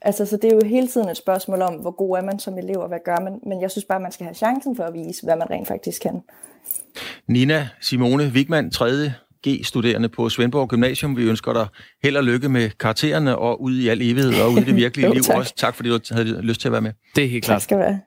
Altså, 0.05 0.25
så 0.25 0.37
det 0.37 0.51
er 0.51 0.55
jo 0.55 0.61
hele 0.65 0.87
tiden 0.87 1.09
et 1.09 1.17
spørgsmål 1.17 1.61
om, 1.61 1.73
hvor 1.73 1.91
god 1.91 2.17
er 2.17 2.21
man 2.21 2.39
som 2.39 2.57
elev, 2.57 2.79
og 2.79 2.87
hvad 2.87 2.99
gør 3.05 3.19
man. 3.23 3.39
Men 3.47 3.61
jeg 3.61 3.71
synes 3.71 3.85
bare, 3.85 3.99
man 3.99 4.11
skal 4.11 4.23
have 4.25 4.33
chancen 4.35 4.75
for 4.75 4.83
at 4.83 4.93
vise, 4.93 5.23
hvad 5.23 5.35
man 5.35 5.49
rent 5.49 5.67
faktisk 5.67 6.01
kan. 6.01 6.21
Nina 7.27 7.69
Simone 7.81 8.23
Wigman, 8.33 8.71
3. 8.71 9.11
G-studerende 9.47 10.09
på 10.09 10.29
Svendborg 10.29 10.69
Gymnasium. 10.69 11.17
Vi 11.17 11.23
ønsker 11.23 11.53
dig 11.53 11.67
held 12.03 12.17
og 12.17 12.23
lykke 12.23 12.49
med 12.49 12.69
karaktererne 12.69 13.37
og 13.37 13.61
ud 13.61 13.75
i 13.75 13.87
al 13.87 14.01
evighed 14.01 14.41
og 14.41 14.51
ud 14.51 14.57
i 14.57 14.63
det 14.63 14.75
virkelige 14.75 15.07
Jo, 15.09 15.13
liv 15.13 15.23
tak. 15.23 15.37
også. 15.37 15.53
Tak 15.55 15.75
fordi 15.75 15.89
du 15.89 15.99
havde 16.11 16.41
lyst 16.41 16.61
til 16.61 16.67
at 16.67 16.71
være 16.71 16.81
med. 16.81 16.91
Det 17.15 17.23
er 17.23 17.27
helt 17.27 17.43
Tak 17.43 17.49
klart. 17.49 17.61
skal 17.61 17.77
du 17.77 17.83
have. 17.83 17.99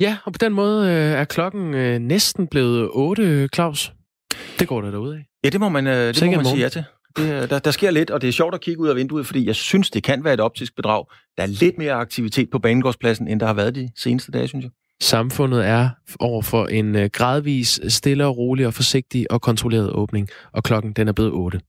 Ja, 0.00 0.16
og 0.24 0.32
på 0.32 0.38
den 0.38 0.52
måde 0.52 0.86
øh, 0.88 0.94
er 1.20 1.24
klokken 1.24 1.74
øh, 1.74 1.98
næsten 1.98 2.46
blevet 2.46 2.88
8, 2.92 3.48
Claus. 3.54 3.92
Det 4.58 4.68
går 4.68 4.80
der 4.80 4.90
derude 4.90 5.14
af. 5.16 5.26
Ja, 5.44 5.48
det 5.50 5.60
må 5.60 5.68
man, 5.68 5.86
øh, 5.86 6.14
det 6.14 6.26
må 6.26 6.36
man 6.36 6.44
sige 6.44 6.60
ja 6.62 6.68
til. 6.68 6.84
Det, 7.16 7.42
øh, 7.42 7.50
der, 7.50 7.58
der 7.58 7.70
sker 7.70 7.90
lidt, 7.90 8.10
og 8.10 8.20
det 8.20 8.28
er 8.28 8.32
sjovt 8.32 8.54
at 8.54 8.60
kigge 8.60 8.80
ud 8.80 8.88
af 8.88 8.96
vinduet, 8.96 9.26
fordi 9.26 9.46
jeg 9.46 9.54
synes, 9.54 9.90
det 9.90 10.02
kan 10.02 10.24
være 10.24 10.34
et 10.34 10.40
optisk 10.40 10.76
bedrag. 10.76 11.04
Der 11.36 11.42
er 11.42 11.46
lidt 11.46 11.78
mere 11.78 11.92
aktivitet 11.92 12.50
på 12.50 12.58
Banegårdspladsen, 12.58 13.28
end 13.28 13.40
der 13.40 13.46
har 13.46 13.54
været 13.54 13.74
de 13.74 13.90
seneste 13.96 14.32
dage, 14.32 14.48
synes 14.48 14.62
jeg. 14.62 14.70
Samfundet 15.00 15.66
er 15.66 15.90
over 16.20 16.42
for 16.42 16.66
en 16.66 16.96
øh, 16.96 17.10
gradvis, 17.12 17.80
stille 17.88 18.26
og 18.26 18.36
rolig 18.36 18.66
og 18.66 18.74
forsigtig 18.74 19.30
og 19.30 19.40
kontrolleret 19.40 19.90
åbning, 19.90 20.28
og 20.52 20.64
klokken 20.64 20.92
den 20.92 21.08
er 21.08 21.12
blevet 21.12 21.32
8. 21.32 21.60